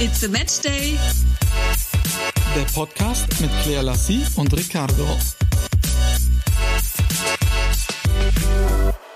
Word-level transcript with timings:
It's 0.00 0.22
a 0.22 0.28
Match 0.28 0.60
Day. 0.60 0.96
Der 2.54 2.62
Podcast 2.72 3.26
mit 3.40 3.50
Claire 3.64 3.82
Lassie 3.82 4.24
und 4.36 4.56
Ricardo. 4.56 5.04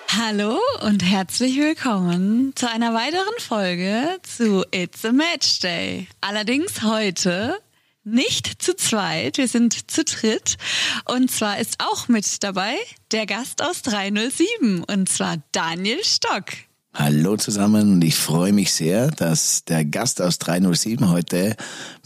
Hallo 0.09 0.59
und 0.81 1.05
herzlich 1.05 1.57
willkommen 1.57 2.51
zu 2.57 2.69
einer 2.69 2.93
weiteren 2.95 3.39
Folge 3.39 4.19
zu 4.25 4.65
It's 4.73 5.05
a 5.05 5.13
Match 5.13 5.61
Day. 5.61 6.09
Allerdings 6.21 6.83
heute 6.83 7.61
nicht 8.03 8.61
zu 8.61 8.75
zweit, 8.75 9.39
wir 9.39 9.47
sind 9.47 9.89
zu 9.89 10.03
dritt. 10.03 10.57
Und 11.05 11.31
zwar 11.31 11.61
ist 11.61 11.77
auch 11.79 12.09
mit 12.09 12.43
dabei 12.43 12.75
der 13.13 13.27
Gast 13.27 13.63
aus 13.63 13.83
307 13.83 14.83
und 14.83 15.09
zwar 15.09 15.37
Daniel 15.53 16.03
Stock. 16.03 16.47
Hallo 16.95 17.39
zusammen 17.39 17.95
und 17.95 18.05
ich 18.05 18.17
freue 18.17 18.53
mich 18.53 18.71
sehr, 18.75 19.11
dass 19.11 19.65
der 19.65 19.83
Gast 19.83 20.21
aus 20.21 20.39
307 20.39 21.09
heute 21.09 21.57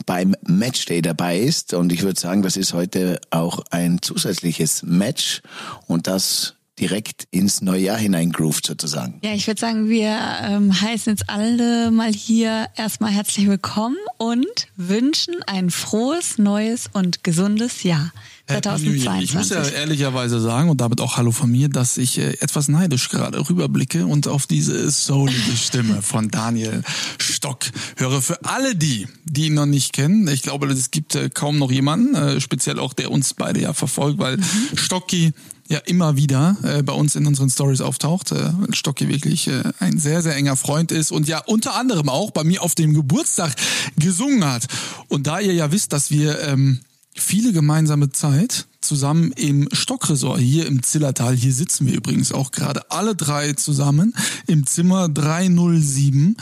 beim 0.07 0.37
Matchday 0.47 1.03
dabei 1.03 1.41
ist 1.41 1.75
und 1.75 1.93
ich 1.93 2.03
würde 2.03 2.21
sagen, 2.21 2.43
das 2.43 2.57
ist 2.57 2.73
heute 2.73 3.21
auch 3.31 3.65
ein 3.71 4.01
zusätzliches 4.01 4.85
Match 4.85 5.43
und 5.89 6.07
das 6.07 6.55
direkt 6.79 7.27
ins 7.33 7.63
neue 7.63 7.81
Jahr 7.81 7.99
hineingroovt 7.99 8.65
sozusagen. 8.65 9.19
Ja, 9.25 9.33
ich 9.33 9.49
würde 9.49 9.61
sagen, 9.61 9.89
wir 9.89 10.17
ähm, 10.43 10.81
heißen 10.81 11.15
jetzt 11.15 11.29
alle 11.29 11.91
mal 11.91 12.13
hier 12.13 12.69
erstmal 12.77 13.11
herzlich 13.11 13.49
willkommen 13.49 13.97
und 14.19 14.69
wünschen 14.77 15.35
ein 15.47 15.71
frohes, 15.71 16.39
neues 16.39 16.89
und 16.93 17.25
gesundes 17.25 17.83
Jahr. 17.83 18.13
2022. 18.47 19.25
Ich 19.25 19.35
muss 19.35 19.49
ja 19.51 19.63
ehrlicherweise 19.63 20.41
sagen 20.41 20.71
und 20.71 20.81
damit 20.81 21.01
auch 21.01 21.17
Hallo 21.17 21.33
von 21.33 21.51
mir, 21.51 21.69
dass 21.69 21.97
ich 21.97 22.19
äh, 22.19 22.35
etwas 22.41 22.69
neidisch 22.69 23.09
gerade 23.09 23.49
rüberblicke 23.49 24.07
und 24.07 24.29
auf 24.29 24.47
diese 24.47 24.89
soulige 24.91 25.57
Stimme 25.57 26.01
von 26.03 26.31
Daniel 26.31 26.83
Stock 27.19 27.67
höre. 27.97 28.23
Für 28.23 28.45
alle 28.45 28.77
die, 28.77 29.09
die 29.25 29.47
ihn 29.47 29.55
noch 29.55 29.67
nicht 29.67 29.93
kennen, 29.93 30.29
ich 30.29 30.43
glaube, 30.43 30.67
es 30.69 30.91
gibt 30.91 31.15
äh, 31.17 31.29
kaum 31.29 31.59
noch 31.59 31.73
jemanden, 31.73 32.15
äh, 32.15 32.41
speziell 32.41 32.79
auch 32.79 32.93
der 32.93 33.11
uns 33.11 33.35
beide 33.35 33.61
ja 33.61 33.73
verfolgt, 33.73 34.19
weil 34.19 34.37
mhm. 34.37 34.77
Stocki 34.77 35.33
ja 35.69 35.79
immer 35.79 36.17
wieder 36.17 36.57
äh, 36.63 36.83
bei 36.83 36.93
uns 36.93 37.17
in 37.17 37.27
unseren 37.27 37.51
Stories 37.51 37.81
auftaucht. 37.81 38.33
Äh, 38.33 38.53
Stocki 38.73 39.09
wirklich 39.09 39.49
äh, 39.49 39.65
ein 39.81 39.99
sehr, 39.99 40.23
sehr 40.23 40.37
enger 40.37 40.57
Freund 40.57 40.93
ist 40.93 41.11
und 41.11 41.29
ja 41.29 41.43
unter 41.45 41.75
anderem 41.75 42.09
auch 42.09 42.31
bei 42.31 42.45
mir 42.45 42.63
auf 42.63 42.75
dem 42.75 42.95
Geburtstag 42.95 43.55
gesungen 43.99 44.45
hat. 44.45 44.67
Und 45.09 45.27
da 45.27 45.41
ihr 45.41 45.53
ja 45.53 45.73
wisst, 45.73 45.93
dass 45.93 46.11
wir 46.11 46.41
ähm, 46.43 46.81
viele 47.17 47.53
gemeinsame 47.53 48.11
Zeit 48.13 48.67
zusammen 48.81 49.33
im 49.33 49.69
Stockresort 49.73 50.39
hier 50.39 50.67
im 50.67 50.83
Zillertal, 50.83 51.35
hier 51.35 51.53
sitzen 51.53 51.87
wir 51.87 51.95
übrigens 51.95 52.33
auch 52.33 52.53
gerade 52.53 52.91
alle 52.91 53.17
drei 53.17 53.53
zusammen 53.55 54.15
im 54.47 54.67
Zimmer 54.67 55.09
307, 55.09 56.37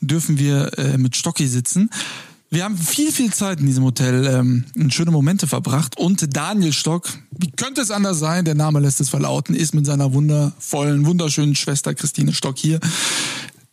dürfen 0.00 0.38
wir 0.38 0.78
äh, 0.78 0.98
mit 0.98 1.16
Stocki 1.16 1.46
sitzen. 1.46 1.90
Wir 2.48 2.64
haben 2.64 2.78
viel, 2.78 3.10
viel 3.10 3.32
Zeit 3.32 3.60
in 3.60 3.66
diesem 3.66 3.84
Hotel 3.84 4.24
ähm, 4.26 4.90
schöne 4.90 5.10
Momente 5.10 5.46
verbracht. 5.46 5.98
Und 5.98 6.36
Daniel 6.36 6.72
Stock, 6.72 7.08
wie 7.32 7.50
könnte 7.50 7.80
es 7.80 7.90
anders 7.90 8.18
sein, 8.18 8.44
der 8.44 8.54
Name 8.54 8.78
lässt 8.78 9.00
es 9.00 9.08
verlauten, 9.08 9.54
ist 9.54 9.74
mit 9.74 9.84
seiner 9.84 10.12
wundervollen, 10.12 11.06
wunderschönen 11.06 11.56
Schwester 11.56 11.94
Christine 11.94 12.32
Stock 12.32 12.56
hier 12.56 12.78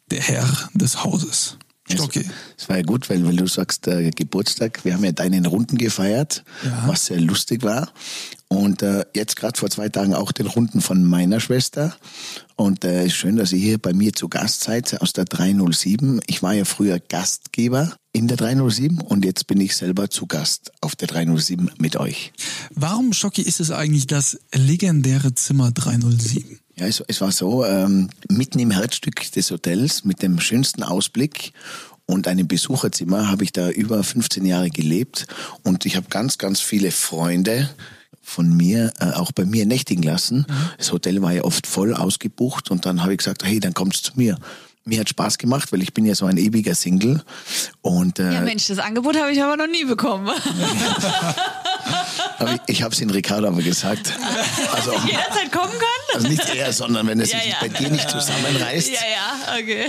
der 0.09 0.21
Herr 0.21 0.69
des 0.73 1.03
Hauses. 1.03 1.57
Stocki. 1.97 2.25
Es 2.58 2.69
war 2.69 2.77
ja 2.77 2.83
gut, 2.83 3.09
weil, 3.09 3.25
weil 3.25 3.36
du 3.36 3.47
sagst, 3.47 3.88
äh, 3.88 4.11
Geburtstag, 4.11 4.83
wir 4.86 4.94
haben 4.94 5.03
ja 5.03 5.11
deinen 5.11 5.45
Runden 5.45 5.77
gefeiert, 5.77 6.44
ja. 6.63 6.83
was 6.88 7.08
sehr 7.08 7.19
lustig 7.19 7.63
war. 7.63 7.91
Und 8.47 8.83
äh, 8.83 9.03
jetzt 9.16 9.36
gerade 9.36 9.58
vor 9.58 9.69
zwei 9.69 9.89
Tagen 9.89 10.14
auch 10.14 10.31
den 10.31 10.45
Runden 10.45 10.81
von 10.81 11.03
meiner 11.03 11.39
Schwester. 11.39 11.95
Und 12.55 12.86
äh, 12.86 13.05
ist 13.05 13.16
schön, 13.16 13.36
dass 13.36 13.52
ihr 13.52 13.59
hier 13.59 13.77
bei 13.80 13.94
mir 13.94 14.14
zu 14.14 14.30
Gast 14.30 14.61
seid 14.61 15.02
aus 15.02 15.14
der 15.14 15.25
307. 15.25 16.21
Ich 16.27 16.44
war 16.44 16.53
ja 16.53 16.66
früher 16.66 16.99
Gastgeber 16.99 17.95
in 18.11 18.27
der 18.27 18.38
307 18.38 19.02
und 19.02 19.25
jetzt 19.25 19.47
bin 19.47 19.59
ich 19.59 19.75
selber 19.75 20.10
zu 20.10 20.27
Gast 20.27 20.71
auf 20.81 20.95
der 20.95 21.08
307 21.08 21.71
mit 21.80 21.95
euch. 21.95 22.31
Warum, 22.70 23.11
Schocki, 23.11 23.42
ist 23.42 23.60
es 23.60 23.71
eigentlich 23.71 24.05
das 24.05 24.39
legendäre 24.54 25.33
Zimmer 25.33 25.71
307? 25.71 26.60
Ja, 26.76 26.88
es, 26.88 27.04
es 27.08 27.22
war 27.22 27.32
so, 27.32 27.66
ähm, 27.66 28.10
mitten 28.30 28.60
im 28.60 28.72
Herzstück 28.72 29.32
des 29.32 29.52
Hotels 29.52 30.06
mit 30.06 30.22
dem 30.22 30.39
schönsten 30.39 30.84
Ausblick 30.84 31.54
und 32.06 32.28
einem 32.28 32.48
Besucherzimmer 32.48 33.30
habe 33.30 33.44
ich 33.44 33.52
da 33.52 33.70
über 33.70 34.04
15 34.04 34.45
Jahre 34.45 34.70
gelebt 34.70 35.28
und 35.64 35.86
ich 35.86 35.95
habe 35.95 36.08
ganz, 36.10 36.38
ganz 36.38 36.60
viele 36.61 36.92
Freunde 36.92 37.70
von 38.22 38.56
mir 38.56 38.92
äh, 39.00 39.11
auch 39.11 39.32
bei 39.32 39.45
mir 39.45 39.66
nächtigen 39.66 40.04
lassen. 40.04 40.45
Mhm. 40.48 40.70
Das 40.78 40.92
Hotel 40.92 41.22
war 41.22 41.34
ja 41.34 41.44
oft 41.44 41.67
voll 41.67 41.94
ausgebucht 41.94 42.72
und 42.72 42.86
dann 42.86 43.02
habe 43.02 43.14
ich 43.14 43.20
gesagt, 43.20 43.44
hey, 43.44 43.60
dann 43.60 43.73
kommst 43.73 44.05
zu 44.05 44.11
mir 44.16 44.38
mir 44.86 45.00
hat 45.00 45.10
Spaß 45.10 45.38
gemacht, 45.38 45.72
weil 45.72 45.82
ich 45.82 45.94
bin 45.94 46.05
ja 46.05 46.14
so 46.14 46.26
ein 46.26 46.38
ewiger 46.38 46.76
Single. 46.76 47.23
Und, 47.82 48.20
äh, 48.20 48.34
ja 48.34 48.42
Mensch, 48.42 48.67
das 48.67 48.80
Angebot 48.80 49.16
habe 49.16 49.32
ich 49.32 49.42
aber 49.42 49.55
noch 49.55 49.67
nie 49.67 49.86
bekommen. 49.86 50.28
aber 52.39 52.54
ich, 52.54 52.61
ich 52.67 52.83
habe 52.83 52.94
es 52.94 53.02
in 53.02 53.10
Ricardo 53.10 53.48
aber 53.48 53.61
gesagt. 53.61 54.14
Also, 54.71 54.92
jederzeit 55.05 55.52
kommen 55.52 55.71
kann? 55.71 56.16
Also 56.16 56.27
nicht 56.27 56.55
er, 56.55 56.71
sondern 56.73 57.08
wenn 57.08 57.20
es 57.20 57.32
ja, 57.32 57.39
sich 57.39 57.49
ja. 57.49 57.58
bei 57.60 57.70
dir 57.70 57.89
nicht 57.89 58.10
zusammenreißt, 58.10 58.89
ja, 58.89 58.99
ja, 58.99 59.60
okay. 59.60 59.88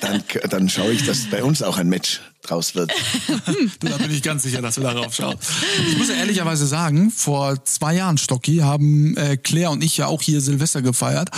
dann, 0.00 0.22
dann 0.50 0.68
schaue 0.68 0.92
ich, 0.92 1.04
dass 1.06 1.26
bei 1.30 1.42
uns 1.42 1.62
auch 1.62 1.78
ein 1.78 1.88
Match 1.88 2.20
draus 2.42 2.74
wird. 2.74 2.92
da 3.80 3.96
bin 3.96 4.10
ich 4.10 4.22
ganz 4.22 4.42
sicher, 4.42 4.60
dass 4.60 4.74
du 4.74 4.82
darauf 4.82 5.14
schaust. 5.14 5.38
Ich 5.88 5.96
muss 5.96 6.08
ja 6.08 6.16
ehrlicherweise 6.16 6.66
sagen, 6.66 7.10
vor 7.10 7.64
zwei 7.64 7.94
Jahren, 7.94 8.18
Stocki, 8.18 8.58
haben 8.58 9.16
äh, 9.16 9.36
Claire 9.36 9.70
und 9.70 9.82
ich 9.82 9.96
ja 9.96 10.06
auch 10.06 10.20
hier 10.20 10.40
Silvester 10.40 10.82
gefeiert 10.82 11.30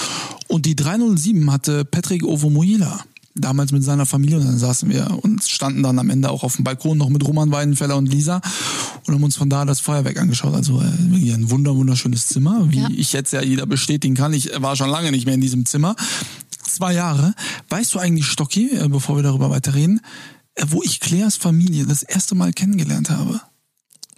und 0.49 0.67
die 0.67 0.75
307 0.75 1.53
hatte 1.53 1.85
Patrick 1.85 2.25
Ovomoila 2.25 3.05
damals 3.37 3.73
mit 3.73 3.85
seiner 3.85 4.07
Familie 4.07 4.39
und 4.39 4.47
dann 4.47 4.59
saßen 4.59 4.89
wir 4.89 5.19
und 5.23 5.45
standen 5.45 5.83
dann 5.83 5.99
am 5.99 6.11
Ende 6.11 6.31
auch 6.31 6.43
auf 6.43 6.57
dem 6.57 6.65
Balkon 6.65 6.99
noch 6.99 7.09
mit 7.09 7.27
Roman 7.27 7.51
Weidenfeller 7.51 7.97
und 7.97 8.07
Lisa 8.07 8.41
und 9.07 9.15
haben 9.15 9.23
uns 9.23 9.37
von 9.37 9.51
da 9.51 9.65
das 9.65 9.81
Feuerwerk 9.81 10.19
angeschaut. 10.19 10.55
Also 10.55 10.81
äh, 10.81 11.33
ein 11.33 11.51
wunder 11.51 11.77
wunderschönes 11.77 12.27
Zimmer, 12.27 12.67
wie 12.71 12.81
ja. 12.81 12.89
ich 12.91 13.13
jetzt 13.13 13.33
ja 13.33 13.43
jeder 13.43 13.67
bestätigen 13.67 14.15
kann. 14.15 14.33
Ich 14.33 14.51
war 14.61 14.77
schon 14.77 14.91
lange 14.91 15.11
nicht 15.11 15.27
mehr 15.27 15.35
in 15.35 15.41
diesem 15.41 15.67
Zimmer. 15.67 15.97
Zwei 16.63 16.95
Jahre. 16.95 17.35
Weißt 17.69 17.95
du 17.95 17.99
eigentlich, 17.99 18.27
Stocki, 18.27 18.71
äh, 18.77 18.89
bevor 18.89 19.17
wir 19.17 19.23
darüber 19.23 19.51
weiterreden, 19.51 20.01
äh, 20.55 20.65
wo 20.69 20.83
ich 20.83 21.01
Claires 21.01 21.37
Familie 21.37 21.87
das 21.87 22.03
erste 22.03 22.35
Mal 22.35 22.53
kennengelernt 22.53 23.11
habe? 23.11 23.41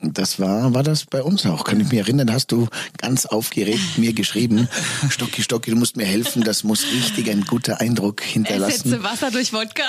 Das 0.00 0.38
war, 0.38 0.74
war 0.74 0.84
das 0.84 1.06
bei 1.06 1.24
uns 1.24 1.44
auch. 1.44 1.64
Kann 1.64 1.80
ich 1.80 1.88
mich 1.88 1.98
erinnern, 1.98 2.32
hast 2.32 2.52
du 2.52 2.68
ganz 2.98 3.26
aufgeregt 3.26 3.98
mir 3.98 4.12
geschrieben, 4.12 4.68
Stocki, 5.10 5.42
Stocki, 5.42 5.72
du 5.72 5.76
musst 5.76 5.96
mir 5.96 6.06
helfen, 6.06 6.44
das 6.44 6.62
muss 6.62 6.84
richtig 6.92 7.28
ein 7.28 7.44
guter 7.44 7.80
Eindruck 7.80 8.22
hinterlassen. 8.22 8.92
Ersetze 8.92 9.02
Wasser 9.02 9.30
durch 9.32 9.52
Wodka. 9.52 9.82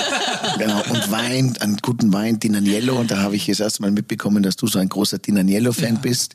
genau, 0.58 0.82
und 0.90 1.08
Wein, 1.12 1.56
einen 1.60 1.76
guten 1.76 2.12
Wein, 2.12 2.40
Dinaniello. 2.40 2.98
Und 2.98 3.12
da 3.12 3.18
habe 3.18 3.36
ich 3.36 3.46
das 3.46 3.60
erste 3.60 3.82
Mal 3.82 3.92
mitbekommen, 3.92 4.42
dass 4.42 4.56
du 4.56 4.66
so 4.66 4.80
ein 4.80 4.88
großer 4.88 5.18
Dinaniello-Fan 5.18 5.94
ja. 5.94 6.00
bist. 6.00 6.34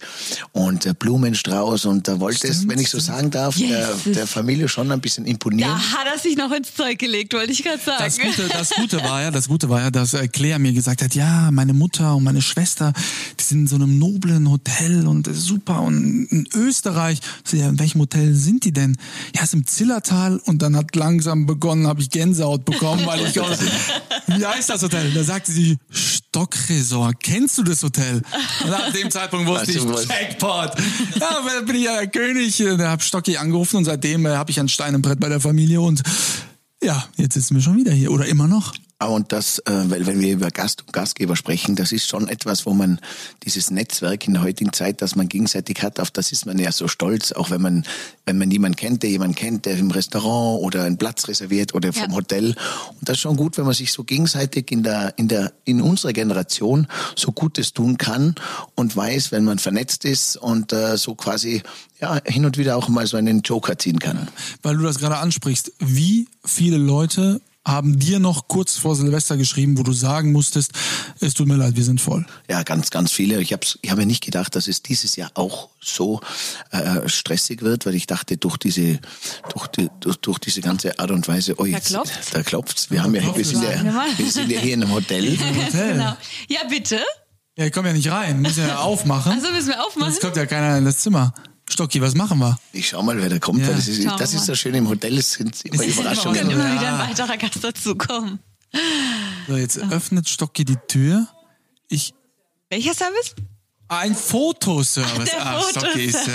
Und 0.54 0.86
äh, 0.86 0.94
Blumenstrauß. 0.98 1.86
Und 1.86 2.08
da 2.08 2.22
wolltest, 2.22 2.56
Stimmt. 2.56 2.72
wenn 2.72 2.80
ich 2.80 2.90
so 2.90 3.00
sagen 3.00 3.32
darf, 3.32 3.58
yes. 3.58 4.04
der, 4.06 4.14
der, 4.14 4.28
Familie 4.28 4.70
schon 4.70 4.90
ein 4.94 5.02
bisschen 5.02 5.26
imponieren. 5.26 5.72
Da 5.72 6.00
hat 6.00 6.08
er 6.14 6.20
sich 6.20 6.38
noch 6.38 6.54
ins 6.54 6.74
Zeug 6.74 6.98
gelegt, 6.98 7.34
wollte 7.34 7.52
ich 7.52 7.64
gerade 7.64 7.80
sagen. 7.80 8.02
Das 8.02 8.18
Gute, 8.18 8.48
das 8.48 8.70
Gute 8.70 9.04
war 9.04 9.24
ja, 9.24 9.32
das 9.32 9.50
Gute 9.50 9.68
war 9.68 9.82
ja, 9.82 9.92
dass 9.92 10.14
äh, 10.14 10.30
Claire 10.30 10.60
mir 10.60 10.72
gesagt 10.72 11.02
hat, 11.02 11.16
ja, 11.16 11.52
meine 11.52 11.74
Mutter 11.74 12.16
und 12.16 12.24
meine 12.24 12.42
Schwester, 12.42 12.94
die 13.40 13.44
sind 13.44 13.60
in 13.62 13.68
so 13.68 13.76
einem 13.76 13.98
noblen 13.98 14.50
Hotel 14.50 15.08
und 15.08 15.30
super 15.34 15.82
und 15.82 16.28
in 16.30 16.48
Österreich. 16.54 17.20
Ja, 17.52 17.70
in 17.70 17.80
welchem 17.80 18.02
Hotel 18.02 18.34
sind 18.34 18.66
die 18.66 18.72
denn? 18.72 18.98
Ja, 19.36 19.44
ist 19.44 19.54
im 19.54 19.66
Zillertal 19.66 20.40
und 20.46 20.62
dann 20.62 20.76
hat 20.76 20.96
langsam 20.96 21.46
begonnen, 21.46 21.88
habe 21.88 22.02
ich 22.02 22.10
Gänsehaut 22.10 22.66
bekommen, 22.66 23.06
weil 23.06 23.26
ich 23.26 23.40
aus, 23.40 23.60
wie 24.28 24.46
heißt 24.46 24.70
das 24.70 24.84
Hotel? 24.84 25.12
Da 25.12 25.24
sagte 25.24 25.52
sie 25.52 25.78
Stockresort. 25.90 27.22
Kennst 27.22 27.58
du 27.58 27.64
das 27.64 27.82
Hotel? 27.84 28.22
Und 28.64 28.74
ab 28.74 28.94
dem 28.94 29.10
Zeitpunkt 29.10 29.48
wusste 29.48 29.72
ich 29.72 29.84
Jackpot. 29.84 30.74
Ja, 31.20 31.42
da 31.44 31.62
bin 31.66 31.76
ich 31.76 31.84
ja 31.84 32.06
König. 32.06 32.58
Da 32.58 32.90
habe 32.90 33.02
Stocki 33.02 33.38
angerufen 33.38 33.78
und 33.78 33.86
seitdem 33.86 34.26
äh, 34.26 34.30
habe 34.30 34.52
ich 34.52 34.60
ein 34.60 34.70
Stein 34.70 34.94
im 34.94 35.02
Brett 35.02 35.20
bei 35.20 35.30
der 35.30 35.40
Familie 35.40 35.82
und 35.82 36.04
ja, 36.82 37.06
jetzt 37.18 37.34
sitzen 37.34 37.56
wir 37.56 37.62
schon 37.62 37.78
wieder 37.78 37.92
hier 37.92 38.12
oder 38.12 38.26
immer 38.26 38.48
noch. 38.48 38.74
Ah, 39.02 39.08
und 39.08 39.32
das, 39.32 39.60
äh, 39.60 39.72
weil 39.90 40.06
wenn 40.08 40.20
wir 40.20 40.34
über 40.34 40.52
Gast 40.52 40.82
und 40.82 40.92
Gastgeber 40.92 41.38
sprechen, 41.38 41.78
das 41.78 41.94
ist 41.94 42.10
schon 42.10 42.28
etwas, 42.28 42.66
wo 42.66 42.74
man 42.74 43.00
dieses 43.44 43.72
Netzwerk 43.72 44.28
in 44.28 44.34
der 44.34 44.44
heutigen 44.44 44.74
Zeit, 44.74 45.02
das 45.02 45.16
man 45.16 45.30
gegenseitig 45.30 45.82
hat, 45.82 46.02
auf 46.02 46.12
das 46.12 46.34
ist 46.34 46.46
man 46.46 46.60
ja 46.60 46.74
so 46.74 46.90
stolz, 46.90 47.32
auch 47.32 47.50
wenn 47.50 47.62
man, 47.62 47.86
wenn 48.26 48.38
man 48.38 48.52
jemanden 48.52 48.76
kennt, 48.76 49.02
der 49.02 49.10
jemanden 49.10 49.36
kennt, 49.36 49.66
der 49.66 49.78
im 49.78 49.90
Restaurant 49.90 50.62
oder 50.64 50.84
einen 50.84 50.98
Platz 50.98 51.30
reserviert 51.30 51.74
oder 51.74 51.94
vom 51.94 52.10
ja. 52.10 52.16
Hotel. 52.18 52.48
Und 52.48 53.08
das 53.08 53.16
ist 53.16 53.22
schon 53.22 53.38
gut, 53.38 53.58
wenn 53.58 53.64
man 53.64 53.74
sich 53.74 53.94
so 53.94 54.04
gegenseitig 54.04 54.70
in 54.70 54.84
der, 54.84 55.18
in 55.18 55.30
der, 55.30 55.54
in 55.64 55.82
unserer 55.82 56.12
Generation 56.12 56.86
so 57.16 57.32
Gutes 57.32 57.72
tun 57.72 57.98
kann 57.98 58.36
und 58.76 58.98
weiß, 58.98 59.32
wenn 59.32 59.46
man 59.46 59.60
vernetzt 59.60 60.04
ist 60.04 60.36
und 60.36 60.74
äh, 60.74 60.98
so 60.98 61.16
quasi 61.16 61.64
ja, 62.02 62.20
hin 62.26 62.46
und 62.46 62.58
wieder 62.58 62.76
auch 62.76 62.90
mal 62.90 63.08
so 63.08 63.16
einen 63.16 63.44
Joker 63.44 63.78
ziehen 63.78 64.00
kann. 64.00 64.28
Weil 64.62 64.76
du 64.76 64.84
das 64.84 65.00
gerade 65.00 65.20
ansprichst, 65.20 65.72
wie 65.80 66.28
viele 66.44 66.78
Leute 66.78 67.40
haben 67.68 68.00
dir 68.00 68.20
noch 68.20 68.48
kurz 68.48 68.78
vor 68.78 68.96
Silvester 68.96 69.38
geschrieben, 69.38 69.78
wo 69.78 69.84
du 69.84 69.92
sagen 69.94 70.32
musstest, 70.32 70.72
es 71.20 71.34
tut 71.34 71.48
mir 71.48 71.56
leid, 71.56 71.76
wir 71.76 71.84
sind 71.84 72.00
voll. 72.02 72.26
Ja, 72.50 72.64
ganz, 72.64 72.90
ganz 72.90 73.12
viele. 73.12 73.42
Ich 73.42 73.54
habe 73.54 73.66
ich 73.82 73.92
hab 73.92 74.00
ja 74.00 74.06
nicht 74.06 74.24
gedacht, 74.24 74.56
dass 74.56 74.68
es 74.68 74.82
dieses 74.82 75.16
Jahr 75.16 75.32
auch 75.34 75.70
so 75.82 76.22
äh, 76.72 77.08
stressig 77.08 77.62
wird, 77.62 77.86
weil 77.86 77.96
ich 77.96 78.08
dachte, 78.08 78.38
durch 78.38 78.58
diese, 78.58 79.00
durch, 79.54 79.68
die, 79.68 79.90
durch, 80.00 80.18
durch 80.18 80.40
diese 80.40 80.62
ganze 80.62 80.98
Art 81.00 81.12
und 81.12 81.28
Weise, 81.28 81.56
oh, 81.60 81.66
jetzt, 81.66 81.94
Da 81.94 82.00
klopft's. 82.00 82.30
da 82.32 82.44
klopft's. 82.44 82.92
Wir 82.92 83.04
haben 83.04 83.14
ja, 83.14 83.36
wir 83.36 83.46
sind 83.46 83.62
ja, 83.62 83.84
wir 84.18 84.32
sind 84.32 84.50
ja 84.52 84.60
hier 84.60 84.74
in 84.74 84.84
einem 84.84 84.94
Hotel. 84.94 85.38
Hotel. 85.38 85.94
Genau. 85.94 86.18
Ja, 86.48 86.60
bitte. 86.70 87.00
Ja, 87.58 87.66
ich 87.66 87.74
komme 87.74 87.90
ja 87.90 87.94
nicht 87.94 88.10
rein, 88.10 88.42
müssen 88.42 88.66
ja 88.66 88.78
aufmachen. 88.80 89.34
Also 89.34 89.52
müssen 89.52 89.68
wir 89.70 89.86
aufmachen. 89.86 90.14
Sonst 90.14 90.22
kommt 90.22 90.38
ja 90.38 90.46
keiner 90.46 90.78
in 90.78 90.86
das 90.86 91.00
Zimmer. 91.00 91.34
Stocki, 91.70 92.02
was 92.02 92.16
machen 92.16 92.40
wir? 92.40 92.60
Ich 92.74 92.90
schau 92.90 93.02
mal, 93.04 93.18
wer 93.22 93.30
da 93.30 93.40
kommt. 93.40 93.60
Ja. 93.62 93.68
Das 93.72 93.88
ist, 93.88 94.04
das 94.06 94.34
ist 94.34 94.40
mal. 94.40 94.46
so 94.48 94.56
schön 94.56 94.74
im 94.76 94.90
Hotel, 94.90 95.18
es 95.18 95.34
sind 95.34 95.64
immer 95.66 95.76
immer 95.84 95.94
Überraschungen. 95.94 96.42
Kann 96.42 96.50
immer 96.52 96.68
Ja. 96.68 96.74
wieder 96.76 96.94
ein 97.04 97.10
weiterer 97.10 97.38
Gast 97.38 97.64
dazukommen. 97.64 98.40
So, 99.48 99.56
jetzt 99.56 99.78
öffnet 99.78 100.28
Stocki 100.30 100.66
die 100.66 100.78
Tür. 100.88 101.28
Ich 101.90 102.14
Welcher 102.70 102.94
Service? 102.94 103.34
Ein 103.88 104.16
Fotoservice. 104.16 105.32
Der 105.32 105.46
Ah, 105.46 105.62
Stocki 105.72 106.06
ist 106.06 106.28
äh, 106.28 106.34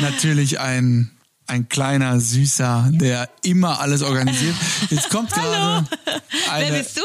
natürlich 0.00 0.60
ein, 0.60 1.10
ein 1.48 1.68
kleiner 1.68 2.20
Süßer, 2.20 2.90
der 2.92 3.28
immer 3.42 3.80
alles 3.80 4.02
organisiert. 4.02 4.54
Jetzt 4.90 5.10
kommt 5.10 5.32
gerade 5.32 5.84
Wer 6.04 6.52
eine. 6.52 6.78
bist 6.78 6.96
du? 6.96 7.02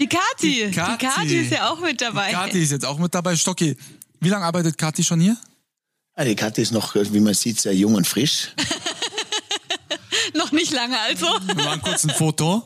Die 0.00 0.06
Kati. 0.08 0.66
Die 0.66 0.70
Kati. 0.70 0.98
Die 1.00 1.06
Kati 1.06 1.36
ist 1.38 1.50
ja 1.52 1.70
auch 1.70 1.80
mit 1.80 2.00
dabei. 2.00 2.30
Kathi 2.30 2.62
ist 2.62 2.70
jetzt 2.70 2.84
auch 2.84 2.98
mit 2.98 3.12
dabei. 3.14 3.34
Stocki, 3.34 3.76
wie 4.20 4.28
lange 4.28 4.44
arbeitet 4.44 4.78
Kathi 4.78 5.02
schon 5.02 5.18
hier? 5.20 5.36
Ah, 6.18 6.24
die 6.24 6.34
Katze 6.34 6.62
ist 6.62 6.72
noch, 6.72 6.94
wie 6.94 7.20
man 7.20 7.34
sieht, 7.34 7.60
sehr 7.60 7.74
jung 7.74 7.94
und 7.94 8.06
frisch. 8.06 8.54
Noch 10.34 10.50
nicht 10.50 10.72
lange 10.72 10.98
also. 10.98 11.26
Wir 11.44 11.54
machen 11.54 11.82
kurz 11.82 12.04
ein 12.04 12.10
Foto. 12.10 12.64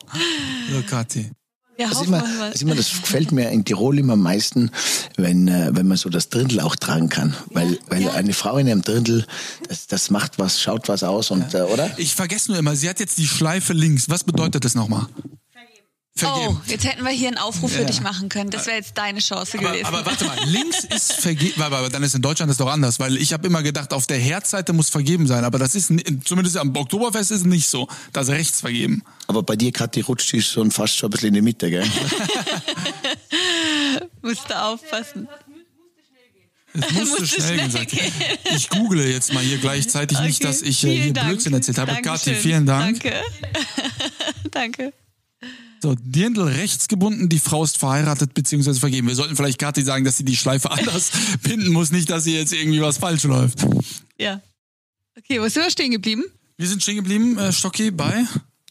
So, 0.71 0.81
Kathi. 0.83 1.31
Ja, 1.77 1.89
Das, 1.89 2.01
immer, 2.01 2.23
das, 2.51 2.61
immer, 2.61 2.75
das 2.75 2.89
gefällt 2.89 3.33
mir 3.33 3.49
in 3.49 3.65
Tirol 3.65 3.99
immer 3.99 4.13
am 4.13 4.21
meisten, 4.21 4.71
wenn, 5.17 5.49
äh, 5.49 5.71
wenn 5.73 5.85
man 5.85 5.97
so 5.97 6.09
das 6.09 6.29
Dirndl 6.29 6.61
auch 6.61 6.77
tragen 6.77 7.09
kann. 7.09 7.35
Weil, 7.47 7.77
weil 7.87 8.03
ja. 8.03 8.11
eine 8.11 8.33
Frau 8.33 8.57
in 8.57 8.69
einem 8.69 8.83
Dirndl, 8.83 9.25
das, 9.67 9.87
das 9.87 10.11
macht 10.11 10.39
was, 10.39 10.61
schaut 10.61 10.87
was 10.87 11.03
aus 11.03 11.29
und, 11.31 11.53
äh, 11.53 11.61
oder? 11.61 11.91
Ich 11.97 12.15
vergesse 12.15 12.51
nur 12.51 12.59
immer, 12.59 12.77
sie 12.77 12.87
hat 12.87 13.01
jetzt 13.01 13.17
die 13.17 13.27
Schleife 13.27 13.73
links. 13.73 14.09
Was 14.09 14.23
bedeutet 14.23 14.63
das 14.63 14.75
nochmal? 14.75 15.07
Vergeben. 16.13 16.57
Oh, 16.59 16.61
jetzt 16.67 16.83
hätten 16.85 17.03
wir 17.05 17.11
hier 17.11 17.29
einen 17.29 17.37
Aufruf 17.37 17.71
für 17.71 17.79
Ja. 17.79 17.85
dich 17.85 18.01
machen 18.01 18.27
können. 18.27 18.49
Das 18.49 18.65
wäre 18.65 18.75
jetzt 18.75 18.97
deine 18.97 19.21
Chance 19.21 19.57
Aber, 19.57 19.69
gewesen. 19.71 19.85
aber 19.85 20.05
warte 20.05 20.25
mal, 20.25 20.37
links 20.45 20.83
ist 20.83 21.13
vergeben, 21.13 21.61
aber 21.61 21.89
dann 21.89 22.03
ist 22.03 22.13
in 22.15 22.21
Deutschland 22.21 22.49
das 22.49 22.57
doch 22.57 22.69
anders, 22.69 22.99
weil 22.99 23.15
ich 23.15 23.31
habe 23.31 23.47
immer 23.47 23.63
gedacht, 23.63 23.93
auf 23.93 24.07
der 24.07 24.19
Herzseite 24.19 24.73
muss 24.73 24.89
vergeben 24.89 25.25
sein, 25.25 25.45
aber 25.45 25.57
das 25.57 25.73
ist 25.73 25.89
zumindest 26.25 26.57
am 26.57 26.75
Oktoberfest 26.75 27.31
ist 27.31 27.39
es 27.39 27.45
nicht 27.45 27.69
so, 27.69 27.87
da 28.11 28.21
ist 28.21 28.29
rechts 28.29 28.59
vergeben. 28.59 29.03
Aber 29.27 29.41
bei 29.41 29.55
dir, 29.55 29.71
Kathi, 29.71 30.01
rutscht 30.01 30.33
die 30.33 30.41
schon 30.41 30.69
fast 30.69 30.97
schon 30.97 31.07
ein 31.07 31.11
bisschen 31.11 31.29
in 31.29 31.35
die 31.35 31.41
Mitte, 31.41 31.69
gell? 31.69 31.85
Musst 34.21 34.49
du 34.49 34.61
aufpassen. 34.61 35.29
Es 36.73 36.91
musste 36.91 36.93
Musste 37.21 37.25
schnell 37.41 37.57
gehen. 37.57 37.71
schnell 37.71 37.71
sagt 37.71 37.91
sie. 37.91 37.99
Ich 38.55 38.69
google 38.69 39.07
jetzt 39.07 39.31
mal 39.33 39.43
hier 39.43 39.59
gleichzeitig 39.59 40.19
nicht, 40.19 40.41
Okay, 40.41 40.47
dass 40.47 40.61
ich 40.61 40.83
äh, 40.83 40.87
vielen 40.87 41.03
hier 41.03 41.13
Dank. 41.13 41.27
Blödsinn 41.29 41.53
erzählt 41.53 41.77
habe. 41.77 41.93
Dankeschön. 41.93 42.33
Kathi, 42.33 42.35
vielen 42.35 42.65
Dank. 42.65 43.01
Danke. 43.01 43.23
Danke. 44.51 44.93
So, 45.83 45.95
Dirndl 45.95 46.43
rechts 46.43 46.87
gebunden, 46.87 47.27
die 47.27 47.39
Frau 47.39 47.63
ist 47.63 47.77
verheiratet 47.77 48.35
bzw. 48.35 48.73
vergeben. 48.75 49.07
Wir 49.07 49.15
sollten 49.15 49.35
vielleicht 49.35 49.57
Kathi 49.57 49.81
sagen, 49.81 50.05
dass 50.05 50.17
sie 50.17 50.25
die 50.25 50.35
Schleife 50.37 50.69
anders 50.77 51.11
binden 51.41 51.71
muss, 51.71 51.91
nicht, 51.91 52.09
dass 52.09 52.23
sie 52.23 52.35
jetzt 52.35 52.53
irgendwie 52.53 52.81
was 52.81 52.97
falsch 52.99 53.23
läuft. 53.23 53.65
Ja. 54.19 54.41
Okay, 55.17 55.41
wo 55.41 55.47
sind 55.47 55.63
wir 55.63 55.71
stehen 55.71 55.91
geblieben? 55.91 56.23
Wir 56.57 56.67
sind 56.67 56.83
stehen 56.83 56.97
geblieben, 56.97 57.37
äh, 57.39 57.51
Stocki, 57.51 57.89
bei 57.89 58.25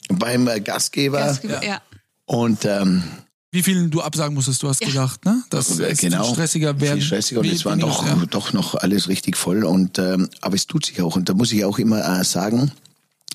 Beim 0.08 0.46
äh, 0.46 0.60
Gastgeber. 0.60 1.18
Gastgeber- 1.18 1.64
ja. 1.64 1.82
Und 2.26 2.64
ähm, 2.64 3.02
wie 3.50 3.64
vielen 3.64 3.90
du 3.90 4.00
absagen 4.00 4.34
musstest, 4.34 4.62
du 4.62 4.68
hast 4.68 4.80
Ja. 4.80 4.86
gedacht, 4.86 5.24
ne? 5.24 5.42
Das 5.50 5.80
äh, 5.80 5.90
ist 5.90 6.00
genau, 6.00 6.22
viel 6.24 6.34
stressiger 6.34 6.80
werden. 6.80 6.98
viel 7.00 7.06
stressiger 7.06 7.40
und 7.40 7.48
es 7.48 7.64
war 7.64 7.76
doch, 7.76 8.06
ja. 8.06 8.14
doch 8.30 8.52
noch 8.52 8.76
alles 8.76 9.08
richtig 9.08 9.36
voll. 9.36 9.64
Und 9.64 9.98
ähm, 9.98 10.28
aber 10.40 10.54
es 10.54 10.68
tut 10.68 10.86
sich 10.86 11.02
auch. 11.02 11.16
Und 11.16 11.28
da 11.28 11.34
muss 11.34 11.50
ich 11.50 11.64
auch 11.64 11.80
immer 11.80 12.20
äh, 12.20 12.24
sagen, 12.24 12.70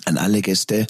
an 0.06 0.18
alle 0.18 0.42
Gäste, 0.42 0.88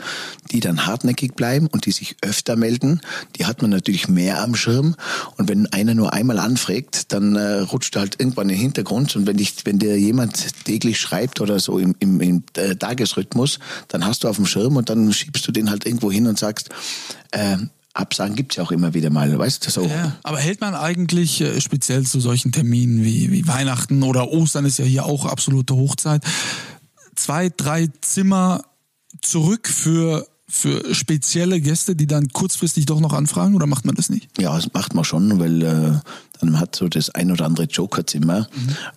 die 0.51 0.59
dann 0.59 0.85
hartnäckig 0.85 1.35
bleiben 1.35 1.67
und 1.67 1.85
die 1.85 1.91
sich 1.91 2.15
öfter 2.21 2.55
melden, 2.55 3.01
die 3.35 3.45
hat 3.45 3.61
man 3.61 3.71
natürlich 3.71 4.07
mehr 4.07 4.41
am 4.41 4.55
Schirm. 4.55 4.95
Und 5.37 5.49
wenn 5.49 5.67
einer 5.67 5.93
nur 5.93 6.13
einmal 6.13 6.39
anfragt, 6.39 7.11
dann 7.13 7.35
äh, 7.35 7.59
rutscht 7.59 7.95
er 7.95 8.01
halt 8.01 8.19
irgendwann 8.19 8.49
in 8.49 8.55
den 8.55 8.61
Hintergrund. 8.61 9.15
Und 9.15 9.27
wenn 9.27 9.37
dich, 9.37 9.55
wenn 9.65 9.79
dir 9.79 9.97
jemand 9.97 10.63
täglich 10.65 10.99
schreibt 10.99 11.41
oder 11.41 11.59
so 11.59 11.79
im, 11.79 11.95
im, 11.99 12.21
im 12.21 12.43
äh, 12.55 12.75
Tagesrhythmus, 12.75 13.59
dann 13.87 14.05
hast 14.05 14.23
du 14.23 14.27
auf 14.27 14.35
dem 14.35 14.45
Schirm 14.45 14.75
und 14.77 14.89
dann 14.89 15.11
schiebst 15.11 15.47
du 15.47 15.51
den 15.51 15.69
halt 15.69 15.85
irgendwo 15.85 16.11
hin 16.11 16.27
und 16.27 16.37
sagst, 16.37 16.69
äh, 17.31 17.57
Absagen 17.95 18.35
gibt's 18.35 18.57
ja 18.57 18.63
auch 18.63 18.71
immer 18.71 18.93
wieder 18.93 19.09
mal, 19.09 19.37
weißt 19.37 19.65
du 19.65 19.71
so. 19.71 19.85
Ja, 19.85 20.17
aber 20.23 20.37
hält 20.37 20.59
man 20.59 20.75
eigentlich 20.75 21.39
äh, 21.39 21.61
speziell 21.61 22.05
zu 22.05 22.19
solchen 22.19 22.51
Terminen 22.51 23.03
wie, 23.05 23.31
wie 23.31 23.47
Weihnachten 23.47 24.03
oder 24.03 24.29
Ostern 24.31 24.65
ist 24.65 24.79
ja 24.79 24.85
hier 24.85 25.05
auch 25.05 25.25
absolute 25.25 25.75
Hochzeit, 25.75 26.21
zwei, 27.15 27.49
drei 27.49 27.87
Zimmer 28.01 28.63
zurück 29.21 29.67
für, 29.67 30.27
für 30.47 30.93
spezielle 30.93 31.59
Gäste, 31.61 31.95
die 31.95 32.07
dann 32.07 32.29
kurzfristig 32.29 32.85
doch 32.85 32.99
noch 32.99 33.13
anfragen 33.13 33.55
oder 33.55 33.65
macht 33.67 33.85
man 33.85 33.95
das 33.95 34.09
nicht? 34.09 34.27
Ja, 34.39 34.55
das 34.55 34.71
macht 34.73 34.93
man 34.93 35.03
schon, 35.03 35.39
weil 35.39 35.61
äh, 35.63 35.99
dann 36.41 36.59
hat 36.59 36.75
so 36.75 36.87
das 36.87 37.09
ein 37.09 37.31
oder 37.31 37.45
andere 37.45 37.65
Jokerzimmer. 37.65 38.47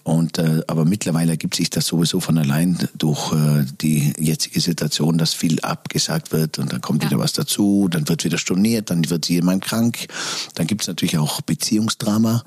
Und 0.02 0.38
äh, 0.38 0.62
aber 0.66 0.84
mittlerweile 0.84 1.30
ergibt 1.32 1.54
sich 1.54 1.70
das 1.70 1.86
sowieso 1.86 2.20
von 2.20 2.36
allein 2.36 2.88
durch 2.98 3.32
äh, 3.32 3.64
die 3.80 4.12
jetzige 4.18 4.60
Situation, 4.60 5.18
dass 5.18 5.34
viel 5.34 5.60
abgesagt 5.60 6.32
wird 6.32 6.58
und 6.58 6.72
dann 6.72 6.80
kommt 6.80 7.02
Ja. 7.04 7.10
wieder 7.10 7.18
was 7.20 7.32
dazu, 7.32 7.88
dann 7.90 8.08
wird 8.08 8.24
wieder 8.24 8.38
storniert, 8.38 8.90
dann 8.90 9.08
wird 9.08 9.28
jemand 9.28 9.64
krank. 9.64 10.08
Dann 10.54 10.66
gibt's 10.66 10.88
natürlich 10.88 11.16
auch 11.18 11.40
Beziehungsdrama, 11.40 12.42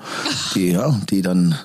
die 0.54 0.68
ja, 0.72 1.00
die 1.10 1.22
dann 1.22 1.56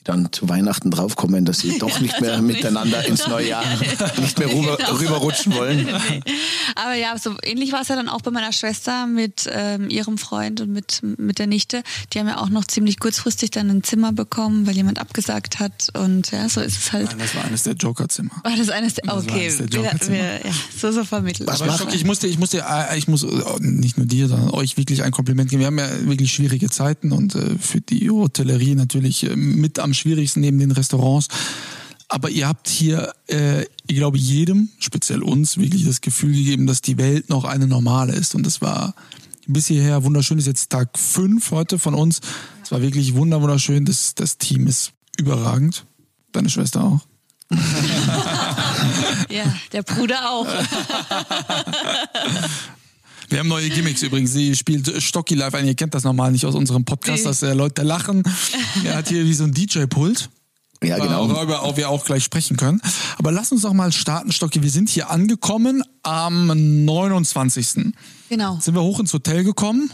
die 0.00 0.04
dann 0.04 0.32
zu 0.32 0.48
Weihnachten 0.48 0.90
draufkommen, 0.90 1.44
dass 1.44 1.58
sie 1.60 1.78
doch 1.78 2.00
nicht 2.00 2.20
mehr 2.20 2.36
Doch 2.36 2.42
nicht. 2.42 2.56
miteinander 2.56 3.04
ins 3.06 3.26
neue 3.26 3.48
Jahr 3.48 3.64
nicht 4.20 4.38
mehr 4.38 4.48
rüber, 4.52 4.76
Genau. 4.76 4.92
rüberrutschen 4.98 5.54
wollen. 5.54 5.88
Aber 6.74 6.94
ja, 6.94 7.16
so 7.18 7.34
ähnlich 7.42 7.72
war 7.72 7.82
es 7.82 7.88
ja 7.88 7.96
dann 7.96 8.08
auch 8.08 8.20
bei 8.22 8.30
meiner 8.30 8.52
Schwester 8.52 9.06
mit 9.06 9.48
ähm, 9.52 9.90
ihrem 9.90 10.18
Freund 10.18 10.60
und 10.60 10.70
mit, 10.72 11.02
mit 11.18 11.38
der 11.38 11.46
Nichte. 11.46 11.82
Die 12.12 12.18
haben 12.18 12.28
ja 12.28 12.38
auch 12.38 12.48
noch 12.48 12.64
ziemlich 12.64 12.98
kurzfristig 12.98 13.50
dann 13.50 13.68
ein 13.70 13.82
Zimmer 13.82 14.12
bekommen, 14.12 14.66
weil 14.66 14.74
jemand 14.76 14.98
abgesagt 14.98 15.58
hat. 15.58 15.88
Und 15.94 16.30
ja, 16.30 16.48
so 16.48 16.60
ist 16.60 16.78
es 16.78 16.92
halt. 16.92 17.08
Nein, 17.10 17.18
das 17.18 17.34
war 17.34 17.44
eines 17.44 17.62
der 17.64 17.74
Jokerzimmer. 17.74 18.30
War 18.42 18.56
das 18.56 18.68
eines 18.70 18.94
der, 18.94 19.06
war 19.08 19.18
okay, 19.18 19.44
eines 19.44 19.56
der 19.58 19.72
wir, 19.72 19.78
Jokerzimmer. 19.82 20.16
wir, 20.16 20.46
ja, 20.46 20.52
so, 20.78 20.92
so 20.92 21.04
vermittelt. 21.04 21.48
Was 21.48 21.62
Aber 21.62 21.92
ich 21.92 22.04
musste, 22.04 22.26
ich 22.26 22.38
musste, 22.38 22.58
äh, 22.68 22.96
ich 22.98 23.08
muss 23.08 23.22
äh, 23.24 23.28
nicht 23.60 23.96
nur 23.98 24.06
dir, 24.06 24.28
sondern 24.28 24.50
euch 24.50 24.76
wirklich 24.76 25.02
ein 25.02 25.10
Kompliment 25.12 25.50
geben. 25.50 25.60
Wir 25.60 25.66
haben 25.66 25.78
ja 25.78 25.88
wirklich 26.06 26.32
schwierige 26.32 26.70
Zeiten 26.70 27.12
und 27.12 27.34
äh, 27.34 27.58
für 27.58 27.80
die 27.80 28.08
Hotellerie 28.10 28.74
natürlich 28.74 29.24
äh, 29.24 29.36
mit 29.36 29.78
am 29.78 29.92
schwierigsten 30.00 30.40
neben 30.40 30.58
den 30.58 30.72
Restaurants. 30.72 31.28
Aber 32.08 32.28
ihr 32.28 32.48
habt 32.48 32.68
hier, 32.68 33.12
äh, 33.28 33.62
ich 33.86 33.96
glaube, 33.96 34.18
jedem, 34.18 34.70
speziell 34.80 35.22
uns, 35.22 35.58
wirklich 35.58 35.84
das 35.84 36.00
Gefühl 36.00 36.32
gegeben, 36.32 36.66
dass 36.66 36.82
die 36.82 36.98
Welt 36.98 37.28
noch 37.28 37.44
eine 37.44 37.68
normale 37.68 38.14
ist. 38.14 38.34
Und 38.34 38.44
das 38.44 38.60
war 38.60 38.94
bis 39.46 39.68
hierher 39.68 40.02
wunderschön. 40.02 40.36
Das 40.36 40.44
ist 40.44 40.48
jetzt 40.48 40.70
Tag 40.70 40.98
fünf 40.98 41.52
heute 41.52 41.78
von 41.78 41.94
uns. 41.94 42.20
Es 42.64 42.72
war 42.72 42.82
wirklich 42.82 43.14
wunder 43.14 43.40
wunderschön. 43.40 43.84
Das, 43.84 44.16
das 44.16 44.38
Team 44.38 44.66
ist 44.66 44.92
überragend. 45.18 45.84
Deine 46.32 46.50
Schwester 46.50 46.84
auch. 46.84 47.00
Ja, 49.28 49.44
der 49.72 49.82
Bruder 49.84 50.28
auch. 50.28 50.46
Wir 53.30 53.38
haben 53.38 53.48
neue 53.48 53.68
Gimmicks 53.70 54.02
übrigens. 54.02 54.32
Sie 54.32 54.54
spielt 54.56 55.02
Stocki 55.02 55.34
live 55.34 55.54
ein. 55.54 55.66
Ihr 55.66 55.74
kennt 55.74 55.94
das 55.94 56.04
normal 56.04 56.32
nicht 56.32 56.44
aus 56.46 56.54
unserem 56.54 56.84
Podcast, 56.84 57.24
dass 57.26 57.42
äh, 57.42 57.52
Leute 57.52 57.82
lachen. 57.82 58.22
Er 58.84 58.96
hat 58.96 59.08
hier 59.08 59.24
wie 59.24 59.34
so 59.34 59.44
ein 59.44 59.52
DJ-Pult. 59.52 60.28
Ja, 60.82 60.98
genau. 60.98 61.28
Worüber 61.28 61.62
auch 61.62 61.76
wir 61.76 61.90
auch 61.90 62.04
gleich 62.04 62.24
sprechen 62.24 62.56
können. 62.56 62.80
Aber 63.18 63.30
lass 63.32 63.52
uns 63.52 63.62
doch 63.62 63.72
mal 63.74 63.92
starten, 63.92 64.32
Stocki. 64.32 64.62
Wir 64.62 64.70
sind 64.70 64.88
hier 64.88 65.10
angekommen 65.10 65.82
am 66.02 66.46
29. 66.86 67.92
Genau. 68.30 68.58
Sind 68.60 68.74
wir 68.74 68.82
hoch 68.82 68.98
ins 68.98 69.12
Hotel 69.12 69.44
gekommen 69.44 69.90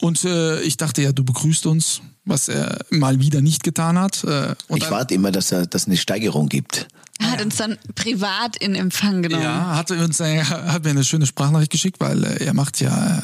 und 0.00 0.24
äh, 0.24 0.60
ich 0.62 0.76
dachte 0.76 1.02
ja, 1.02 1.12
du 1.12 1.24
begrüßt 1.24 1.66
uns, 1.66 2.02
was 2.24 2.48
er 2.48 2.84
mal 2.90 3.20
wieder 3.20 3.40
nicht 3.40 3.64
getan 3.64 3.98
hat. 3.98 4.22
Äh, 4.24 4.54
und 4.68 4.82
Ich 4.82 4.90
warte 4.90 5.14
immer, 5.14 5.32
dass 5.32 5.50
er- 5.52 5.66
dass 5.66 5.82
es 5.82 5.88
eine 5.88 5.96
Steigerung 5.96 6.48
gibt. 6.48 6.86
Er 7.18 7.30
hat 7.30 7.42
uns 7.42 7.56
dann 7.56 7.78
privat 7.94 8.56
in 8.56 8.74
Empfang 8.74 9.22
genommen. 9.22 9.42
Ja, 9.42 9.76
hat, 9.76 9.90
uns, 9.90 10.20
äh, 10.20 10.42
hat 10.44 10.84
mir 10.84 10.90
eine 10.90 11.04
schöne 11.04 11.26
Sprachnachricht 11.26 11.72
geschickt, 11.72 12.00
weil 12.00 12.24
äh, 12.24 12.44
er 12.44 12.54
macht 12.54 12.80
ja 12.80 13.18
äh, 13.18 13.22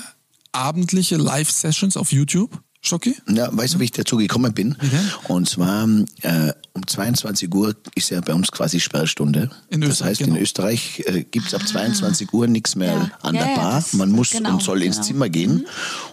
abendliche 0.53 1.17
Live-Sessions 1.17 1.97
auf 1.97 2.13
YouTube. 2.13 2.61
Stocki? 2.85 3.17
Ja, 3.29 3.49
weißt 3.57 3.75
du, 3.75 3.79
wie 3.79 3.85
ich 3.85 3.93
dazu 3.93 4.17
gekommen 4.17 4.53
bin? 4.53 4.77
Denn? 4.83 5.11
Und 5.29 5.49
zwar 5.49 5.85
äh, 6.23 6.53
um 6.73 6.83
um 6.83 6.87
22 6.87 7.55
Uhr 7.55 7.77
ist 7.95 8.11
ja 8.11 8.21
bei 8.23 8.33
uns 8.35 8.51
quasi 8.51 8.81
Sperrstunde. 8.81 9.51
In 9.69 9.83
das 9.83 9.91
Österreich, 9.91 10.09
heißt, 10.11 10.21
genau. 10.21 10.37
in 10.37 10.43
Österreich 10.43 11.03
äh, 11.07 11.23
gibt 11.23 11.47
es 11.47 11.55
ab 11.55 11.69
22 11.69 12.33
Uhr 12.33 12.47
nichts 12.49 12.75
mehr 12.77 12.95
Ja. 12.95 13.11
an 13.21 13.35
Ja, 13.37 13.43
der 13.45 13.51
ja, 13.53 13.57
Bar. 13.57 13.75
das- 13.75 13.93
Man 13.93 14.11
muss 14.11 14.31
genau, 14.31 14.55
und 14.55 14.63
soll 14.63 14.83
ins 14.83 14.97
genau. 14.97 15.07
Zimmer 15.07 15.29
gehen. 15.29 15.67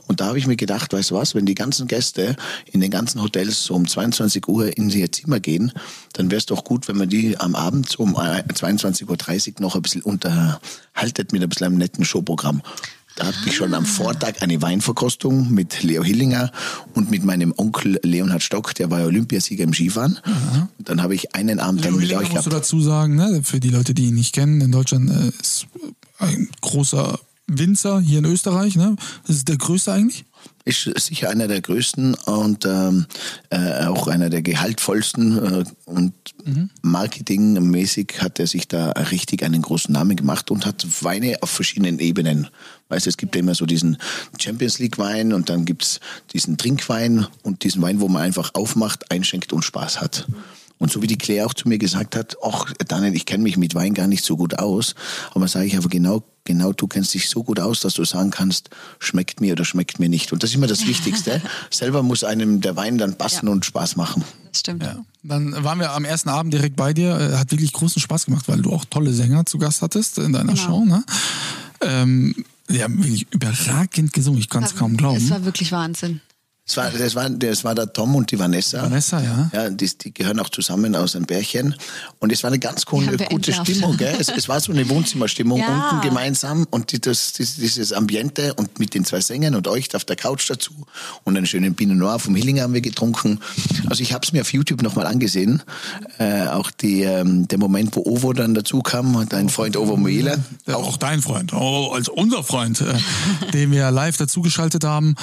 Und 0.08 0.20
da 0.22 0.26
habe 0.28 0.38
ich 0.38 0.46
mir 0.48 0.58
gedacht, 0.58 0.92
weißt 0.94 1.12
du 1.12 1.16
was, 1.16 1.34
wenn 1.34 1.46
die 1.46 1.56
ganzen 1.56 1.88
Gäste 1.88 2.36
in 2.72 2.82
den 2.82 2.92
ganzen 2.92 3.22
Hotels 3.22 3.64
so 3.64 3.74
um 3.74 3.88
22 3.88 4.48
Uhr 4.48 4.78
in 4.78 4.90
ihr 4.90 5.12
Zimmer 5.12 5.40
gehen, 5.40 5.72
dann 6.14 6.30
wäre 6.30 6.38
es 6.40 6.46
doch 6.46 6.64
gut, 6.66 6.88
wenn 6.90 6.98
man 6.98 7.10
die 7.10 7.40
am 7.40 7.56
Abend 7.56 7.98
um 7.98 8.16
äh, 8.16 8.44
22.30 8.54 9.08
Uhr 9.56 9.62
noch 9.62 9.76
ein 9.76 9.82
bisschen 9.82 10.02
unterhaltet 10.04 11.32
mit 11.32 11.42
ein 11.42 11.50
bisschen 11.50 11.68
einem 11.68 11.78
netten 11.78 12.04
Showprogramm. 12.06 12.62
Da 13.20 13.28
hatte 13.28 13.38
ich 13.46 13.56
schon 13.56 13.74
am 13.74 13.86
Vortag 13.86 14.42
eine 14.42 14.62
Weinverkostung 14.62 15.52
mit 15.52 15.84
Leo 15.84 16.04
Hillinger 16.06 16.52
und 16.94 17.12
mit 17.12 17.26
meinem 17.26 17.54
Onkel 17.58 18.00
Leonhard 18.02 18.42
Stock, 18.42 18.74
der 18.76 18.90
war 18.90 19.02
ja 19.02 19.06
Olympiasieger 19.08 19.66
im 19.66 19.74
Skifahren. 19.74 20.18
Und 20.78 20.88
dann 20.88 21.04
habe 21.04 21.16
ich 21.16 21.36
einen 21.36 21.60
Abend 21.60 21.84
dann 21.84 21.92
Leo 21.92 22.00
mit 22.00 22.08
Hillinger 22.08 22.22
euch 22.22 22.32
musst 22.32 22.46
du 22.46 22.50
gehabt. 22.50 22.64
dazu 22.64 22.82
sagen, 22.82 23.16
ne, 23.16 23.42
für 23.44 23.60
die 23.60 23.70
Leute, 23.70 23.94
die 23.94 24.06
ihn 24.06 24.16
nicht 24.16 24.34
kennen, 24.34 24.62
in 24.62 24.72
Deutschland 24.72 25.10
äh, 25.10 25.32
ist 25.42 25.68
ein 26.18 26.48
großer 26.62 27.20
Winzer 27.48 28.00
hier 28.00 28.20
in 28.20 28.26
Österreich. 28.26 28.78
Ne? 28.78 28.96
Das 29.28 29.36
ist 29.36 29.50
der 29.50 29.58
größte 29.58 29.92
eigentlich. 29.92 30.24
Ist 30.66 30.92
sicher 30.98 31.30
einer 31.30 31.48
der 31.48 31.62
größten 31.62 32.14
und 32.14 32.66
ähm, 32.66 33.08
äh, 33.50 33.86
auch 33.86 34.08
einer 34.08 34.30
der 34.30 34.42
gehaltvollsten 34.42 35.38
äh, 35.38 35.64
und 35.86 36.14
marketingmäßig 36.82 38.22
hat 38.22 38.40
er 38.40 38.48
sich 38.48 38.68
da 38.68 38.92
richtig 38.92 39.44
einen 39.44 39.62
großen 39.62 39.94
Namen 39.94 40.16
gemacht 40.16 40.52
und 40.52 40.66
hat 40.66 40.86
Weine 41.04 41.38
auf 41.42 41.50
verschiedenen 41.50 42.00
Ebenen. 42.00 42.48
Weißt 42.90 43.06
du, 43.06 43.10
es 43.10 43.18
gibt 43.18 43.36
ja 43.36 43.40
immer 43.40 43.56
so 43.56 43.66
diesen 43.66 43.98
Champions 44.40 44.80
League 44.80 44.98
Wein 44.98 45.34
und 45.34 45.50
dann 45.50 45.66
gibt's 45.66 46.00
diesen 46.34 46.58
Trinkwein 46.58 47.28
und 47.44 47.64
diesen 47.64 47.82
Wein, 47.82 48.00
wo 48.00 48.08
man 48.08 48.24
einfach 48.24 48.52
aufmacht, 48.54 49.12
einschenkt 49.12 49.54
und 49.54 49.64
Spaß 49.64 50.02
hat. 50.02 50.28
Und 50.80 50.92
so 50.92 51.02
wie 51.02 51.08
die 51.08 51.18
Claire 51.18 51.46
auch 51.46 51.54
zu 51.54 51.68
mir 51.68 51.78
gesagt 51.78 52.16
hat, 52.16 52.38
ach 52.42 52.74
Daniel, 52.88 53.14
ich 53.14 53.26
kenne 53.26 53.44
mich 53.44 53.58
mit 53.58 53.76
Wein 53.76 53.94
gar 53.94 54.08
nicht 54.08 54.24
so 54.24 54.38
gut 54.38 54.58
aus, 54.60 54.96
aber 55.34 55.48
sage 55.50 55.66
ich 55.66 55.76
aber 55.78 55.90
genau, 55.90 56.24
genau, 56.46 56.72
du 56.72 56.88
kennst 56.88 57.14
dich 57.14 57.28
so 57.30 57.44
gut 57.44 57.60
aus, 57.60 57.82
dass 57.82 57.96
du 57.96 58.06
sagen 58.06 58.32
kannst, 58.32 58.70
schmeckt 58.98 59.42
mir 59.42 59.52
oder 59.54 59.66
schmeckt 59.66 60.00
mir 60.00 60.08
nicht. 60.08 60.32
Und 60.32 60.42
das 60.42 60.52
ist 60.52 60.56
immer 60.56 60.68
das 60.68 60.88
Wichtigste. 60.88 61.42
Selber 61.70 62.02
muss 62.02 62.24
einem 62.24 62.62
der 62.62 62.78
Wein 62.78 62.98
dann 62.98 63.18
passen 63.18 63.48
Ja. 63.48 63.52
und 63.52 63.66
Spaß 63.66 63.98
machen. 63.98 64.24
Das 64.52 64.62
stimmt. 64.62 64.84
Ja. 64.84 65.04
Dann 65.22 65.64
waren 65.66 65.80
wir 65.80 65.92
am 65.92 66.06
ersten 66.06 66.30
Abend 66.30 66.54
direkt 66.54 66.78
bei 66.78 66.94
dir. 66.94 67.10
Äh, 67.20 67.36
Hat 67.38 67.52
wirklich 67.52 67.74
großen 67.74 68.02
Spaß 68.02 68.26
gemacht, 68.26 68.48
weil 68.48 68.62
du 68.62 68.72
auch 68.72 68.86
tolle 68.86 69.12
Sänger 69.12 69.46
zu 69.46 69.58
Gast 69.58 69.82
hattest 69.82 70.18
in 70.18 70.32
deiner 70.32 70.54
Genau. 70.54 70.66
Show. 70.66 70.86
Ne? 70.86 71.04
Ähm, 71.82 72.36
die 72.70 72.82
haben 72.84 72.98
wirklich 73.04 73.28
überragend 73.32 74.14
gesungen. 74.14 74.40
Ich 74.40 74.48
kann 74.50 74.64
es 74.64 74.76
kaum 74.76 74.96
glauben. 74.96 75.18
Es 75.18 75.30
war 75.30 75.44
wirklich 75.44 75.72
Wahnsinn. 75.72 76.22
Das 76.70 76.78
war, 76.78 76.92
das, 76.92 77.16
war, 77.16 77.30
das 77.32 77.64
war 77.64 77.74
der 77.74 77.92
Tom 77.92 78.16
und 78.16 78.30
die 78.30 78.38
Vanessa. 78.38 78.84
Vanessa, 78.84 79.20
ja. 79.20 79.50
Ja, 79.52 79.70
die, 79.72 79.90
die 79.98 80.14
gehören 80.14 80.40
auch 80.40 80.50
zusammen 80.50 80.96
aus 80.96 81.16
einem 81.16 81.26
Bärchen. 81.26 81.74
Und 82.20 82.32
es 82.32 82.44
war 82.44 82.50
eine 82.50 82.60
ganz 82.60 82.86
coole, 82.86 83.18
gute 83.18 83.26
entlarvt. 83.26 83.72
Stimmung. 83.72 83.98
Gell? 83.98 84.16
Es, 84.20 84.30
es 84.30 84.48
war 84.48 84.60
so 84.60 84.72
eine 84.72 84.88
Wohnzimmerstimmung 84.88 85.60
Ja. 85.70 85.90
unten 85.90 86.08
gemeinsam 86.08 86.68
und 86.70 86.92
die, 86.92 87.02
das, 87.02 87.34
das, 87.34 87.56
dieses 87.56 87.92
Ambiente 87.92 88.54
und 88.54 88.78
mit 88.78 88.94
den 88.94 89.04
zwei 89.04 89.20
Sängern 89.20 89.56
und 89.56 89.68
euch 89.68 89.94
auf 89.96 90.06
der 90.06 90.16
Couch 90.16 90.48
dazu 90.48 90.72
und 91.24 91.36
einen 91.36 91.48
schönen 91.48 91.74
Pinot 91.74 91.98
Noir 91.98 92.20
vom 92.20 92.36
Hillinger 92.36 92.62
haben 92.64 92.74
wir 92.76 92.82
getrunken. 92.82 93.40
Also 93.90 94.04
ich 94.04 94.14
habe 94.14 94.24
es 94.24 94.32
mir 94.32 94.42
auf 94.42 94.54
YouTube 94.54 94.84
nochmal 94.84 95.08
angesehen. 95.08 95.64
Äh, 96.20 96.48
auch 96.50 96.70
die, 96.70 97.02
ähm, 97.02 97.48
der 97.48 97.58
Moment, 97.58 97.96
wo 97.96 98.04
Ovo 98.06 98.32
dann 98.34 98.54
dazu 98.54 98.82
kam, 98.82 99.28
dein 99.28 99.50
Freund 99.50 99.76
Ovo 99.76 99.98
Muela. 99.98 100.36
Ja, 100.68 100.76
auch 100.76 100.98
dein 100.98 101.24
Freund, 101.24 101.52
oh, 101.52 101.92
als 101.94 102.10
unser 102.10 102.44
Freund, 102.44 102.80
äh, 102.82 102.94
den 103.54 103.72
wir 103.72 103.90
live 103.90 104.18
dazugeschaltet 104.18 104.84
haben 104.84 105.16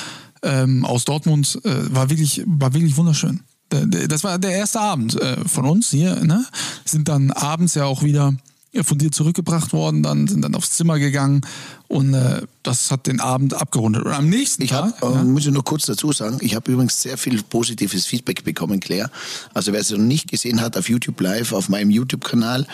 ähm, 0.43 0.85
aus 0.85 1.05
Dortmund, 1.05 1.59
äh, 1.65 1.95
war 1.95 2.11
wirklich, 2.11 2.43
war 2.47 2.75
wirklich 2.75 2.97
wunderschön. 2.97 3.41
Der- 3.73 3.87
der- 3.87 4.09
Das 4.09 4.23
war 4.25 4.39
der 4.39 4.53
erste 4.53 4.81
Abend 4.81 5.21
äh, 5.21 5.37
von 5.49 5.65
uns 5.67 5.91
hier. 5.91 6.17
Ne? 6.25 6.45
Sind 6.85 7.09
dann 7.09 7.31
abends 7.33 7.75
ja 7.75 7.85
auch 7.85 8.03
wieder 8.03 8.35
von 8.83 8.99
dir 8.99 9.11
zurückgebracht 9.11 9.73
worden, 9.73 10.03
dann 10.03 10.29
sind 10.29 10.43
dann 10.43 10.55
aufs 10.55 10.73
Zimmer 10.73 10.99
gegangen 10.99 11.41
und 11.89 12.13
äh, 12.13 12.43
das 12.63 12.91
hat 12.91 13.07
den 13.07 13.21
Abend 13.21 13.55
abgerundet. 13.55 14.05
Und 14.05 14.13
am 14.13 14.29
nächsten 14.29 14.65
Ich 14.65 14.69
Tag, 14.71 15.03
äh, 15.03 15.25
muss 15.25 15.47
ich 15.47 15.51
nur 15.53 15.65
kurz 15.65 15.87
dazu 15.87 16.13
sagen, 16.13 16.37
ich 16.43 16.55
habe 16.55 16.71
übrigens 16.71 17.01
sehr 17.01 17.17
viel 17.17 17.43
positives 17.43 18.05
Feedback 18.05 18.45
bekommen, 18.45 18.79
Claire. 18.81 19.11
Also 19.55 19.73
wer 19.73 19.81
es 19.81 19.91
noch 19.91 19.97
nicht 19.99 20.29
gesehen 20.29 20.61
hat, 20.61 20.77
auf 20.77 20.91
YouTube 20.91 21.19
Live, 21.23 21.55
auf 21.55 21.71
meinem 21.71 21.89
YouTube-Kanal, 21.89 22.67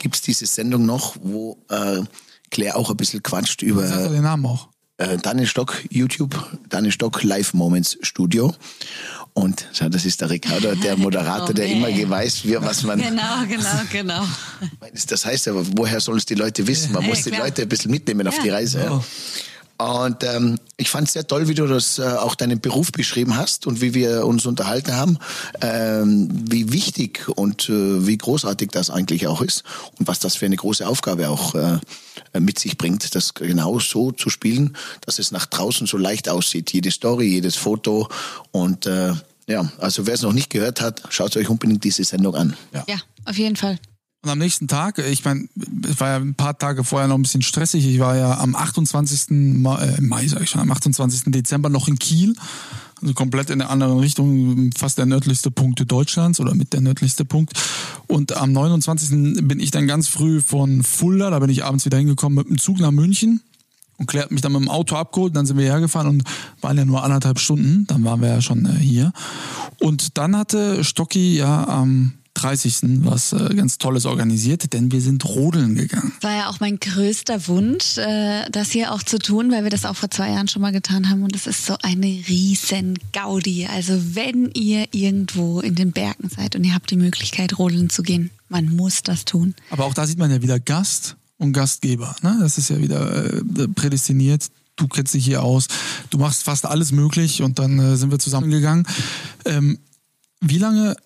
gibt's 0.00 0.20
diese 0.20 0.44
Sendung 0.44 0.84
noch, 0.84 1.16
wo 1.22 1.56
äh, 1.70 2.02
Claire 2.50 2.76
auch 2.76 2.90
ein 2.90 2.96
bisschen 2.98 3.22
quatscht 3.22 3.62
über 3.62 3.88
doch 3.88 4.10
den 4.12 4.22
Namen 4.24 4.44
auch. 4.44 4.68
Äh, 4.98 5.16
Daniel 5.18 5.46
Stock 5.46 5.74
YouTube, 5.90 6.36
Daniel 6.68 6.92
Stock 6.92 7.22
Live 7.22 7.54
Moments 7.54 7.96
Studio. 8.02 8.54
Und 9.32 9.66
schau, 9.72 9.88
das 9.88 10.04
ist 10.04 10.20
der 10.20 10.30
Ricardo, 10.30 10.74
der 10.74 10.96
Moderator, 10.98 11.54
der 11.54 11.66
immer 11.66 11.88
weiß, 11.88 12.44
wie, 12.44 12.56
was 12.60 12.82
man. 12.82 13.00
Genau, 13.00 13.44
genau, 13.48 13.80
genau. 13.92 14.24
Das 15.08 15.24
heißt 15.24 15.48
aber, 15.48 15.64
woher 15.76 16.00
sollen 16.00 16.18
es 16.18 16.26
die 16.26 16.34
Leute 16.34 16.66
wissen? 16.66 16.92
Man 16.92 17.02
Ja, 17.02 17.08
muss 17.08 17.22
die 17.22 17.30
klar. 17.30 17.44
Leute 17.44 17.62
ein 17.62 17.68
bisschen 17.68 17.90
mitnehmen 17.90 18.26
auf 18.26 18.36
Ja. 18.36 18.42
die 18.42 18.50
Reise. 18.50 18.80
Ja. 18.80 19.02
Und 19.80 20.24
ähm, 20.24 20.58
ich 20.76 20.90
fand 20.90 21.06
es 21.06 21.12
sehr 21.12 21.24
toll, 21.24 21.46
wie 21.46 21.54
du 21.54 21.68
das 21.68 22.00
äh, 22.00 22.02
auch 22.02 22.34
deinen 22.34 22.60
Beruf 22.60 22.90
beschrieben 22.90 23.36
hast 23.36 23.64
und 23.68 23.80
wie 23.80 23.94
wir 23.94 24.26
uns 24.26 24.44
unterhalten 24.44 24.96
haben, 24.96 25.18
ähm, 25.60 26.28
wie 26.50 26.72
wichtig 26.72 27.28
und 27.28 27.68
äh, 27.68 28.04
wie 28.04 28.18
großartig 28.18 28.70
das 28.72 28.90
eigentlich 28.90 29.28
auch 29.28 29.40
ist 29.40 29.62
und 30.00 30.08
was 30.08 30.18
das 30.18 30.34
für 30.34 30.46
eine 30.46 30.56
große 30.56 30.84
Aufgabe 30.84 31.28
auch 31.28 31.54
äh, 31.54 31.78
mit 32.38 32.58
sich 32.58 32.78
bringt, 32.78 33.14
das 33.14 33.34
genau 33.34 33.78
so 33.78 34.12
zu 34.12 34.30
spielen, 34.30 34.76
dass 35.02 35.18
es 35.18 35.30
nach 35.30 35.46
draußen 35.46 35.86
so 35.86 35.96
leicht 35.96 36.28
aussieht. 36.28 36.72
Jede 36.72 36.90
Story, 36.90 37.26
jedes 37.26 37.56
Foto 37.56 38.08
und 38.52 38.86
äh, 38.86 39.14
ja, 39.48 39.70
also 39.78 40.06
wer 40.06 40.14
es 40.14 40.22
noch 40.22 40.32
nicht 40.32 40.50
gehört 40.50 40.80
hat, 40.80 41.02
schaut 41.08 41.36
euch 41.36 41.48
unbedingt 41.48 41.82
diese 41.82 42.04
Sendung 42.04 42.34
an. 42.34 42.56
Ja. 42.72 42.84
Ja, 42.86 42.96
auf 43.24 43.38
jeden 43.38 43.56
Fall. 43.56 43.78
Und 44.22 44.30
am 44.30 44.38
nächsten 44.38 44.66
Tag, 44.66 44.98
ich 44.98 45.24
meine, 45.24 45.48
es 45.88 46.00
war 46.00 46.08
ja 46.08 46.16
ein 46.16 46.34
paar 46.34 46.58
Tage 46.58 46.82
vorher 46.82 47.08
noch 47.08 47.16
ein 47.16 47.22
bisschen 47.22 47.42
stressig. 47.42 47.86
Ich 47.86 48.00
war 48.00 48.16
ja 48.16 48.38
am 48.38 48.56
28. 48.56 49.26
Mai, 49.30 49.80
äh, 49.80 50.00
Mai 50.00 50.26
sag 50.26 50.42
ich 50.42 50.50
schon, 50.50 50.60
am 50.60 50.70
28. 50.70 51.32
Dezember 51.32 51.68
noch 51.68 51.86
in 51.88 51.98
Kiel. 51.98 52.34
Also 53.00 53.14
komplett 53.14 53.50
in 53.50 53.60
der 53.60 53.70
anderen 53.70 53.98
Richtung, 53.98 54.70
fast 54.76 54.98
der 54.98 55.06
nördlichste 55.06 55.50
Punkt 55.50 55.90
Deutschlands 55.90 56.40
oder 56.40 56.54
mit 56.54 56.72
der 56.72 56.80
nördlichste 56.80 57.24
Punkt. 57.24 57.52
Und 58.06 58.36
am 58.36 58.52
29. 58.52 59.10
bin 59.46 59.60
ich 59.60 59.70
dann 59.70 59.86
ganz 59.86 60.08
früh 60.08 60.40
von 60.40 60.82
Fulda, 60.82 61.30
da 61.30 61.38
bin 61.38 61.50
ich 61.50 61.64
abends 61.64 61.84
wieder 61.84 61.98
hingekommen 61.98 62.38
mit 62.38 62.48
dem 62.48 62.58
Zug 62.58 62.80
nach 62.80 62.90
München 62.90 63.40
und 63.98 64.06
Claire 64.06 64.28
mich 64.30 64.40
dann 64.40 64.52
mit 64.52 64.62
dem 64.62 64.68
Auto 64.68 64.96
abgeholt, 64.96 65.36
dann 65.36 65.44
sind 65.44 65.58
wir 65.58 65.64
hergefahren 65.64 66.08
und 66.08 66.22
waren 66.60 66.78
ja 66.78 66.84
nur 66.84 67.02
anderthalb 67.02 67.38
Stunden, 67.38 67.86
dann 67.86 68.04
waren 68.04 68.20
wir 68.20 68.28
ja 68.28 68.40
schon 68.40 68.64
äh, 68.64 68.78
hier. 68.78 69.12
Und 69.80 70.16
dann 70.18 70.36
hatte 70.36 70.84
Stocki 70.84 71.36
ja 71.36 71.66
am 71.68 72.14
30. 72.38 73.04
was 73.04 73.32
äh, 73.32 73.54
ganz 73.54 73.78
Tolles 73.78 74.06
organisiert, 74.06 74.72
denn 74.72 74.92
wir 74.92 75.00
sind 75.00 75.24
rodeln 75.24 75.74
gegangen. 75.74 76.12
War 76.20 76.36
ja 76.36 76.48
auch 76.48 76.60
mein 76.60 76.78
größter 76.78 77.48
Wunsch, 77.48 77.98
äh, 77.98 78.48
das 78.50 78.70
hier 78.70 78.92
auch 78.92 79.02
zu 79.02 79.18
tun, 79.18 79.50
weil 79.50 79.64
wir 79.64 79.70
das 79.70 79.84
auch 79.84 79.96
vor 79.96 80.10
zwei 80.10 80.30
Jahren 80.30 80.48
schon 80.48 80.62
mal 80.62 80.72
getan 80.72 81.10
haben. 81.10 81.22
Und 81.22 81.34
es 81.34 81.46
ist 81.46 81.66
so 81.66 81.76
eine 81.82 82.06
riesen 82.06 82.98
Gaudi. 83.12 83.66
Also 83.66 84.14
wenn 84.14 84.50
ihr 84.54 84.86
irgendwo 84.92 85.60
in 85.60 85.74
den 85.74 85.92
Bergen 85.92 86.28
seid 86.28 86.56
und 86.56 86.64
ihr 86.64 86.74
habt 86.74 86.90
die 86.90 86.96
Möglichkeit, 86.96 87.58
rodeln 87.58 87.90
zu 87.90 88.02
gehen, 88.02 88.30
man 88.48 88.74
muss 88.74 89.02
das 89.02 89.24
tun. 89.24 89.54
Aber 89.70 89.84
auch 89.84 89.94
da 89.94 90.06
sieht 90.06 90.18
man 90.18 90.30
ja 90.30 90.42
wieder 90.42 90.60
Gast 90.60 91.16
und 91.38 91.52
Gastgeber. 91.52 92.14
Ne? 92.22 92.36
Das 92.40 92.58
ist 92.58 92.70
ja 92.70 92.78
wieder 92.78 93.34
äh, 93.34 93.68
prädestiniert. 93.74 94.48
Du 94.76 94.86
kennst 94.86 95.12
dich 95.14 95.24
hier 95.24 95.42
aus. 95.42 95.66
Du 96.10 96.18
machst 96.18 96.44
fast 96.44 96.64
alles 96.64 96.92
möglich 96.92 97.42
und 97.42 97.58
dann 97.58 97.78
äh, 97.78 97.96
sind 97.96 98.10
wir 98.10 98.18
zusammengegangen. 98.18 98.86
Ähm, 99.44 99.78
wie 100.40 100.58
lange, 100.58 100.96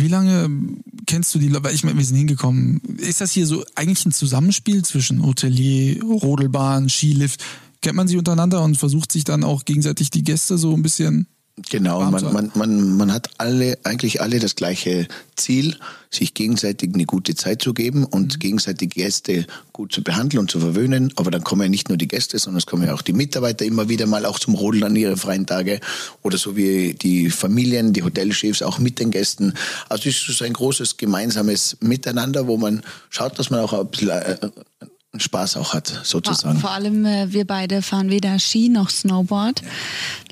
wie 0.00 0.08
lange 0.08 0.48
kennst 1.06 1.34
du 1.34 1.38
die 1.38 1.48
Leute? 1.48 1.70
Ich 1.70 1.84
meine, 1.84 1.98
wir 1.98 2.04
sind 2.04 2.16
hingekommen. 2.16 2.80
Ist 2.98 3.20
das 3.20 3.32
hier 3.32 3.46
so 3.46 3.64
eigentlich 3.74 4.06
ein 4.06 4.12
Zusammenspiel 4.12 4.84
zwischen 4.84 5.24
Hotelier, 5.24 6.02
Rodelbahn, 6.02 6.88
Skilift? 6.88 7.44
Kennt 7.80 7.96
man 7.96 8.08
sich 8.08 8.16
untereinander 8.16 8.62
und 8.62 8.76
versucht 8.76 9.12
sich 9.12 9.24
dann 9.24 9.44
auch 9.44 9.64
gegenseitig 9.64 10.10
die 10.10 10.24
Gäste 10.24 10.58
so 10.58 10.74
ein 10.74 10.82
bisschen 10.82 11.28
Genau, 11.70 12.00
man, 12.10 12.32
man, 12.32 12.50
man, 12.54 12.96
man 12.96 13.12
hat 13.12 13.30
alle, 13.38 13.78
eigentlich 13.82 14.20
alle 14.20 14.38
das 14.38 14.54
gleiche 14.54 15.08
Ziel, 15.36 15.76
sich 16.10 16.34
gegenseitig 16.34 16.94
eine 16.94 17.04
gute 17.04 17.34
Zeit 17.34 17.62
zu 17.62 17.74
geben 17.74 18.04
und 18.04 18.40
gegenseitig 18.40 18.90
Gäste 18.90 19.46
gut 19.72 19.92
zu 19.92 20.02
behandeln 20.02 20.40
und 20.40 20.50
zu 20.50 20.60
verwöhnen. 20.60 21.12
Aber 21.16 21.30
dann 21.30 21.42
kommen 21.42 21.62
ja 21.62 21.68
nicht 21.68 21.88
nur 21.88 21.98
die 21.98 22.08
Gäste, 22.08 22.38
sondern 22.38 22.58
es 22.58 22.66
kommen 22.66 22.84
ja 22.84 22.94
auch 22.94 23.02
die 23.02 23.12
Mitarbeiter 23.12 23.64
immer 23.64 23.88
wieder 23.88 24.06
mal 24.06 24.24
auch 24.24 24.38
zum 24.38 24.54
Rodeln 24.54 24.84
an 24.84 24.96
ihre 24.96 25.16
freien 25.16 25.46
Tage 25.46 25.80
oder 26.22 26.38
so 26.38 26.56
wie 26.56 26.94
die 26.94 27.30
Familien, 27.30 27.92
die 27.92 28.02
Hotelchefs 28.02 28.62
auch 28.62 28.78
mit 28.78 29.00
den 29.00 29.10
Gästen. 29.10 29.54
Also 29.88 30.08
es 30.08 30.28
ist 30.28 30.38
so 30.38 30.44
ein 30.44 30.52
großes 30.52 30.96
gemeinsames 30.96 31.76
Miteinander, 31.80 32.46
wo 32.46 32.56
man 32.56 32.82
schaut, 33.10 33.38
dass 33.38 33.50
man 33.50 33.60
auch 33.60 33.72
ein 33.72 33.88
bisschen 33.88 34.10
einen 35.12 35.20
Spaß 35.20 35.56
auch 35.56 35.72
hat, 35.72 35.88
Vor, 35.88 36.04
sozusagen. 36.04 36.60
vor 36.60 36.70
allem 36.70 37.06
äh, 37.06 37.32
wir 37.32 37.46
beide 37.46 37.80
fahren 37.80 38.10
weder 38.10 38.38
Ski 38.38 38.68
noch 38.68 38.90
Snowboard. 38.90 39.62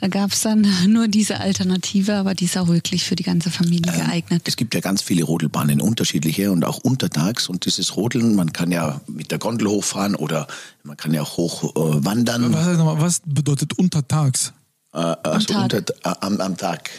Da 0.01 0.09
gab 0.09 0.33
es 0.33 0.43
dann 0.43 0.67
nur 0.87 1.09
diese 1.09 1.41
Alternative, 1.41 2.15
aber 2.15 2.35
die 2.35 2.45
ist 2.45 2.59
auch 2.59 2.69
wirklich 2.69 3.05
für 3.05 3.17
die 3.17 3.23
ganze 3.23 3.51
Familie 3.51 3.91
geeignet. 3.91 4.43
Es 4.47 4.57
gibt 4.57 4.75
ja 4.75 4.81
ganz 4.81 5.01
viele 5.01 5.25
Rodelbahnen, 5.25 5.81
unterschiedliche 5.81 6.53
und 6.53 6.65
auch 6.67 6.77
untertags. 6.79 7.49
Und 7.49 7.65
dieses 7.65 7.97
Rodeln, 7.97 8.35
man 8.35 8.53
kann 8.53 8.71
ja 8.71 9.01
mit 9.07 9.31
der 9.31 9.39
Gondel 9.39 9.69
hochfahren 9.69 10.15
oder 10.15 10.47
man 10.83 10.99
kann 10.99 11.15
ja 11.15 11.23
auch 11.23 11.39
hoch 11.39 11.75
äh, 11.75 12.05
wandern. 12.05 12.53
Was, 12.53 12.67
heißt 12.67 12.79
nochmal, 12.79 13.01
was 13.01 13.23
bedeutet 13.25 13.79
untertags? 13.79 14.53
Äh, 14.97 15.17
also 15.29 15.47
Tag. 15.47 15.63
Unter, 15.63 15.79
äh, 15.79 16.15
am, 16.21 16.41
am 16.41 16.57
Tag. 16.57 16.91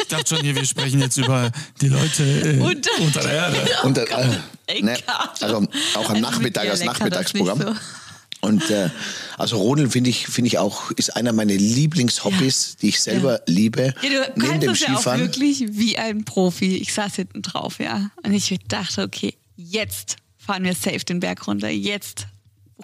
Ich 0.00 0.06
dachte 0.08 0.34
schon 0.36 0.44
hier, 0.44 0.54
wir 0.56 0.64
sprechen 0.64 1.00
jetzt 1.00 1.16
über 1.16 1.50
die 1.80 1.88
Leute 1.88 2.22
äh, 2.24 2.58
Unter- 2.60 2.90
unter 3.00 3.20
der 3.20 3.32
Erde. 3.32 3.56
Unter, 3.84 4.02
äh, 4.10 4.28
Ey, 4.66 4.82
ne, 4.82 4.96
also 5.40 5.56
auch 5.56 5.60
am 5.60 5.68
Also 5.94 6.14
Nachmittag 6.20 6.64
mit 6.64 6.70
als 6.72 6.84
Nachmittagsprogramm. 6.84 7.78
Und 8.40 8.70
äh, 8.70 8.88
also 9.36 9.56
Rodeln 9.58 9.90
finde 9.90 10.10
ich, 10.10 10.26
finde 10.28 10.46
ich 10.48 10.58
auch, 10.58 10.90
ist 10.92 11.16
einer 11.16 11.32
meiner 11.32 11.54
Lieblingshobbys, 11.54 12.76
die 12.80 12.88
ich 12.90 13.00
selber 13.00 13.40
liebe. 13.46 13.94
Ja, 14.02 14.08
du 14.08 14.32
neben 14.36 14.40
kannst 14.50 14.62
dem 14.62 14.70
es 14.70 14.80
ja 14.80 14.86
auch 14.88 14.94
Skifahren. 14.96 15.20
wirklich 15.20 15.64
wie 15.70 15.98
ein 15.98 16.24
Profi. 16.24 16.76
Ich 16.76 16.92
saß 16.94 17.16
hinten 17.16 17.42
drauf, 17.42 17.80
ja. 17.80 18.10
Und 18.24 18.32
ich 18.32 18.54
dachte, 18.68 19.02
okay, 19.02 19.34
jetzt 19.56 20.16
fahren 20.36 20.62
wir 20.64 20.74
safe 20.74 21.00
den 21.00 21.18
Berg 21.20 21.46
runter. 21.48 21.68
Jetzt 21.68 22.26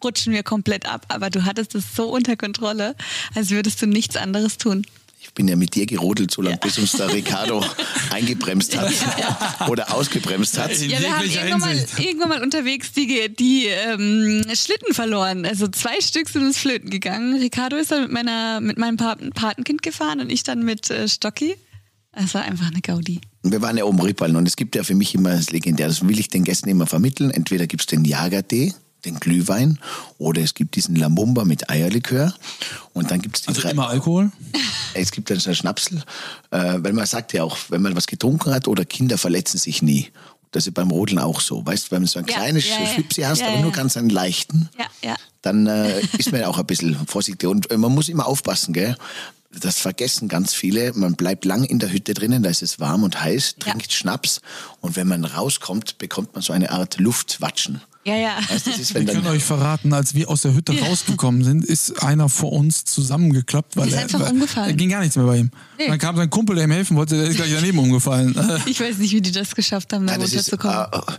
rutschen 0.03 0.33
wir 0.33 0.43
komplett 0.43 0.87
ab. 0.87 1.07
Aber 1.09 1.31
du 1.31 1.45
hattest 1.45 1.75
es 1.75 1.95
so 1.95 2.09
unter 2.09 2.37
Kontrolle, 2.37 2.95
als 3.35 3.51
würdest 3.51 3.81
du 3.83 3.87
nichts 3.87 4.17
anderes 4.17 4.59
tun. 4.59 4.85
Ich 5.25 5.33
bin 5.33 5.49
ja 5.49 5.57
mit 5.57 5.75
dir 5.75 5.87
gerodelt, 5.87 6.31
so 6.31 6.43
lange, 6.43 6.59
bis 6.59 6.77
uns 6.79 6.93
der 6.93 7.11
Ricardo 7.11 7.65
eingebremst 8.11 8.77
hat 8.77 8.93
oder 9.71 9.95
ausgebremst 9.95 10.59
hat. 10.59 10.71
In 10.73 10.91
Ja, 10.91 11.01
wir 11.01 11.17
haben 11.17 11.25
irgendwann 11.25 11.61
mal, 11.61 11.87
irgendwann 11.99 12.29
mal 12.29 12.43
unterwegs 12.43 12.93
die, 12.93 13.35
die 13.35 13.67
ähm, 13.67 14.45
Schlitten 14.55 14.93
verloren. 14.93 15.47
Also 15.47 15.67
zwei 15.69 15.99
Stück 16.03 16.29
sind 16.29 16.43
ins 16.43 16.59
Flöten 16.59 16.91
gegangen. 16.91 17.41
Ricardo 17.41 17.77
ist 17.77 17.91
dann 17.91 18.03
mit, 18.03 18.13
meiner, 18.13 18.61
mit 18.61 18.77
meinem 18.77 18.99
Paten, 18.99 19.31
Patenkind 19.31 19.83
gefahren 19.83 20.21
und 20.21 20.31
ich 20.31 20.43
dann 20.43 20.63
mit 20.63 20.91
äh, 20.91 21.09
Stocki. 21.09 21.57
Es 22.13 22.35
war 22.35 22.43
einfach 22.43 22.67
eine 22.67 22.83
Gaudi. 22.83 23.23
Wir 23.43 23.63
waren 23.63 23.79
ja 23.79 23.85
oben 23.85 24.01
Rippallen 24.01 24.37
und 24.37 24.47
es 24.47 24.57
gibt 24.57 24.77
ja 24.77 24.85
für 24.85 24.95
mich 24.95 25.15
immer 25.15 25.31
das 25.31 25.51
Legendär, 25.51 25.89
das 25.89 26.07
will 26.07 26.19
ich 26.19 26.29
den 26.29 26.45
Gästen 26.45 26.69
immer 26.69 26.87
vermitteln. 26.87 27.31
Entweder 27.31 27.67
gibt 27.67 27.83
es 27.83 27.87
den 27.87 28.05
Jagertee, 28.05 28.75
den 29.05 29.21
Glühwein 29.21 29.79
oder 30.19 30.43
es 30.43 30.55
gibt 30.55 30.77
diesen 30.77 30.97
Lamumba 30.97 31.45
mit 31.45 31.71
Eierlikör 31.71 32.35
und 32.93 33.11
dann 33.11 33.21
gibt 33.23 33.37
es 33.37 33.43
die 33.43 33.49
Also 33.49 33.61
drei. 33.63 33.71
immer 33.71 33.89
Alkohol? 33.89 34.31
Es 34.95 35.11
gibt 35.11 35.31
dann 35.31 35.39
so 35.41 35.51
einen 35.51 35.57
Schnapsel, 35.57 36.03
äh, 36.51 36.75
weil 36.79 36.93
man 36.93 37.07
sagt 37.07 37.33
ja 37.33 37.43
auch, 37.45 37.57
wenn 37.69 37.83
man 37.83 37.97
was 37.97 38.07
getrunken 38.07 38.53
hat 38.55 38.69
oder 38.69 38.85
Kinder 38.85 39.19
verletzen 39.19 39.59
sich 39.59 39.83
nie. 39.83 40.11
Das 40.53 40.67
ist 40.69 40.75
beim 40.75 40.91
Rodeln 40.93 41.19
auch 41.19 41.41
so. 41.41 41.67
Weißt 41.67 41.87
du, 41.87 41.91
wenn 41.97 42.03
du 42.03 42.09
so 42.09 42.21
ein 42.21 42.27
Ja, 42.29 42.35
kleines 42.37 42.69
ja, 42.69 42.79
ja. 42.81 42.87
Schlipsi 42.87 43.23
hast, 43.23 43.41
Ja, 43.41 43.49
aber 43.49 43.57
ja. 43.57 43.63
nur 43.63 43.73
ganz 43.73 43.97
einen 43.97 44.09
leichten, 44.11 44.69
Ja, 44.79 44.87
ja. 45.11 45.17
dann 45.43 45.67
äh, 45.67 46.01
ist 46.19 46.31
man 46.31 46.43
ja 46.43 46.49
auch 46.49 46.59
ein 46.59 46.67
bisschen 46.67 46.97
vorsichtig. 47.09 47.49
Und 47.49 47.71
äh, 47.73 47.77
man 47.77 47.93
muss 47.93 48.09
immer 48.09 48.27
aufpassen, 48.27 48.73
gell? 48.73 48.97
Das 49.61 49.79
vergessen 49.79 50.29
ganz 50.29 50.53
viele. 50.55 50.93
Man 50.95 51.15
bleibt 51.15 51.45
lang 51.45 51.65
in 51.65 51.79
der 51.81 51.91
Hütte 51.93 52.13
drinnen, 52.15 52.43
da 52.45 52.51
ist 52.51 52.63
es 52.63 52.79
warm 52.81 53.03
und 53.05 53.21
heiß, 53.21 53.57
Ja. 53.65 53.71
trinkt 53.73 53.93
Schnaps 53.93 54.41
und 54.81 54.95
wenn 54.97 55.07
man 55.09 55.25
rauskommt, 55.25 55.99
bekommt 55.99 56.35
man 56.35 56.43
so 56.43 56.53
eine 56.53 56.71
Art 56.71 56.99
Luftwatschen. 56.99 57.81
Ja, 58.07 58.17
ja. 58.17 58.37
Weißt, 58.49 58.67
das 58.67 58.79
ist, 58.79 58.93
Wir 58.95 59.01
wenn 59.01 59.07
können 59.07 59.25
dann, 59.25 59.33
euch 59.33 59.43
verraten, 59.45 59.93
als 59.95 60.15
wir 60.15 60.29
aus 60.29 60.43
der 60.43 60.55
Hütte 60.55 60.79
rausgekommen 60.79 61.43
sind, 61.43 61.65
ist 61.65 62.03
einer 62.03 62.29
vor 62.29 62.53
uns 62.53 62.85
zusammengeklappt, 62.85 63.77
weil 63.77 63.89
Ist 63.89 63.95
er, 63.95 64.01
einfach 64.03 64.31
umgefallen. 64.31 64.69
er 64.71 64.77
ging 64.77 64.91
gar 64.91 65.01
nichts 65.01 65.17
mehr 65.17 65.25
bei 65.27 65.39
ihm. 65.39 65.51
Nee. 65.79 65.89
Dann 65.89 65.99
kam 65.99 66.17
sein 66.17 66.29
Kumpel, 66.31 66.57
der 66.57 66.65
ihm 66.65 66.71
helfen 66.71 66.97
wollte, 66.97 67.17
der 67.17 67.27
ist 67.29 67.37
gleich 67.37 67.53
daneben 67.55 67.79
umgefallen. 67.79 68.35
Ich 68.67 68.81
weiß 68.81 68.99
nicht, 68.99 69.13
wie 69.13 69.21
die 69.21 69.33
das 69.33 69.55
geschafft 69.55 69.93
haben, 69.93 70.07
da 70.07 70.15
Ja, 70.15 70.19
das 70.19 70.33
ist, 70.35 70.53
runterzukommen. 70.53 71.03
äh, 71.09 71.13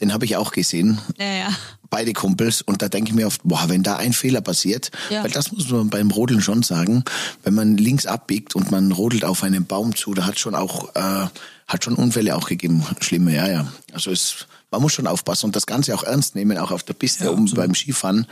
den 0.00 0.12
habe 0.12 0.24
ich 0.26 0.36
auch 0.36 0.52
gesehen. 0.52 1.00
ja, 1.18 1.24
ja. 1.26 1.48
beide 1.88 2.12
Kumpels 2.12 2.60
und 2.60 2.82
da 2.82 2.88
denke 2.90 3.10
ich 3.10 3.14
mir 3.16 3.26
oft, 3.26 3.40
boah, 3.44 3.64
wenn 3.68 3.82
da 3.82 3.96
ein 3.96 4.12
Fehler 4.12 4.42
passiert, 4.42 4.90
Ja. 5.10 5.22
weil 5.24 5.30
das 5.30 5.52
muss 5.52 5.70
man 5.70 5.88
beim 5.88 6.10
Rodeln 6.10 6.42
schon 6.42 6.62
sagen, 6.62 7.02
wenn 7.44 7.54
man 7.54 7.78
links 7.78 8.04
abbiegt 8.04 8.54
und 8.54 8.70
man 8.70 8.92
rodelt 8.92 9.24
auf 9.24 9.42
einen 9.42 9.64
Baum 9.64 9.94
zu, 9.96 10.12
da 10.12 10.26
hat 10.26 10.38
schon 10.38 10.54
auch 10.54 10.94
äh, 10.94 11.26
hat 11.66 11.82
schon 11.84 11.94
Unfälle 11.94 12.36
auch 12.36 12.46
gegeben, 12.46 12.84
schlimme, 13.00 13.34
ja, 13.34 13.48
ja. 13.48 13.72
Also 13.92 14.10
es 14.10 14.46
man 14.70 14.82
muss 14.82 14.92
schon 14.92 15.06
aufpassen 15.06 15.46
und 15.46 15.56
das 15.56 15.66
Ganze 15.66 15.94
auch 15.94 16.02
ernst 16.02 16.34
nehmen, 16.34 16.58
auch 16.58 16.70
auf 16.70 16.82
der 16.82 16.94
Piste 16.94 17.24
Ja, 17.24 17.30
oben 17.30 17.50
beim 17.54 17.74
Skifahren. 17.74 18.26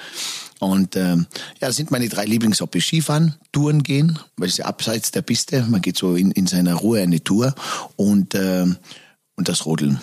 Und 0.60 0.96
ähm, 0.96 1.26
ja, 1.60 1.68
das 1.68 1.76
sind 1.76 1.90
meine 1.90 2.08
drei 2.08 2.24
Lieblingshobbys. 2.24 2.84
Skifahren, 2.84 3.34
Touren 3.52 3.82
gehen, 3.82 4.18
weil 4.36 4.48
es 4.48 4.56
ja 4.56 4.66
abseits 4.66 5.10
der 5.10 5.22
Piste, 5.22 5.64
man 5.68 5.80
geht 5.80 5.96
so 5.96 6.16
in, 6.16 6.30
in 6.32 6.46
seiner 6.46 6.74
Ruhe 6.74 7.00
eine 7.00 7.22
Tour 7.22 7.54
und, 7.96 8.34
ähm, 8.34 8.76
und 9.36 9.48
das 9.48 9.66
Rodeln. 9.66 10.00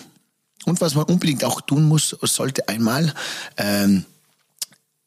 Und 0.66 0.80
was 0.80 0.96
man 0.96 1.06
unbedingt 1.06 1.44
auch 1.44 1.62
tun 1.62 1.84
muss, 1.86 2.16
sollte 2.22 2.68
einmal 2.70 3.14
ähm, 3.58 4.06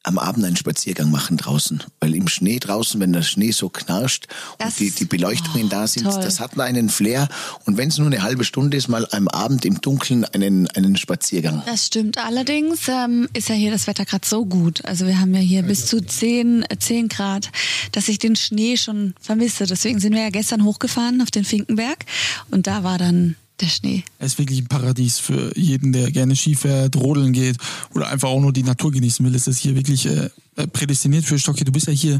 am 0.05 0.19
Abend 0.19 0.45
einen 0.45 0.55
Spaziergang 0.55 1.09
machen 1.09 1.37
draußen. 1.37 1.83
Weil 1.99 2.15
im 2.15 2.27
Schnee 2.27 2.59
draußen, 2.59 2.99
wenn 2.99 3.11
der 3.11 3.23
Schnee 3.23 3.51
so 3.51 3.69
knarscht 3.69 4.27
Das- 4.57 4.69
und 4.69 4.79
die, 4.79 4.91
die 4.91 5.05
Beleuchtungen 5.05 5.65
oh, 5.65 5.69
da 5.69 5.87
sind, 5.87 6.03
toll. 6.03 6.21
das 6.21 6.39
hat 6.39 6.59
einen 6.59 6.89
Flair. 6.89 7.27
Und 7.65 7.77
wenn 7.77 7.89
es 7.89 7.97
nur 7.97 8.07
eine 8.07 8.21
halbe 8.21 8.43
Stunde 8.43 8.77
ist, 8.77 8.87
mal 8.87 9.07
am 9.11 9.27
Abend 9.27 9.65
im 9.65 9.81
Dunkeln 9.81 10.25
einen, 10.25 10.67
einen 10.69 10.95
Spaziergang. 10.95 11.63
Das 11.65 11.87
stimmt. 11.87 12.17
Allerdings 12.17 12.87
ähm, 12.87 13.27
ist 13.33 13.49
ja 13.49 13.55
hier 13.55 13.71
das 13.71 13.87
Wetter 13.87 14.05
gerade 14.05 14.27
so 14.27 14.45
gut. 14.45 14.85
Also 14.85 15.07
wir 15.07 15.19
haben 15.19 15.33
ja 15.33 15.41
hier 15.41 15.63
bis 15.63 15.87
zu 15.87 16.01
10, 16.01 16.65
äh, 16.69 16.77
10 16.77 17.09
Grad, 17.09 17.51
dass 17.91 18.07
ich 18.07 18.19
den 18.19 18.35
Schnee 18.35 18.77
schon 18.77 19.15
vermisse. 19.19 19.65
Deswegen 19.65 19.99
sind 19.99 20.13
wir 20.13 20.21
ja 20.21 20.29
gestern 20.29 20.63
hochgefahren 20.63 21.21
auf 21.21 21.31
den 21.31 21.45
Finkenberg 21.45 22.05
und 22.51 22.67
da 22.67 22.83
war 22.83 22.97
dann 22.97 23.35
der 23.59 23.67
Schnee. 23.67 24.03
Es 24.19 24.33
ist 24.33 24.39
wirklich 24.39 24.59
ein 24.59 24.67
Paradies 24.67 25.19
für 25.19 25.57
jeden, 25.57 25.93
der 25.93 26.11
gerne 26.11 26.35
Ski 26.35 26.55
fährt, 26.55 26.95
rodeln 26.95 27.33
geht 27.33 27.57
oder 27.93 28.07
einfach 28.09 28.29
auch 28.29 28.41
nur 28.41 28.53
die 28.53 28.63
Natur 28.63 28.91
genießen 28.91 29.25
will. 29.25 29.35
Es 29.35 29.47
ist 29.47 29.59
hier 29.59 29.75
wirklich 29.75 30.05
äh, 30.05 30.29
äh, 30.55 30.67
prädestiniert 30.67 31.25
für 31.25 31.39
Stocki. 31.39 31.63
Du 31.63 31.71
bist 31.71 31.87
ja 31.87 31.93
hier 31.93 32.19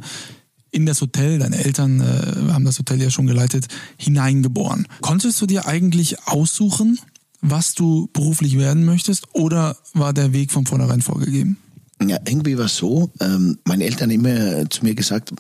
in 0.72 0.86
das 0.86 1.02
Hotel, 1.02 1.40
deine 1.40 1.64
Eltern 1.64 2.02
äh, 2.02 2.52
haben 2.52 2.66
das 2.66 2.80
Hotel 2.80 3.02
ja 3.02 3.10
schon 3.10 3.28
geleitet, 3.28 3.68
hineingeboren. 3.98 4.88
Konntest 5.02 5.42
du 5.42 5.46
dir 5.46 5.68
eigentlich 5.68 6.28
aussuchen, 6.28 7.00
was 7.42 7.76
du 7.76 8.10
beruflich 8.12 8.58
werden 8.58 8.86
möchtest 8.86 9.28
oder 9.34 9.78
war 9.94 10.14
der 10.14 10.34
Weg 10.34 10.52
von 10.52 10.66
vornherein 10.66 11.02
vorgegeben? 11.02 11.58
Ja, 12.06 12.18
irgendwie 12.28 12.58
war 12.58 12.66
es 12.66 12.76
so, 12.76 13.10
ähm, 13.22 13.58
meine 13.64 13.86
Eltern 13.86 14.12
haben 14.12 14.26
immer 14.26 14.70
zu 14.70 14.84
mir 14.84 14.96
gesagt, 14.96 15.34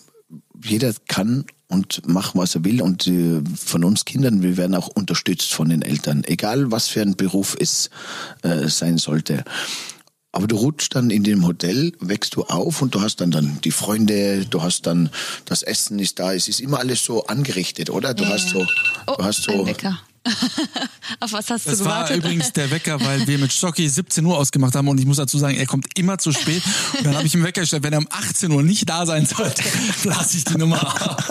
jeder 0.64 0.94
kann 1.08 1.46
und 1.68 2.08
macht, 2.08 2.36
was 2.36 2.56
er 2.56 2.64
will. 2.64 2.82
Und 2.82 3.08
äh, 3.08 3.42
von 3.56 3.84
uns 3.84 4.06
Kindern, 4.06 4.42
wir 4.42 4.58
werden 4.58 4.76
auch 4.76 4.88
unterstützt 4.88 5.54
von 5.54 5.70
den 5.70 5.82
Eltern, 5.82 6.24
egal 6.26 6.72
was 6.72 6.88
für 6.88 7.02
ein 7.02 7.16
Beruf 7.16 7.56
es 7.60 7.90
äh, 8.44 8.68
sein 8.68 8.98
sollte. 8.98 9.44
Aber 10.32 10.48
du 10.48 10.58
rutschst 10.58 10.94
dann 10.94 11.12
in 11.12 11.24
dem 11.24 11.48
Hotel, 11.48 11.94
wächst 12.02 12.36
du 12.36 12.44
auf 12.44 12.82
und 12.82 12.94
du 12.94 13.02
hast 13.02 13.22
dann, 13.22 13.32
dann 13.32 13.60
die 13.64 13.72
Freunde, 13.72 14.46
du 14.46 14.62
hast 14.62 14.86
dann, 14.86 15.10
das 15.46 15.64
Essen 15.64 15.98
ist 15.98 16.20
da, 16.20 16.34
es 16.34 16.50
ist 16.50 16.60
immer 16.60 16.80
alles 16.80 17.06
so 17.06 17.26
angerichtet, 17.28 17.90
oder? 17.90 18.14
Du 18.14 18.26
hast 18.26 18.50
so, 18.50 18.66
Oh, 19.08 19.16
du 19.18 19.24
hast 19.24 19.48
ein 19.48 19.60
so. 19.60 19.66
Auf 21.20 21.34
was 21.34 21.50
hast 21.50 21.68
Das 21.68 21.78
du 21.80 21.86
war 21.86 22.04
gewartet? 22.04 22.18
übrigens 22.18 22.52
der 22.54 22.70
Wecker, 22.72 23.00
weil 23.02 23.26
wir 23.28 23.38
mit 23.38 23.54
Stocki 23.54 23.88
17 23.88 24.26
Uhr 24.26 24.38
ausgemacht 24.38 24.76
haben 24.76 24.88
und 24.88 25.00
ich 25.00 25.06
muss 25.06 25.18
dazu 25.18 25.38
sagen, 25.38 25.56
er 25.58 25.66
kommt 25.68 25.88
immer 25.98 26.18
zu 26.18 26.32
spät. 26.32 26.64
Und 26.98 27.06
dann 27.06 27.16
habe 27.16 27.26
ich 27.28 27.36
ihm 27.36 27.44
Wecker 27.44 27.62
gestellt, 27.62 27.84
wenn 27.84 27.94
er 27.94 28.00
um 28.00 28.08
18 28.10 28.52
Uhr 28.52 28.64
nicht 28.64 28.90
da 28.90 29.06
sein 29.06 29.26
sollte, 29.26 29.64
blase 30.04 30.38
ich 30.38 30.44
die 30.46 30.58
Nummer 30.58 30.82
ab. 30.82 31.24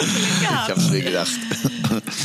ich 0.00 0.46
hab's 0.48 0.88
mir 0.90 1.00
gedacht. 1.02 1.30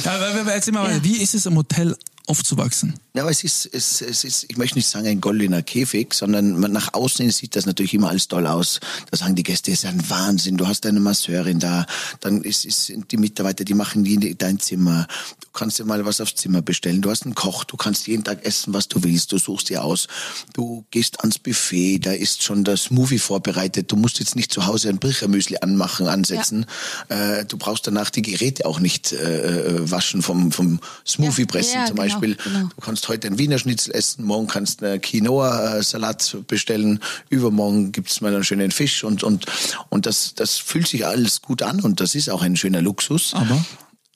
Ja, 0.03 0.11
aber- 0.15 0.39
aber 0.41 0.53
erzähl 0.53 0.73
mal, 0.73 0.91
Ja. 0.91 1.03
wie 1.03 1.17
ist 1.17 1.33
es 1.33 1.45
im 1.45 1.55
Hotel 1.57 1.97
aufzuwachsen? 2.27 2.93
Ja, 3.15 3.21
aber 3.21 3.29
es 3.29 3.43
ist, 3.43 3.69
es, 3.71 4.01
es 4.01 4.23
ist, 4.23 4.45
ich 4.49 4.57
möchte 4.57 4.75
nicht 4.75 4.87
sagen 4.87 5.05
ein 5.05 5.21
goldener 5.21 5.61
Käfig, 5.61 6.15
sondern 6.15 6.59
man, 6.59 6.71
nach 6.71 6.95
außen 6.95 7.29
sieht 7.29 7.55
das 7.55 7.67
natürlich 7.67 7.93
immer 7.93 8.09
alles 8.09 8.27
toll 8.27 8.47
aus. 8.47 8.79
Da 9.11 9.17
sagen 9.17 9.35
die 9.35 9.43
Gäste, 9.43 9.71
es 9.71 9.83
ist 9.83 9.85
ein 9.85 10.09
Wahnsinn, 10.09 10.57
du 10.57 10.65
hast 10.65 10.83
eine 10.87 10.99
Masseurin 10.99 11.59
da, 11.59 11.85
dann 12.21 12.41
ist, 12.41 12.65
ist 12.65 12.87
sind 12.87 13.11
die 13.11 13.17
Mitarbeiter, 13.17 13.65
die 13.65 13.75
machen 13.75 14.03
die 14.03 14.35
dein 14.35 14.59
Zimmer. 14.59 15.05
Du 15.41 15.47
kannst 15.53 15.77
dir 15.77 15.85
mal 15.85 16.03
was 16.07 16.21
aufs 16.21 16.33
Zimmer 16.33 16.63
bestellen. 16.63 17.03
Du 17.03 17.11
hast 17.11 17.25
einen 17.25 17.35
Koch, 17.35 17.65
du 17.65 17.77
kannst 17.77 18.07
jeden 18.07 18.23
Tag 18.23 18.43
essen, 18.43 18.73
was 18.73 18.87
du 18.87 19.03
willst. 19.03 19.31
Du 19.31 19.37
suchst 19.37 19.69
dir 19.69 19.83
aus. 19.83 20.07
Du 20.53 20.83
gehst 20.89 21.19
ans 21.19 21.37
Buffet, 21.37 21.99
da 21.99 22.13
ist 22.13 22.41
schon 22.41 22.63
das 22.63 22.89
Movie 22.89 23.19
vorbereitet. 23.19 23.91
Du 23.91 23.95
musst 23.95 24.17
jetzt 24.17 24.35
nicht 24.35 24.51
zu 24.51 24.65
Hause 24.65 24.89
ein 24.89 24.97
Birchermüsli 24.97 25.57
anmachen, 25.61 26.07
ansetzen. 26.07 26.65
Äh, 27.09 27.45
du 27.45 27.57
brauchst 27.57 27.85
danach 27.85 28.09
die 28.09 28.23
Geräte 28.23 28.65
auch 28.65 28.79
nicht 28.79 29.13
äh, 29.13 29.67
äh, 29.67 29.91
waschen 29.91 30.23
vom, 30.23 30.51
vom 30.51 30.79
Smoothie 31.05 31.45
pressen 31.45 31.75
Ja, 31.75 31.85
zum 31.85 31.97
genau, 31.97 32.07
Beispiel. 32.07 32.37
genau. 32.43 32.69
Du 32.75 32.81
kannst 32.81 33.02
heute 33.07 33.27
einen 33.27 33.37
Wiener 33.39 33.57
Schnitzel 33.59 33.93
essen, 33.93 34.25
morgen 34.25 34.47
kannst 34.47 34.81
du 34.81 34.85
einen 34.89 35.01
Quinoa-Salat 35.01 36.37
bestellen, 36.47 36.99
übermorgen 37.29 37.91
gibt's 37.91 38.21
mal 38.21 38.33
einen 38.33 38.43
schönen 38.43 38.71
Fisch 38.71 39.03
und, 39.03 39.23
und, 39.23 39.45
und 39.89 40.05
das, 40.05 40.33
das 40.35 40.57
fühlt 40.57 40.87
sich 40.87 41.05
alles 41.05 41.41
gut 41.41 41.61
an 41.61 41.81
und 41.81 41.99
das 41.99 42.15
ist 42.15 42.29
auch 42.29 42.41
ein 42.41 42.55
schöner 42.55 42.81
Luxus. 42.81 43.33
Aber 43.33 43.65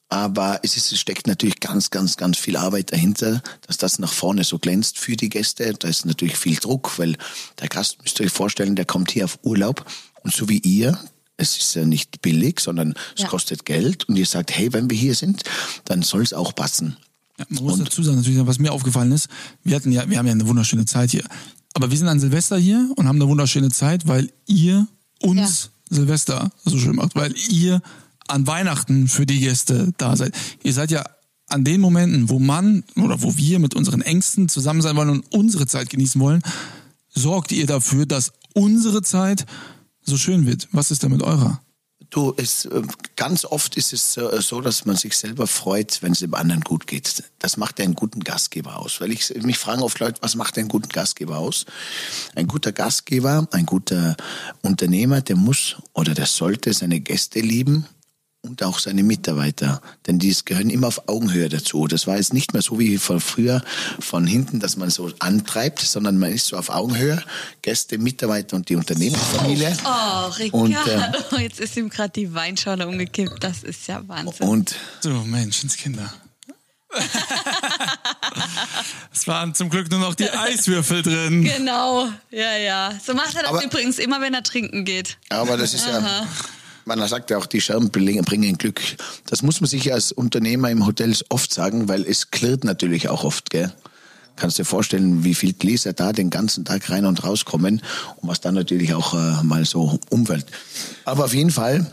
Aber 0.10 0.60
es, 0.64 0.78
ist, 0.78 0.92
es 0.94 1.00
steckt 1.02 1.28
natürlich 1.28 1.60
ganz, 1.60 1.90
ganz, 1.90 2.16
ganz 2.16 2.38
viel 2.38 2.56
Arbeit 2.56 2.94
dahinter, 2.94 3.42
dass 3.68 3.78
das 3.78 4.00
nach 4.00 4.14
vorne 4.14 4.46
so 4.46 4.58
glänzt 4.58 4.98
für 4.98 5.18
die 5.18 5.28
Gäste. 5.28 5.74
Da 5.74 5.90
ist 5.90 6.06
natürlich 6.06 6.38
viel 6.38 6.56
Druck, 6.56 6.98
weil 6.98 7.18
der 7.60 7.68
Gast, 7.68 8.02
müsst 8.02 8.20
ihr 8.22 8.26
euch 8.26 8.32
vorstellen, 8.32 8.78
der 8.78 8.86
kommt 8.86 9.12
hier 9.12 9.26
auf 9.26 9.38
Urlaub 9.44 9.86
und 10.24 10.34
so 10.34 10.48
wie 10.48 10.60
ihr, 10.60 10.98
es 11.36 11.58
ist 11.58 11.76
ja 11.76 11.84
nicht 11.86 12.22
billig, 12.22 12.62
sondern 12.62 12.96
es 13.18 13.24
Ja. 13.24 13.28
kostet 13.28 13.66
Geld 13.66 14.08
und 14.08 14.16
ihr 14.16 14.26
sagt, 14.26 14.52
hey, 14.58 14.72
wenn 14.72 14.90
wir 14.90 14.98
hier 14.98 15.14
sind, 15.14 15.44
dann 15.86 16.02
soll 16.04 16.24
es 16.24 16.32
auch 16.34 16.56
passen. 16.56 16.96
Ja, 17.38 17.46
man 17.50 17.64
muss 17.64 17.80
dazu 17.80 18.04
sagen, 18.04 18.18
natürlich, 18.18 18.46
was 18.46 18.60
mir 18.60 18.72
aufgefallen 18.72 19.12
ist, 19.12 19.30
wir 19.64 19.76
hatten 19.76 19.92
ja, 19.92 20.10
wir 20.10 20.18
haben 20.18 20.26
ja 20.26 20.34
eine 20.34 20.48
wunderschöne 20.48 20.86
Zeit 20.86 21.12
hier. 21.12 21.24
Aber 21.74 21.92
wir 21.92 21.98
sind 21.98 22.08
an 22.08 22.20
Silvester 22.20 22.58
hier 22.58 22.92
und 22.96 23.08
haben 23.08 23.18
eine 23.18 23.28
wunderschöne 23.30 23.70
Zeit, 23.70 24.08
weil 24.08 24.32
ihr 24.48 24.88
uns 25.22 25.70
Silvester 25.90 26.52
so 26.66 26.80
schön 26.80 26.96
macht, 26.96 27.16
weil 27.16 27.34
ihr 27.50 27.82
an 28.28 28.48
Weihnachten 28.48 29.08
für 29.08 29.26
die 29.26 29.40
Gäste 29.40 29.94
da 29.98 30.16
seid. 30.16 30.36
Ihr 30.64 30.74
seid 30.74 30.92
ja 30.92 31.04
an 31.48 31.64
den 31.64 31.80
Momenten, 31.80 32.30
wo 32.30 32.40
man 32.40 32.84
oder 32.96 33.22
wo 33.22 33.38
wir 33.38 33.60
mit 33.60 33.74
unseren 33.74 34.02
Ängsten 34.02 34.50
zusammen 34.50 34.82
sein 34.82 34.96
wollen 34.96 35.10
und 35.10 35.32
unsere 35.32 35.66
Zeit 35.66 35.90
genießen 35.90 36.20
wollen, 36.20 36.42
sorgt 37.14 37.52
ihr 37.52 37.66
dafür, 37.66 38.06
dass 38.06 38.34
unsere 38.54 39.02
Zeit 39.02 39.46
so 40.02 40.18
schön 40.18 40.46
wird. 40.46 40.68
Was 40.72 40.92
ist 40.92 41.04
denn 41.04 41.12
mit 41.12 41.24
eurer? 41.24 41.62
Du, 42.10 42.34
es, 42.38 42.66
äh, 42.66 42.82
ganz 43.16 43.44
oft 43.44 43.76
ist 43.76 43.92
es 43.92 44.14
so, 44.14 44.62
dass 44.62 44.86
man 44.86 44.96
sich 44.96 45.18
selber 45.18 45.46
freut, 45.46 46.02
wenn 46.02 46.14
es 46.14 46.20
dem 46.20 46.34
anderen 46.34 46.62
gut 46.62 46.88
geht. 46.88 47.24
Das 47.40 47.58
macht 47.58 47.82
einen 47.82 47.96
guten 47.96 48.22
Gastgeber 48.22 48.78
aus. 48.78 49.02
Weil 49.02 49.12
ich 49.12 49.34
mich 49.44 49.58
fragen 49.58 49.82
oft 49.82 50.00
Leute, 50.00 50.22
was 50.22 50.36
macht 50.36 50.58
einen 50.58 50.70
guten 50.70 50.90
Gastgeber 50.90 51.38
aus? 51.38 51.66
Ein 52.36 52.48
guter 52.48 52.72
Gastgeber, 52.72 53.48
ein 53.52 53.66
guter 53.66 54.16
Unternehmer, 54.62 55.22
der 55.22 55.36
muss 55.36 55.76
oder 55.94 56.14
der 56.14 56.28
sollte 56.28 56.74
seine 56.74 57.02
Gäste 57.02 57.42
lieben 57.42 57.86
und 58.48 58.64
auch 58.64 58.80
seine 58.80 59.04
Mitarbeiter, 59.04 59.82
denn 60.06 60.20
die 60.20 60.36
gehören 60.46 60.70
immer 60.70 60.88
auf 60.88 61.08
Augenhöhe 61.08 61.50
dazu. 61.50 61.88
Das 61.88 62.08
war 62.08 62.18
jetzt 62.18 62.34
nicht 62.34 62.54
mehr 62.54 62.62
so 62.62 62.80
wie 62.80 62.98
von 62.98 63.20
früher 63.20 63.62
von 64.00 64.26
hinten, 64.26 64.60
dass 64.60 64.78
man 64.78 64.90
so 64.90 65.12
antreibt, 65.20 65.80
sondern 65.80 66.18
man 66.18 66.32
ist 66.32 66.48
so 66.48 66.58
auf 66.58 66.70
Augenhöhe. 66.70 67.22
Gäste, 67.62 67.98
Mitarbeiter 67.98 68.56
und 68.56 68.70
die 68.70 68.76
Unternehmensfamilie. 68.76 69.76
Oh, 69.84 70.28
Ricardo, 70.28 70.58
und, 70.58 70.74
äh, 70.74 71.42
jetzt 71.42 71.60
ist 71.60 71.76
ihm 71.78 71.90
gerade 71.90 72.12
die 72.12 72.34
Weinschorle 72.34 72.88
umgekippt. 72.88 73.44
Das 73.44 73.64
ist 73.64 73.88
ja 73.88 74.08
Wahnsinn. 74.08 74.48
Und 74.48 74.76
so 75.02 75.10
Menschenskinder. 75.10 76.14
es 79.14 79.28
waren 79.28 79.54
zum 79.54 79.70
Glück 79.70 79.92
nur 79.92 80.00
noch 80.00 80.16
die 80.16 80.30
Eiswürfel 80.30 81.04
drin. 81.04 81.44
Genau, 81.44 82.08
ja, 82.32 82.56
ja. 82.56 82.94
So 83.06 83.14
macht 83.14 83.36
er 83.36 83.42
das 83.42 83.52
aber, 83.52 83.64
übrigens 83.64 84.00
immer, 84.00 84.22
wenn 84.22 84.34
er 84.34 84.44
trinken 84.44 84.86
geht. 84.86 85.18
Aber 85.30 85.58
das 85.58 85.74
ist 85.74 85.86
Aha. 85.86 86.00
ja 86.00 86.28
man 86.88 87.06
sagt 87.08 87.30
ja 87.30 87.38
auch, 87.38 87.46
die 87.46 87.62
Scherben 87.62 87.90
bringen 87.90 88.58
Glück. 88.58 88.82
Das 89.30 89.44
muss 89.44 89.62
man 89.62 89.70
sich 89.70 89.94
als 89.94 90.12
Unternehmer 90.12 90.72
im 90.72 90.86
Hotel 90.86 91.14
oft 91.30 91.54
sagen, 91.54 91.88
weil 91.88 92.06
es 92.06 92.32
klirrt 92.32 92.64
natürlich 92.64 93.10
auch 93.10 93.24
oft, 93.24 93.50
gell? 93.50 93.72
Kannst 94.38 94.60
dir 94.60 94.66
vorstellen, 94.66 95.24
wie 95.24 95.34
viel 95.34 95.54
Gläser 95.54 95.94
da 95.94 96.14
den 96.14 96.30
ganzen 96.30 96.64
Tag 96.64 96.90
rein 96.92 97.06
und 97.06 97.24
rauskommen 97.24 97.82
und 98.18 98.30
was 98.30 98.40
dann 98.40 98.54
natürlich 98.54 98.94
auch 98.94 99.14
äh, 99.16 99.44
mal 99.44 99.66
so 99.66 100.00
umwelt. 100.10 100.46
Aber 101.06 101.26
auf 101.26 101.34
jeden 101.34 101.50
Fall 101.50 101.88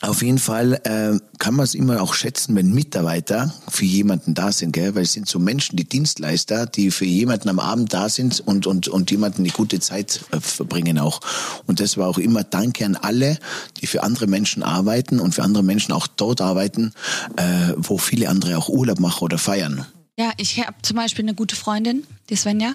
auf 0.00 0.22
jeden 0.22 0.38
Fall 0.38 0.74
äh, 0.84 1.18
kann 1.38 1.54
man 1.54 1.64
es 1.64 1.74
immer 1.74 2.02
auch 2.02 2.14
schätzen, 2.14 2.54
wenn 2.56 2.72
Mitarbeiter 2.72 3.54
für 3.68 3.84
jemanden 3.84 4.34
da 4.34 4.52
sind, 4.52 4.72
gell? 4.72 4.94
weil 4.94 5.02
es 5.02 5.12
sind 5.12 5.28
so 5.28 5.38
Menschen, 5.38 5.76
die 5.76 5.88
Dienstleister, 5.88 6.66
die 6.66 6.90
für 6.90 7.04
jemanden 7.04 7.48
am 7.48 7.58
Abend 7.58 7.94
da 7.94 8.08
sind 8.08 8.40
und, 8.40 8.66
und, 8.66 8.88
und 8.88 9.10
jemanden 9.10 9.42
eine 9.42 9.52
gute 9.52 9.80
Zeit 9.80 10.20
äh, 10.30 10.40
verbringen 10.40 10.98
auch. 10.98 11.20
Und 11.66 11.80
das 11.80 11.96
war 11.96 12.08
auch 12.08 12.18
immer 12.18 12.44
Danke 12.44 12.84
an 12.84 12.96
alle, 12.96 13.38
die 13.80 13.86
für 13.86 14.02
andere 14.02 14.26
Menschen 14.26 14.62
arbeiten 14.62 15.20
und 15.20 15.34
für 15.34 15.42
andere 15.42 15.62
Menschen 15.62 15.92
auch 15.92 16.06
dort 16.06 16.40
arbeiten, 16.40 16.92
äh, 17.36 17.72
wo 17.76 17.96
viele 17.98 18.28
andere 18.28 18.58
auch 18.58 18.68
Urlaub 18.68 19.00
machen 19.00 19.22
oder 19.24 19.38
feiern. 19.38 19.86
Ja, 20.16 20.32
ich 20.36 20.64
habe 20.64 20.76
zum 20.82 20.96
Beispiel 20.96 21.24
eine 21.24 21.34
gute 21.34 21.56
Freundin, 21.56 22.04
die 22.30 22.36
Svenja, 22.36 22.74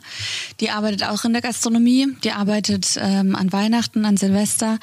die 0.60 0.72
arbeitet 0.72 1.04
auch 1.04 1.24
in 1.24 1.32
der 1.32 1.42
Gastronomie, 1.42 2.08
die 2.24 2.32
arbeitet 2.32 2.98
ähm, 3.00 3.34
an 3.34 3.54
Weihnachten, 3.54 4.04
an 4.04 4.18
Silvester, 4.18 4.78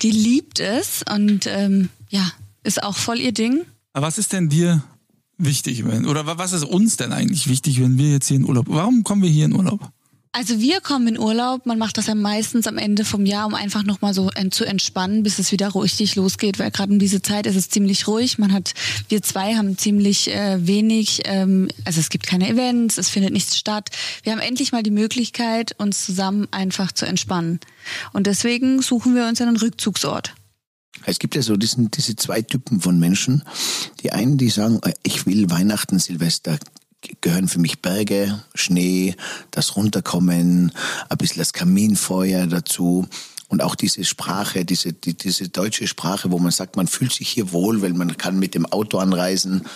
die 0.00 0.10
liebt 0.10 0.58
es 0.58 1.04
und 1.14 1.46
ähm, 1.46 1.90
ja, 2.08 2.32
ist 2.62 2.82
auch 2.82 2.96
voll 2.96 3.18
ihr 3.18 3.32
Ding. 3.32 3.66
Aber 3.92 4.06
was 4.06 4.16
ist 4.16 4.32
denn 4.32 4.48
dir 4.48 4.82
wichtig, 5.36 5.84
wenn, 5.84 6.06
oder 6.06 6.38
was 6.38 6.52
ist 6.52 6.64
uns 6.64 6.96
denn 6.96 7.12
eigentlich 7.12 7.46
wichtig, 7.46 7.78
wenn 7.80 7.98
wir 7.98 8.10
jetzt 8.10 8.28
hier 8.28 8.38
in 8.38 8.44
Urlaub, 8.44 8.66
warum 8.68 9.04
kommen 9.04 9.22
wir 9.22 9.30
hier 9.30 9.44
in 9.44 9.54
Urlaub? 9.54 9.90
Also 10.38 10.60
wir 10.60 10.80
kommen 10.80 11.08
in 11.08 11.18
Urlaub, 11.18 11.66
man 11.66 11.78
macht 11.78 11.98
das 11.98 12.06
ja 12.06 12.14
meistens 12.14 12.68
am 12.68 12.78
Ende 12.78 13.04
vom 13.04 13.26
Jahr, 13.26 13.44
um 13.44 13.56
einfach 13.56 13.82
nochmal 13.82 14.14
so 14.14 14.30
zu 14.50 14.64
entspannen, 14.64 15.24
bis 15.24 15.40
es 15.40 15.50
wieder 15.50 15.74
richtig 15.74 16.14
losgeht, 16.14 16.60
weil 16.60 16.70
gerade 16.70 16.92
um 16.92 17.00
diese 17.00 17.20
Zeit 17.22 17.44
ist 17.46 17.56
es 17.56 17.70
ziemlich 17.70 18.06
ruhig. 18.06 18.38
Man 18.38 18.52
hat, 18.52 18.72
wir 19.08 19.20
zwei 19.20 19.56
haben 19.56 19.76
ziemlich 19.76 20.32
äh, 20.32 20.64
wenig, 20.64 21.22
ähm, 21.24 21.66
also 21.84 21.98
es 21.98 22.08
gibt 22.08 22.24
keine 22.28 22.48
Events, 22.48 22.98
es 22.98 23.08
findet 23.08 23.32
nichts 23.32 23.56
statt. 23.56 23.88
Wir 24.22 24.30
haben 24.30 24.38
endlich 24.38 24.70
mal 24.70 24.84
die 24.84 24.92
Möglichkeit, 24.92 25.74
uns 25.76 26.06
zusammen 26.06 26.46
einfach 26.52 26.92
zu 26.92 27.04
entspannen. 27.04 27.58
Und 28.12 28.28
deswegen 28.28 28.80
suchen 28.80 29.16
wir 29.16 29.26
uns 29.26 29.40
einen 29.40 29.56
Rückzugsort. 29.56 30.34
Es 31.04 31.18
gibt 31.18 31.34
ja 31.34 31.42
so 31.42 31.56
diesen, 31.56 31.90
diese 31.90 32.14
zwei 32.14 32.42
Typen 32.42 32.80
von 32.80 33.00
Menschen. 33.00 33.42
Die 34.04 34.12
einen, 34.12 34.38
die 34.38 34.50
sagen, 34.50 34.80
ich 35.02 35.26
will 35.26 35.50
Weihnachten, 35.50 35.98
Silvester 35.98 36.60
gehören 37.20 37.48
für 37.48 37.60
mich 37.60 37.80
Berge, 37.80 38.42
Schnee, 38.54 39.14
das 39.50 39.76
Runterkommen, 39.76 40.72
ein 41.08 41.18
bisschen 41.18 41.38
das 41.38 41.52
Kaminfeuer 41.52 42.46
dazu 42.46 43.06
und 43.48 43.62
auch 43.62 43.74
diese 43.74 44.04
Sprache, 44.04 44.64
diese, 44.64 44.92
die, 44.92 45.14
diese 45.14 45.48
deutsche 45.48 45.86
Sprache, 45.86 46.30
wo 46.30 46.38
man 46.38 46.52
sagt, 46.52 46.76
man 46.76 46.86
fühlt 46.86 47.12
sich 47.12 47.28
hier 47.28 47.52
wohl, 47.52 47.82
weil 47.82 47.94
man 47.94 48.16
kann 48.16 48.38
mit 48.38 48.54
dem 48.54 48.66
Auto 48.66 48.98
anreisen 48.98 49.66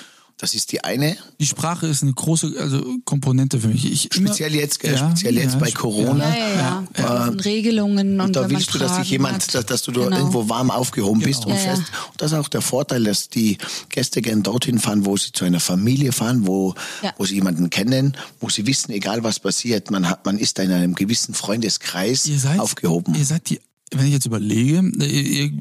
das 0.42 0.54
ist 0.54 0.72
die 0.72 0.82
eine. 0.82 1.16
Die 1.38 1.46
Sprache 1.46 1.86
ist 1.86 2.02
eine 2.02 2.14
große 2.14 2.54
also 2.58 2.84
Komponente 3.04 3.60
für 3.60 3.68
mich. 3.68 3.84
Ich 3.84 4.08
speziell 4.12 4.52
jetzt, 4.56 4.82
ja, 4.82 4.96
speziell 4.96 5.36
jetzt 5.36 5.52
ja, 5.52 5.60
bei 5.60 5.70
Corona. 5.70 6.36
Ja, 6.36 6.48
ja, 6.48 6.84
ja. 6.98 7.26
Äh, 7.28 7.30
Regelungen 7.44 8.20
und, 8.20 8.26
und 8.26 8.34
da 8.34 8.50
willst 8.50 8.74
du, 8.74 8.78
dass 8.80 8.96
sich 8.96 9.10
jemand, 9.10 9.54
dass, 9.54 9.64
dass, 9.64 9.82
du 9.82 9.92
genau. 9.92 10.10
irgendwo 10.10 10.48
warm 10.48 10.72
aufgehoben 10.72 11.20
genau. 11.20 11.28
bist 11.28 11.46
und 11.46 11.54
fest. 11.54 11.82
Und 12.10 12.20
das 12.20 12.32
ist 12.32 12.38
auch 12.38 12.48
der 12.48 12.60
Vorteil, 12.60 13.04
dass 13.04 13.28
die 13.28 13.56
Gäste 13.88 14.20
gerne 14.20 14.42
dorthin 14.42 14.80
fahren, 14.80 15.06
wo 15.06 15.16
sie 15.16 15.30
zu 15.30 15.44
einer 15.44 15.60
Familie 15.60 16.10
fahren, 16.10 16.44
wo, 16.44 16.74
wo 17.18 17.24
sie 17.24 17.36
jemanden 17.36 17.70
kennen, 17.70 18.16
wo 18.40 18.48
sie 18.48 18.66
wissen, 18.66 18.90
egal 18.90 19.22
was 19.22 19.38
passiert, 19.38 19.92
man 19.92 20.08
hat, 20.08 20.26
man 20.26 20.38
ist 20.38 20.58
da 20.58 20.64
in 20.64 20.72
einem 20.72 20.96
gewissen 20.96 21.34
Freundeskreis 21.34 22.26
ihr 22.26 22.40
seid, 22.40 22.58
aufgehoben. 22.58 23.14
Ihr 23.14 23.26
seid 23.26 23.48
die 23.48 23.60
wenn 23.92 24.06
ich 24.06 24.12
jetzt 24.12 24.26
überlege, 24.26 24.82
ihr, 24.98 25.52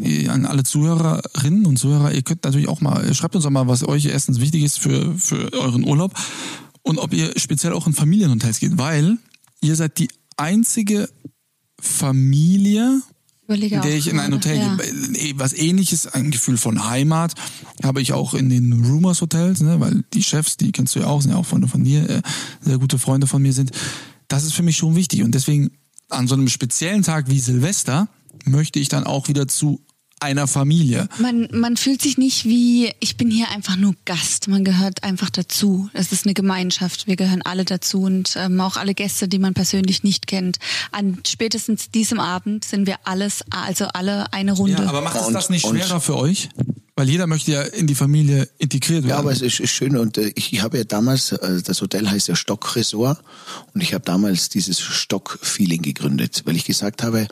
ihr, 0.00 0.32
an 0.32 0.46
alle 0.46 0.64
Zuhörerinnen 0.64 1.66
und 1.66 1.78
Zuhörer, 1.78 2.12
ihr 2.12 2.22
könnt 2.22 2.44
natürlich 2.44 2.68
auch 2.68 2.80
mal, 2.80 3.14
schreibt 3.14 3.36
uns 3.36 3.46
auch 3.46 3.50
mal, 3.50 3.68
was 3.68 3.86
euch 3.86 4.06
erstens 4.06 4.40
wichtig 4.40 4.62
ist 4.62 4.78
für, 4.78 5.14
für 5.16 5.52
euren 5.52 5.84
Urlaub 5.84 6.14
und 6.82 6.98
ob 6.98 7.12
ihr 7.12 7.32
speziell 7.36 7.72
auch 7.72 7.86
in 7.86 7.92
Familienhotels 7.92 8.60
geht, 8.60 8.78
weil 8.78 9.18
ihr 9.60 9.76
seid 9.76 9.98
die 9.98 10.08
einzige 10.36 11.08
Familie, 11.80 13.02
in 13.46 13.70
der 13.82 13.94
ich 13.94 14.08
in 14.08 14.18
ein 14.18 14.32
Hotel 14.32 14.56
ja. 14.56 14.76
gehe. 14.76 15.38
Was 15.38 15.52
ähnliches, 15.52 16.06
ein 16.06 16.30
Gefühl 16.30 16.56
von 16.56 16.88
Heimat, 16.88 17.34
habe 17.82 18.00
ich 18.00 18.12
auch 18.12 18.34
in 18.34 18.48
den 18.48 18.72
Rumors 18.84 19.20
Hotels, 19.20 19.60
ne, 19.60 19.80
weil 19.80 20.04
die 20.14 20.22
Chefs, 20.22 20.56
die 20.56 20.72
kennst 20.72 20.94
du 20.94 21.00
ja 21.00 21.06
auch, 21.06 21.20
sind 21.20 21.32
ja 21.32 21.36
auch 21.36 21.46
Freunde 21.46 21.68
von 21.68 21.84
dir, 21.84 22.08
äh, 22.08 22.22
sehr 22.60 22.78
gute 22.78 22.98
Freunde 22.98 23.26
von 23.26 23.42
mir 23.42 23.52
sind. 23.52 23.70
Das 24.28 24.44
ist 24.44 24.54
für 24.54 24.62
mich 24.62 24.76
schon 24.76 24.96
wichtig 24.96 25.22
und 25.22 25.34
deswegen 25.34 25.72
an 26.08 26.28
so 26.28 26.34
einem 26.34 26.48
speziellen 26.48 27.02
Tag 27.02 27.28
wie 27.28 27.40
Silvester 27.40 28.08
möchte 28.44 28.78
ich 28.78 28.88
dann 28.88 29.04
auch 29.04 29.28
wieder 29.28 29.48
zu 29.48 29.80
einer 30.20 30.46
Familie. 30.46 31.08
Man, 31.18 31.48
man 31.52 31.76
fühlt 31.76 32.00
sich 32.00 32.16
nicht 32.16 32.44
wie, 32.44 32.90
ich 33.00 33.16
bin 33.16 33.30
hier 33.30 33.50
einfach 33.50 33.76
nur 33.76 33.94
Gast. 34.04 34.48
Man 34.48 34.64
gehört 34.64 35.04
einfach 35.04 35.28
dazu. 35.28 35.90
Es 35.92 36.12
ist 36.12 36.24
eine 36.24 36.34
Gemeinschaft. 36.34 37.06
Wir 37.06 37.16
gehören 37.16 37.42
alle 37.42 37.64
dazu 37.64 38.02
und 38.02 38.34
ähm, 38.36 38.60
auch 38.60 38.76
alle 38.76 38.94
Gäste, 38.94 39.28
die 39.28 39.38
man 39.38 39.54
persönlich 39.54 40.02
nicht 40.02 40.26
kennt. 40.26 40.58
An 40.92 41.18
spätestens 41.26 41.90
diesem 41.90 42.20
Abend 42.20 42.64
sind 42.64 42.86
wir 42.86 42.96
alles, 43.04 43.44
also 43.50 43.86
alle 43.86 44.32
eine 44.32 44.52
Runde. 44.52 44.82
Ja, 44.82 44.88
aber 44.88 45.02
macht 45.02 45.20
es 45.20 45.28
das 45.28 45.50
nicht 45.50 45.66
schwerer 45.66 46.00
für 46.00 46.16
euch? 46.16 46.48
Weil 46.96 47.08
jeder 47.08 47.26
möchte 47.26 47.50
ja 47.50 47.62
in 47.62 47.88
die 47.88 47.96
Familie 47.96 48.48
integriert 48.58 49.02
werden. 49.02 49.10
Ja, 49.10 49.18
aber 49.18 49.32
es 49.32 49.42
ist, 49.42 49.68
schön 49.68 49.96
und 49.96 50.16
äh, 50.16 50.30
ich, 50.36 50.52
ich 50.52 50.62
habe 50.62 50.78
ja 50.78 50.84
damals, 50.84 51.32
äh, 51.32 51.60
das 51.60 51.80
Hotel 51.80 52.08
heißt 52.08 52.28
ja 52.28 52.36
Stock 52.36 52.76
Resort 52.76 53.20
und 53.74 53.80
ich 53.80 53.94
habe 53.94 54.04
damals 54.04 54.48
dieses 54.48 54.80
Stock-Feeling 54.80 55.82
gegründet, 55.82 56.42
weil 56.44 56.54
ich 56.54 56.64
gesagt 56.64 57.02
habe, 57.02 57.26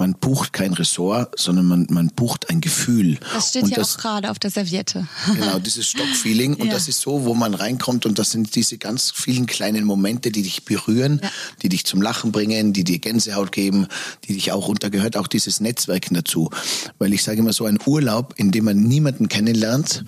man 0.00 0.14
bucht 0.14 0.52
kein 0.52 0.72
Ressort, 0.72 1.38
sondern 1.38 1.66
man, 1.66 1.86
man 1.90 2.08
bucht 2.08 2.48
ein 2.50 2.60
Gefühl. 2.60 3.18
Das 3.32 3.50
steht 3.50 3.64
und 3.64 3.70
ja 3.70 3.76
das, 3.76 3.96
auch 3.96 4.00
gerade 4.00 4.30
auf 4.30 4.38
der 4.38 4.50
Serviette. 4.50 5.06
Genau, 5.40 5.58
dieses 5.58 5.86
Stock-Feeling 5.86 6.54
und 6.54 6.66
ja. 6.66 6.72
das 6.72 6.88
ist 6.88 7.00
so, 7.00 7.24
wo 7.24 7.34
man 7.34 7.54
reinkommt 7.54 8.04
und 8.06 8.18
das 8.18 8.32
sind 8.32 8.54
diese 8.54 8.78
ganz 8.78 9.10
vielen 9.10 9.46
kleinen 9.46 9.84
Momente, 9.84 10.32
die 10.32 10.42
dich 10.42 10.64
berühren, 10.64 11.20
ja. 11.22 11.30
die 11.62 11.68
dich 11.68 11.84
zum 11.84 12.02
Lachen 12.02 12.32
bringen, 12.32 12.72
die 12.72 12.82
dir 12.82 12.98
Gänsehaut 12.98 13.52
geben, 13.52 13.86
die 14.24 14.34
dich 14.34 14.52
auch, 14.52 14.68
und 14.68 14.82
da 14.82 14.88
gehört 14.88 15.16
auch 15.16 15.28
dieses 15.28 15.60
Netzwerken 15.60 16.14
dazu. 16.14 16.50
Weil 16.98 17.12
ich 17.12 17.22
sage 17.22 17.38
immer 17.38 17.52
so, 17.52 17.66
ein 17.66 17.78
Urlaub, 17.84 18.34
in 18.36 18.50
dem 18.50 18.64
man 18.64 18.82
niemanden 18.82 19.28
kennenlernt, 19.28 20.04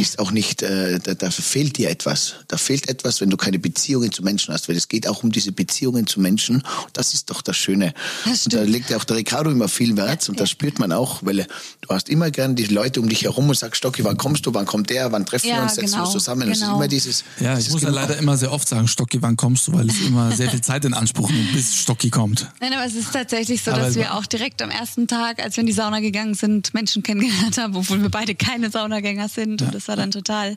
ist 0.00 0.18
auch 0.18 0.30
nicht, 0.30 0.62
äh, 0.62 0.98
da, 0.98 1.14
da 1.14 1.30
fehlt 1.30 1.76
dir 1.76 1.90
etwas. 1.90 2.34
Da 2.48 2.56
fehlt 2.56 2.88
etwas, 2.88 3.20
wenn 3.20 3.30
du 3.30 3.36
keine 3.36 3.58
Beziehungen 3.58 4.12
zu 4.12 4.22
Menschen 4.22 4.52
hast, 4.54 4.68
weil 4.68 4.76
es 4.76 4.88
geht 4.88 5.06
auch 5.08 5.22
um 5.22 5.32
diese 5.32 5.52
Beziehungen 5.52 6.06
zu 6.06 6.20
Menschen. 6.20 6.62
Das 6.92 7.14
ist 7.14 7.30
doch 7.30 7.42
das 7.42 7.56
Schöne. 7.56 7.94
Das 8.24 8.44
und 8.44 8.54
da 8.54 8.62
legt 8.62 8.90
ja 8.90 8.96
auch 8.96 9.04
der 9.04 9.16
Ricardo 9.16 9.50
immer 9.50 9.68
viel 9.68 9.96
Wert 9.96 10.28
und 10.28 10.40
das 10.40 10.50
spürt 10.50 10.78
man 10.78 10.92
auch, 10.92 11.20
weil 11.22 11.46
du 11.80 11.88
hast 11.88 12.08
immer 12.08 12.30
gern 12.30 12.56
die 12.56 12.66
Leute 12.66 13.00
um 13.00 13.08
dich 13.08 13.24
herum 13.24 13.48
und 13.48 13.56
sagst, 13.56 13.78
Stocki, 13.78 14.04
wann 14.04 14.16
kommst 14.16 14.46
du, 14.46 14.54
wann 14.54 14.66
kommt 14.66 14.90
der, 14.90 15.12
wann 15.12 15.26
treffen 15.26 15.48
ja, 15.48 15.56
wir 15.56 15.62
uns, 15.62 15.74
setzen 15.74 15.86
genau, 15.86 15.98
wir 15.98 16.04
uns 16.04 16.12
zusammen. 16.12 16.40
Genau. 16.40 16.50
Das 16.50 16.58
ist 16.58 16.64
genau. 16.64 16.76
immer 16.76 16.88
dieses. 16.88 17.24
Ja, 17.40 17.58
ich 17.58 17.70
muss 17.70 17.82
ja 17.82 17.90
leider 17.90 18.16
immer 18.16 18.36
sehr 18.36 18.52
oft 18.52 18.68
sagen, 18.68 18.88
Stocki, 18.88 19.22
wann 19.22 19.36
kommst 19.36 19.68
du, 19.68 19.72
weil 19.72 19.88
es 19.88 20.00
immer 20.00 20.32
sehr 20.32 20.50
viel 20.50 20.60
Zeit 20.60 20.84
in 20.84 20.94
Anspruch 20.94 21.30
nimmt, 21.30 21.52
bis 21.52 21.74
Stocki 21.76 22.10
kommt. 22.10 22.46
Nein, 22.60 22.72
aber 22.72 22.84
es 22.84 22.94
ist 22.94 23.12
tatsächlich 23.12 23.62
so, 23.62 23.70
aber 23.70 23.82
dass 23.82 23.94
wir 23.94 24.14
auch 24.14 24.26
direkt 24.26 24.62
am 24.62 24.70
ersten 24.70 25.06
Tag, 25.06 25.42
als 25.42 25.56
wir 25.56 25.62
in 25.62 25.66
die 25.66 25.72
Sauna 25.72 26.00
gegangen 26.00 26.34
sind, 26.34 26.74
Menschen 26.74 27.02
kennengelernt 27.02 27.58
haben, 27.58 27.76
obwohl 27.76 28.00
wir 28.02 28.10
beide 28.10 28.34
keine 28.34 28.70
Saunagänger 28.70 29.28
sind. 29.28 29.60
Ja. 29.60 29.66
Und 29.66 29.74
das 29.74 29.87
war 29.88 29.96
dann 29.96 30.10
total 30.10 30.56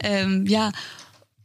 ähm, 0.00 0.46
ja, 0.46 0.72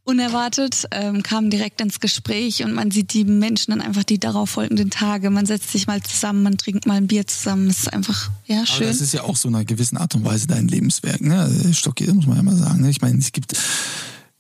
unerwartet, 0.08 0.86
ähm, 0.92 1.22
kamen 1.22 1.50
direkt 1.50 1.82
ins 1.82 2.00
Gespräch 2.00 2.64
und 2.64 2.74
man 2.74 2.92
sieht 2.92 3.14
die 3.14 3.26
Menschen 3.26 3.72
dann 3.72 3.82
einfach 3.82 4.06
die 4.06 4.20
darauf 4.20 4.52
folgenden 4.52 4.90
Tage. 4.90 5.30
Man 5.30 5.46
setzt 5.46 5.72
sich 5.72 5.86
mal 5.86 6.02
zusammen, 6.02 6.44
man 6.44 6.58
trinkt 6.58 6.86
mal 6.86 6.96
ein 6.96 7.08
Bier 7.08 7.28
zusammen. 7.28 7.68
Das 7.68 7.80
ist 7.80 7.94
einfach, 7.94 8.32
ja, 8.46 8.66
schön. 8.66 8.84
Aber 8.84 8.94
das 8.94 9.02
ist 9.02 9.14
ja 9.14 9.24
auch 9.24 9.36
so 9.36 9.50
einer 9.50 9.66
gewissen 9.66 9.98
Art 9.98 10.16
und 10.16 10.24
Weise 10.24 10.48
dein 10.48 10.70
Lebenswerk, 10.70 11.20
ne? 11.22 11.74
Stocki, 11.74 12.12
muss 12.14 12.26
man 12.26 12.38
ja 12.38 12.44
mal 12.44 12.56
sagen. 12.56 12.82
Ne? 12.82 12.90
Ich 12.90 13.02
meine, 13.02 13.20
es 13.20 13.34
gibt 13.34 13.54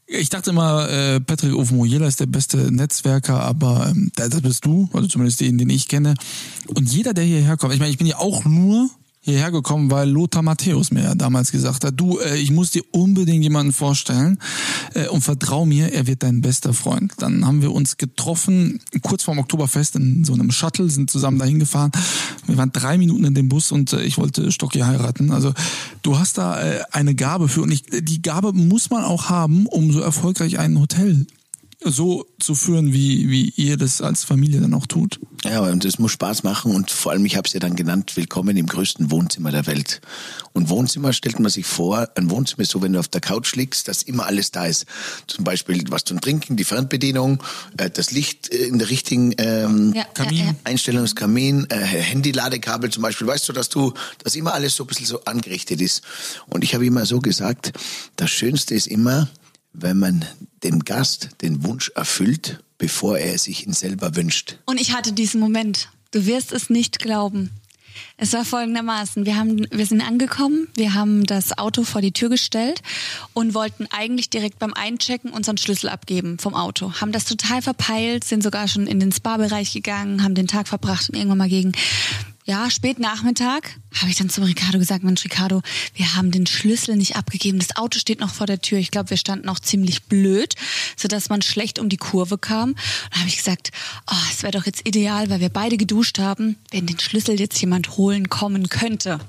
ich 0.10 0.30
dachte 0.30 0.52
immer, 0.52 0.90
äh, 0.90 1.20
Patrick 1.20 1.54
Ofenmojela 1.54 2.08
ist 2.08 2.22
der 2.22 2.28
beste 2.28 2.72
Netzwerker, 2.72 3.42
aber 3.42 3.90
ähm, 3.90 4.10
das 4.16 4.42
bist 4.42 4.66
du, 4.66 4.90
also 4.94 5.06
zumindest 5.10 5.42
den, 5.42 5.58
den 5.58 5.70
ich 5.70 5.90
kenne. 5.90 6.16
Und 6.68 6.90
jeder, 6.90 7.14
der 7.14 7.26
hierher 7.26 7.58
kommt, 7.58 7.74
ich 7.74 7.80
meine, 7.82 7.92
ich 7.92 7.98
bin 7.98 8.08
ja 8.08 8.18
auch 8.18 8.46
nur 8.46 8.90
hierher 9.28 9.52
gekommen, 9.52 9.92
weil 9.92 10.10
Lothar 10.10 10.42
Matthäus 10.42 10.90
mir 10.92 11.14
damals 11.16 11.52
gesagt 11.52 11.84
hat, 11.84 11.94
du, 11.98 12.18
äh, 12.20 12.38
ich 12.38 12.50
muss 12.50 12.72
dir 12.72 12.84
unbedingt 12.92 13.44
jemanden 13.44 13.74
vorstellen 13.74 14.40
äh, 14.94 15.08
und 15.08 15.22
vertrau 15.22 15.66
mir, 15.66 15.92
er 15.92 16.08
wird 16.08 16.24
dein 16.24 16.42
bester 16.42 16.74
Freund. 16.74 17.14
Dann 17.18 17.46
haben 17.46 17.62
wir 17.62 17.74
uns 17.74 17.98
getroffen, 17.98 18.80
kurz 19.02 19.24
vorm 19.24 19.40
Oktoberfest 19.40 19.98
in 19.98 20.24
so 20.24 20.34
einem 20.34 20.50
Shuttle, 20.52 20.90
sind 20.90 21.12
zusammen 21.12 21.40
dahin 21.40 21.60
gefahren. 21.60 21.92
Wir 22.46 22.56
waren 22.56 22.72
drei 22.72 22.98
Minuten 22.98 23.26
in 23.26 23.36
dem 23.36 23.50
Bus 23.50 23.74
und 23.74 23.92
äh, 23.92 24.02
ich 24.04 24.18
wollte 24.18 24.50
Stocki 24.52 24.80
heiraten. 24.80 25.32
Also 25.32 25.54
du 26.04 26.18
hast 26.18 26.38
da 26.38 26.58
eine 26.92 27.14
Gabe 27.14 27.50
für 27.50 27.64
und 27.64 27.72
ich, 27.72 27.84
die 27.84 28.22
Gabe 28.22 28.54
muss 28.54 28.90
man 28.90 29.04
auch 29.04 29.30
haben, 29.30 29.66
um 29.66 29.92
so 29.92 30.00
erfolgreich 30.00 30.58
ein 30.58 30.80
Hotel 30.80 31.28
so 31.84 32.26
zu 32.40 32.56
führen, 32.56 32.92
wie, 32.92 33.30
wie 33.30 33.50
ihr 33.56 33.78
das 33.78 34.02
als 34.02 34.24
Familie 34.24 34.62
dann 34.62 34.74
auch 34.74 34.88
tut. 34.88 35.20
Ja, 35.44 35.62
und 35.62 35.86
es 35.86 36.00
muss 36.00 36.12
Spaß 36.12 36.44
machen 36.44 36.76
und 36.76 36.90
vor 36.90 37.12
allem, 37.12 37.24
ich 37.26 37.38
habe 37.38 37.48
es 37.48 37.54
ja 37.54 37.60
dann 37.60 37.76
genannt, 37.76 38.18
willkommen 38.18 38.58
im 38.58 38.66
größten 38.66 39.12
Wohnzimmer 39.12 39.52
der 39.52 39.68
Welt. 39.68 40.02
Und 40.54 40.70
Wohnzimmer 40.70 41.14
stellt 41.14 41.40
man 41.40 41.52
sich 41.52 41.68
vor, 41.68 42.10
ein 42.16 42.32
Wohnzimmer 42.32 42.64
ist 42.64 42.72
so, 42.72 42.82
wenn 42.82 42.94
du 42.94 43.00
auf 43.00 43.08
der 43.08 43.22
Couch 43.22 43.56
liegst, 43.56 43.88
dass 43.88 44.02
immer 44.02 44.26
alles 44.26 44.50
da 44.50 44.66
ist. 44.66 44.88
Zum 45.28 45.44
Beispiel 45.44 45.84
was 45.90 46.04
zum 46.04 46.20
Trinken, 46.20 46.58
die 46.58 46.64
Fernbedienung, 46.64 47.44
äh, 47.78 47.92
das 47.92 48.10
Licht 48.10 48.52
äh, 48.52 48.66
in 48.66 48.80
der 48.80 48.90
richtigen 48.90 49.36
ähm, 49.38 49.94
Ja, 49.96 50.06
Kamin, 50.16 50.38
ja, 50.38 50.46
ja. 50.46 50.56
Einstellungskamin, 50.64 51.68
äh, 51.70 51.76
Handy-Ladekabel 51.76 52.90
zum 52.90 53.04
Beispiel. 53.04 53.28
Weißt 53.28 53.48
du, 53.48 53.54
dass 53.54 53.70
du, 53.70 53.94
dass 54.24 54.36
immer 54.36 54.56
alles 54.56 54.76
so 54.76 54.84
ein 54.84 54.88
bisschen 54.88 55.06
so 55.06 55.24
angerichtet 55.26 55.80
ist. 55.80 56.02
Und 56.48 56.64
ich 56.64 56.74
habe 56.74 56.86
immer 56.88 57.06
so 57.06 57.20
gesagt, 57.20 57.74
das 58.16 58.32
Schönste 58.32 58.74
ist 58.74 58.88
immer, 58.88 59.30
wenn 59.74 59.98
man 59.98 60.26
dem 60.64 60.80
Gast 60.80 61.30
den 61.42 61.64
Wunsch 61.64 61.92
erfüllt, 61.96 62.64
bevor 62.78 63.18
er 63.18 63.38
sich 63.38 63.66
ihn 63.66 63.74
selber 63.74 64.16
wünscht. 64.16 64.60
Und 64.66 64.80
ich 64.80 64.94
hatte 64.94 65.14
diesen 65.14 65.40
Moment. 65.40 65.90
Du 66.12 66.26
wirst 66.26 66.52
es 66.52 66.70
nicht 66.70 67.00
glauben. 67.00 67.52
Es 68.18 68.34
war 68.34 68.46
folgendermaßen. 68.46 69.26
Wir 69.26 69.38
haben, 69.38 69.68
wir 69.72 69.86
sind 69.86 70.02
angekommen, 70.02 70.68
wir 70.76 70.94
haben 70.94 71.26
das 71.26 71.58
Auto 71.58 71.84
vor 71.84 72.02
die 72.02 72.12
Tür 72.12 72.30
gestellt 72.30 72.82
und 73.34 73.54
wollten 73.54 73.88
eigentlich 73.92 74.30
direkt 74.30 74.60
beim 74.60 74.74
Einchecken 74.74 75.32
unseren 75.32 75.58
Schlüssel 75.58 75.90
abgeben 75.90 76.40
vom 76.40 76.54
Auto. 76.54 76.94
Haben 77.02 77.12
das 77.12 77.26
total 77.26 77.62
verpeilt, 77.62 78.24
sind 78.24 78.44
sogar 78.44 78.68
schon 78.68 78.88
in 78.88 79.00
den 79.00 79.12
Spa-Bereich 79.12 79.74
gegangen, 79.74 80.24
haben 80.24 80.36
den 80.36 80.48
Tag 80.48 80.68
verbracht 80.68 81.10
und 81.10 81.16
irgendwann 81.16 81.40
mal 81.40 81.50
gegen 81.50 81.74
ja, 82.48 82.72
spät 82.72 82.98
Nachmittag 82.98 83.78
habe 84.00 84.10
ich 84.10 84.16
dann 84.16 84.30
zum 84.30 84.46
Ricardo 84.46 84.80
gesagt, 84.80 85.04
Mensch, 85.04 85.26
Ricardo, 85.26 85.62
wir 85.94 86.16
haben 86.16 86.32
den 86.32 86.48
Schlüssel 86.48 86.96
nicht 86.96 87.18
abgegeben. 87.18 87.60
Das 87.60 87.76
Auto 87.76 88.00
steht 88.00 88.22
noch 88.22 88.34
vor 88.34 88.48
der 88.48 88.62
Tür. 88.62 88.78
Ich 88.78 88.90
glaube, 88.90 89.10
wir 89.10 89.18
standen 89.18 89.50
auch 89.50 89.60
ziemlich 89.60 90.04
blöd, 90.04 90.56
sodass 90.96 91.28
man 91.28 91.42
schlecht 91.42 91.78
um 91.78 91.90
die 91.90 91.98
Kurve 91.98 92.38
kam. 92.38 92.70
Und 92.70 92.78
da 93.12 93.20
habe 93.20 93.28
ich 93.28 93.36
gesagt, 93.36 93.72
oh, 94.10 94.16
es 94.32 94.44
wäre 94.44 94.54
doch 94.54 94.66
jetzt 94.66 94.88
ideal, 94.88 95.30
weil 95.30 95.42
wir 95.42 95.50
beide 95.50 95.76
geduscht 95.76 96.20
haben, 96.20 96.56
wenn 96.72 96.86
den 96.86 97.00
Schlüssel 97.00 97.38
jetzt 97.38 97.60
jemand 97.60 97.98
holen 97.98 98.30
kommen 98.30 98.70
könnte. 98.70 99.20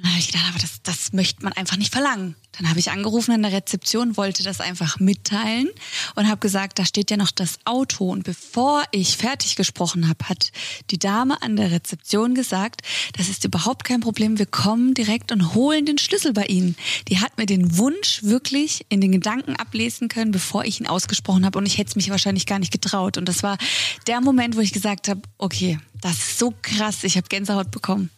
Und 0.00 0.06
dann 0.06 0.12
habe 0.12 0.20
ich 0.20 0.28
gedacht, 0.28 0.46
aber 0.48 0.58
das, 0.58 0.80
das 0.82 1.12
möchte 1.12 1.44
man 1.44 1.52
einfach 1.52 1.76
nicht 1.76 1.92
verlangen. 1.92 2.34
Dann 2.52 2.70
habe 2.70 2.80
ich 2.80 2.90
angerufen 2.90 3.32
an 3.32 3.42
der 3.42 3.52
Rezeption, 3.52 4.16
wollte 4.16 4.42
das 4.42 4.62
einfach 4.62 4.98
mitteilen 4.98 5.68
und 6.14 6.26
habe 6.26 6.40
gesagt, 6.40 6.78
da 6.78 6.86
steht 6.86 7.10
ja 7.10 7.18
noch 7.18 7.30
das 7.30 7.58
Auto. 7.66 8.10
Und 8.10 8.24
bevor 8.24 8.82
ich 8.92 9.18
fertig 9.18 9.56
gesprochen 9.56 10.08
habe, 10.08 10.26
hat 10.26 10.52
die 10.90 10.98
Dame 10.98 11.42
an 11.42 11.56
der 11.56 11.70
Rezeption 11.70 12.34
gesagt, 12.34 12.80
das 13.18 13.28
ist 13.28 13.44
überhaupt 13.44 13.84
kein 13.84 14.00
Problem, 14.00 14.38
wir 14.38 14.46
kommen 14.46 14.94
direkt 14.94 15.32
und 15.32 15.54
holen 15.54 15.84
den 15.84 15.98
Schlüssel 15.98 16.32
bei 16.32 16.46
Ihnen. 16.46 16.76
Die 17.08 17.20
hat 17.20 17.36
mir 17.36 17.46
den 17.46 17.76
Wunsch 17.76 18.22
wirklich 18.22 18.86
in 18.88 19.02
den 19.02 19.12
Gedanken 19.12 19.56
ablesen 19.56 20.08
können, 20.08 20.30
bevor 20.30 20.64
ich 20.64 20.80
ihn 20.80 20.86
ausgesprochen 20.86 21.44
habe. 21.44 21.58
Und 21.58 21.66
ich 21.66 21.76
hätte 21.76 21.90
es 21.90 21.96
mich 21.96 22.08
wahrscheinlich 22.08 22.46
gar 22.46 22.58
nicht 22.58 22.72
getraut. 22.72 23.18
Und 23.18 23.28
das 23.28 23.42
war 23.42 23.58
der 24.06 24.22
Moment, 24.22 24.56
wo 24.56 24.60
ich 24.60 24.72
gesagt 24.72 25.08
habe, 25.08 25.20
okay, 25.36 25.78
das 26.00 26.12
ist 26.12 26.38
so 26.38 26.54
krass, 26.62 27.04
ich 27.04 27.18
habe 27.18 27.28
Gänsehaut 27.28 27.70
bekommen. 27.70 28.08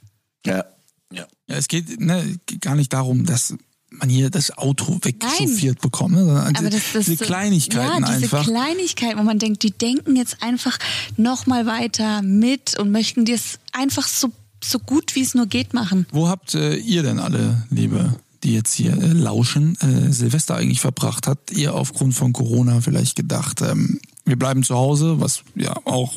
Ja. 0.47 0.65
Ja. 1.13 1.27
Ja, 1.49 1.57
es 1.57 1.69
geht 1.69 2.01
ne, 2.01 2.39
gar 2.61 2.75
nicht 2.75 2.93
darum, 2.93 3.27
dass 3.27 3.55
man 3.91 4.09
hier 4.09 4.31
das 4.31 4.57
Auto 4.57 4.99
wegchauffiert 5.03 5.81
bekommt, 5.83 6.15
ne, 6.15 6.25
sondern 6.25 6.57
Aber 6.57 6.71
das, 6.71 6.83
das 6.95 7.05
diese 7.07 7.19
so- 7.19 7.25
Kleinigkeiten 7.27 8.03
ja, 8.05 8.09
diese 8.13 8.23
einfach. 8.37 8.45
Kleinigkeiten, 8.45 9.19
wo 9.19 9.23
man 9.23 9.39
denkt, 9.39 9.63
die 9.63 9.71
denken 9.71 10.17
jetzt 10.17 10.43
einfach 10.43 10.79
noch 11.19 11.47
mal 11.47 11.67
weiter 11.67 12.23
mit 12.23 12.79
und 12.79 12.91
möchten 12.91 13.25
dir 13.27 13.35
es 13.35 13.59
einfach 13.73 14.07
so 14.09 14.33
so 14.65 14.79
gut 14.79 15.17
wie 15.17 15.23
es 15.23 15.35
nur 15.35 15.47
geht 15.47 15.75
machen. 15.75 16.07
Wo 16.13 16.29
habt 16.29 16.55
äh, 16.55 16.77
ihr 16.77 17.03
denn 17.03 17.19
alle, 17.19 17.67
liebe, 17.71 18.15
die 18.45 18.53
jetzt 18.53 18.73
hier 18.73 18.93
äh, 18.93 19.09
lauschen, 19.13 19.77
äh, 19.81 20.13
Silvester 20.13 20.55
eigentlich 20.55 20.81
verbracht? 20.81 21.27
Habt 21.27 21.51
ihr 21.51 21.75
aufgrund 21.75 22.15
von 22.15 22.33
Corona 22.33 22.81
vielleicht 22.81 23.17
gedacht, 23.17 23.61
ähm, 23.61 23.99
wir 24.25 24.39
bleiben 24.39 24.63
zu 24.63 24.77
Hause, 24.77 25.19
was 25.19 25.43
ja 25.57 25.77
auch 25.85 26.13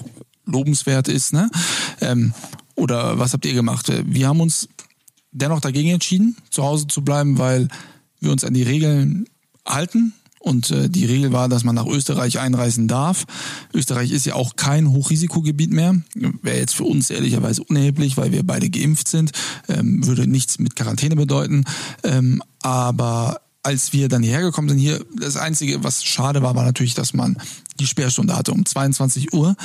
lobenswert 0.45 1.07
ist, 1.07 1.33
ne? 1.33 1.49
Ähm, 2.01 2.35
oder 2.75 3.17
was 3.17 3.33
habt 3.33 3.45
ihr 3.47 3.53
gemacht? 3.55 3.89
Äh, 3.89 4.03
Wir 4.05 4.27
haben 4.27 4.41
uns 4.41 4.67
dennoch 5.35 5.59
dagegen 5.59 5.89
entschieden, 5.89 6.35
zu 6.49 6.63
Hause 6.63 6.87
zu 6.87 7.03
bleiben, 7.03 7.37
weil 7.37 7.67
wir 8.19 8.31
uns 8.31 8.43
an 8.43 8.53
die 8.53 8.63
Regeln 8.63 9.27
halten. 9.67 10.13
Und 10.39 10.69
äh, 10.69 10.89
die 10.89 11.05
Regel 11.05 11.31
war, 11.31 11.49
dass 11.49 11.63
man 11.63 11.73
nach 11.73 11.87
Österreich 11.87 12.37
einreisen 12.37 12.87
darf. 12.87 13.25
Österreich 13.73 14.11
ist 14.11 14.27
ja 14.27 14.35
auch 14.35 14.55
kein 14.55 14.91
Hochrisikogebiet 14.91 15.71
mehr. 15.71 15.95
Wäre 16.13 16.59
jetzt 16.59 16.75
für 16.75 16.83
uns 16.83 17.09
ehrlicherweise 17.09 17.63
unerheblich, 17.63 18.15
weil 18.15 18.31
wir 18.31 18.43
beide 18.43 18.69
geimpft 18.69 19.07
sind. 19.07 19.31
Ähm, 19.67 20.05
würde 20.05 20.27
nichts 20.27 20.59
mit 20.59 20.75
Quarantäne 20.75 21.15
bedeuten. 21.15 21.65
Ähm, 22.03 22.43
aber 22.61 23.41
als 23.65 23.93
wir 23.93 24.09
dann 24.09 24.21
hierher 24.21 24.41
gekommen 24.41 24.69
sind, 24.69 24.77
hier, 24.77 25.03
das 25.19 25.37
Einzige, 25.37 25.83
was 25.83 26.03
schade 26.03 26.43
war, 26.43 26.53
war 26.53 26.63
natürlich, 26.63 26.93
dass 26.93 27.15
man 27.15 27.35
die 27.79 27.87
Sperrstunde 27.87 28.35
hatte 28.35 28.51
um 28.51 28.63
22 28.63 29.33
Uhr. 29.33 29.55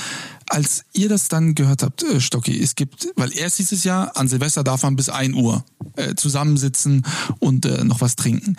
Als 0.48 0.84
ihr 0.94 1.10
das 1.10 1.28
dann 1.28 1.54
gehört 1.54 1.82
habt, 1.82 2.02
äh, 2.04 2.18
Stocki, 2.18 2.58
es 2.58 2.76
gibt, 2.76 3.08
weil 3.16 3.30
erst 3.36 3.58
hieß 3.58 3.72
es 3.72 3.84
ja, 3.84 4.04
an 4.04 4.26
Silvester 4.26 4.64
darf 4.64 4.84
man 4.84 4.96
bis 4.96 5.10
1 5.10 5.36
Uhr 5.36 5.66
äh, 5.96 6.14
zusammensitzen 6.14 7.04
und 7.40 7.66
äh, 7.66 7.84
noch 7.84 8.00
was 8.00 8.16
trinken. 8.16 8.56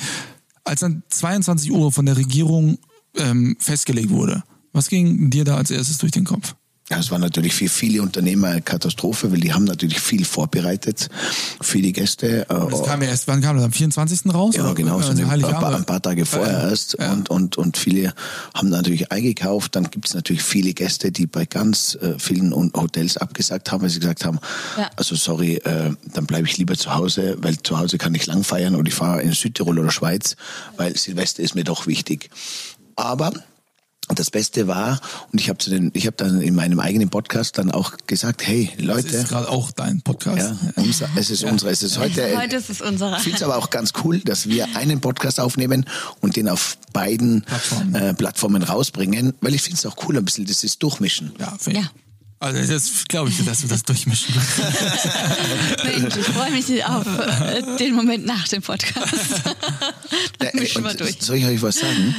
Als 0.63 0.81
dann 0.81 1.01
22 1.09 1.71
Uhr 1.71 1.91
von 1.91 2.05
der 2.05 2.17
Regierung 2.17 2.77
ähm, 3.15 3.57
festgelegt 3.59 4.11
wurde, 4.11 4.43
was 4.73 4.89
ging 4.89 5.31
dir 5.31 5.43
da 5.43 5.57
als 5.57 5.71
erstes 5.71 5.97
durch 5.97 6.11
den 6.11 6.23
Kopf? 6.23 6.53
Ja, 6.89 6.97
es 6.99 7.09
war 7.09 7.19
natürlich 7.19 7.53
für 7.53 7.69
viele 7.69 8.01
Unternehmer 8.01 8.47
eine 8.49 8.61
Katastrophe, 8.61 9.31
weil 9.31 9.39
die 9.39 9.53
haben 9.53 9.63
natürlich 9.63 10.01
viel 10.01 10.25
vorbereitet 10.25 11.07
für 11.61 11.81
die 11.81 11.93
Gäste. 11.93 12.41
Äh, 12.49 12.69
Das 12.69 12.83
kam 12.83 13.01
ja 13.01 13.07
erst, 13.07 13.29
wann 13.29 13.39
kam 13.39 13.55
das? 13.55 13.63
Am 13.63 13.71
24. 13.71 14.33
raus? 14.33 14.55
Ja, 14.57 14.73
genau, 14.73 14.99
so 15.01 15.07
Also 15.11 15.23
ein, 15.23 15.39
paar, 15.41 15.73
ein 15.73 15.85
paar 15.85 16.01
Tage 16.01 16.25
vorher 16.25 16.51
Ja, 16.63 16.69
erst. 16.69 16.97
Ja. 16.99 17.13
Und, 17.13 17.29
und, 17.29 17.57
und 17.57 17.77
viele 17.77 18.13
haben 18.53 18.67
natürlich 18.67 19.09
eingekauft. 19.09 19.77
Dann 19.77 19.89
gibt 19.89 20.07
es 20.09 20.15
natürlich 20.15 20.43
viele 20.43 20.73
Gäste, 20.73 21.13
die 21.13 21.27
bei 21.27 21.45
ganz 21.45 21.95
äh, 22.01 22.19
vielen 22.19 22.53
Hotels 22.53 23.15
abgesagt 23.15 23.71
haben, 23.71 23.83
weil 23.83 23.89
sie 23.89 23.99
gesagt 23.99 24.25
haben, 24.25 24.39
Ja. 24.77 24.89
also 24.97 25.15
sorry, 25.15 25.55
äh, 25.63 25.91
dann 26.13 26.25
bleibe 26.25 26.45
ich 26.47 26.57
lieber 26.57 26.75
zu 26.75 26.93
Hause, 26.93 27.37
weil 27.39 27.57
zu 27.63 27.79
Hause 27.79 27.99
kann 27.99 28.13
ich 28.15 28.25
lang 28.25 28.43
feiern 28.43 28.75
oder 28.75 28.89
ich 28.89 28.95
fahre 28.95 29.21
in 29.21 29.31
Südtirol 29.31 29.79
oder 29.79 29.91
Schweiz, 29.91 30.35
weil 30.75 30.97
Silvester 30.97 31.41
ist 31.41 31.55
mir 31.55 31.63
doch 31.63 31.87
wichtig. 31.87 32.29
Aber 32.97 33.31
das 34.07 34.29
Beste 34.29 34.67
war, 34.67 34.99
und 35.31 35.39
ich 35.39 35.47
habe 35.47 35.57
zu 35.59 35.69
den, 35.69 35.91
ich 35.93 36.05
habe 36.05 36.17
dann 36.17 36.41
in 36.41 36.53
meinem 36.53 36.79
eigenen 36.81 37.09
Podcast 37.09 37.57
dann 37.57 37.71
auch 37.71 37.93
gesagt, 38.07 38.45
hey 38.45 38.69
Das 38.77 38.85
Leute, 38.85 39.07
ist 39.15 39.29
gerade 39.29 39.47
auch 39.49 39.71
dein 39.71 40.01
Podcast. 40.01 40.37
ja, 40.37 40.57
unser, 40.75 41.07
es 41.15 41.29
ist 41.29 41.43
unsere, 41.43 41.71
es 41.71 41.81
ist 41.81 41.97
heute. 41.97 42.37
Heute 42.37 42.57
ist 42.57 42.69
es 42.69 42.81
unserer. 42.81 43.17
Ich 43.17 43.23
finde 43.23 43.37
es 43.37 43.43
aber 43.43 43.55
auch 43.57 43.69
ganz 43.69 43.93
cool, 44.03 44.19
dass 44.19 44.49
wir 44.49 44.75
einen 44.75 44.99
Podcast 44.99 45.39
aufnehmen 45.39 45.85
und 46.19 46.35
den 46.35 46.49
auf 46.49 46.77
beiden 46.91 47.43
Plattformen. 47.43 47.95
Äh, 47.95 48.13
Plattformen 48.13 48.63
rausbringen, 48.63 49.33
weil 49.39 49.53
ich 49.55 49.61
finde 49.61 49.77
es 49.77 49.85
auch 49.85 49.95
cool, 50.07 50.17
ein 50.17 50.25
bisschen 50.25 50.45
dieses 50.45 50.77
Durchmischen. 50.77 51.31
Ja, 51.39 51.55
find 51.59 51.77
ich. 51.77 51.83
Ja. 51.83 51.91
Also 52.39 52.73
das 52.73 53.05
glaube 53.07 53.29
ich, 53.29 53.45
dass 53.45 53.61
du 53.61 53.67
das 53.67 53.83
durchmischen. 53.83 54.33
Mensch, 55.83 56.15
ich 56.17 56.25
freue 56.25 56.51
mich 56.51 56.83
auf 56.85 57.05
äh, 57.05 57.77
den 57.77 57.93
Moment 57.93 58.25
nach 58.25 58.47
dem 58.47 58.61
Podcast. 58.63 58.95
Dann 60.39 60.47
Äh, 60.49 60.59
mischen 60.59 60.83
wir 60.83 60.89
und 60.91 60.99
durch. 60.99 61.17
soll 61.21 61.37
ich 61.37 61.45
euch 61.45 61.61
was 61.61 61.75
sagen? 61.79 62.15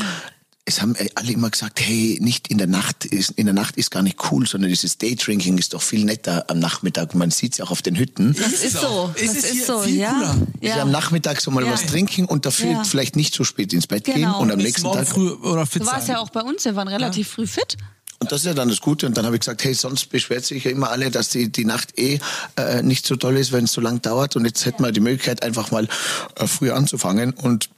Es 0.64 0.80
haben 0.80 0.94
äh, 0.94 1.08
alle 1.16 1.32
immer 1.32 1.50
gesagt, 1.50 1.80
hey, 1.80 2.18
nicht 2.20 2.46
in 2.48 2.58
der 2.58 2.68
Nacht, 2.68 3.04
ist, 3.04 3.32
in 3.32 3.46
der 3.46 3.54
Nacht 3.54 3.76
ist 3.76 3.90
gar 3.90 4.02
nicht 4.02 4.16
cool, 4.30 4.46
sondern 4.46 4.70
dieses 4.70 4.96
Daydrinking 4.96 5.58
ist 5.58 5.74
doch 5.74 5.82
viel 5.82 6.04
netter 6.04 6.44
am 6.48 6.60
Nachmittag. 6.60 7.16
Man 7.16 7.32
sieht 7.32 7.52
es 7.52 7.58
ja 7.58 7.64
auch 7.64 7.72
auf 7.72 7.82
den 7.82 7.96
Hütten. 7.98 8.34
Das 8.34 8.52
ist 8.62 8.76
so. 8.80 9.12
Das 9.12 9.22
ist 9.22 9.44
ist 9.44 9.66
so, 9.66 9.80
viel 9.80 9.96
ja. 9.96 10.12
cooler. 10.12 10.36
Ja. 10.60 10.76
ja. 10.76 10.82
am 10.82 10.92
Nachmittag 10.92 11.40
so 11.40 11.50
mal 11.50 11.64
Ja. 11.64 11.72
was 11.72 11.86
trinken 11.86 12.26
und 12.26 12.46
dafür 12.46 12.70
Ja. 12.70 12.84
vielleicht 12.84 13.16
nicht 13.16 13.34
so 13.34 13.42
spät 13.42 13.72
ins 13.72 13.88
Bett 13.88 14.04
gehen 14.04 14.14
Genau. 14.14 14.40
und 14.40 14.52
am 14.52 14.58
Bis 14.58 14.66
nächsten 14.66 14.92
Tag 14.92 15.08
früh 15.08 15.30
oder 15.30 15.66
fit 15.66 15.82
Du 15.82 15.86
warst 15.86 16.06
sein. 16.06 16.14
ja 16.16 16.20
auch 16.22 16.30
bei 16.30 16.42
uns, 16.42 16.64
wir 16.64 16.76
waren 16.76 16.88
relativ 16.88 17.28
früh 17.28 17.46
fit. 17.48 17.76
Und 18.20 18.30
das 18.30 18.42
ist 18.42 18.46
ja 18.46 18.54
dann 18.54 18.68
das 18.68 18.80
Gute. 18.80 19.06
Und 19.06 19.16
dann 19.16 19.26
habe 19.26 19.34
ich 19.34 19.40
gesagt, 19.40 19.64
hey, 19.64 19.74
sonst 19.74 20.10
beschwert 20.10 20.44
sich 20.44 20.62
ja 20.62 20.70
immer 20.70 20.90
alle, 20.90 21.10
dass 21.10 21.30
die, 21.30 21.50
die 21.50 21.64
Nacht 21.64 21.98
eh 21.98 22.20
äh, 22.54 22.80
nicht 22.84 23.04
so 23.04 23.16
toll 23.16 23.36
ist, 23.36 23.50
wenn 23.50 23.64
es 23.64 23.72
so 23.72 23.80
lang 23.80 24.00
dauert. 24.00 24.36
Und 24.36 24.44
jetzt 24.44 24.64
hätten 24.64 24.84
wir 24.84 24.92
die 24.92 25.00
Möglichkeit, 25.00 25.42
einfach 25.42 25.72
mal 25.72 25.88
äh, 26.36 26.46
früher 26.46 26.76
anzufangen. 26.76 27.32
Und 27.32 27.68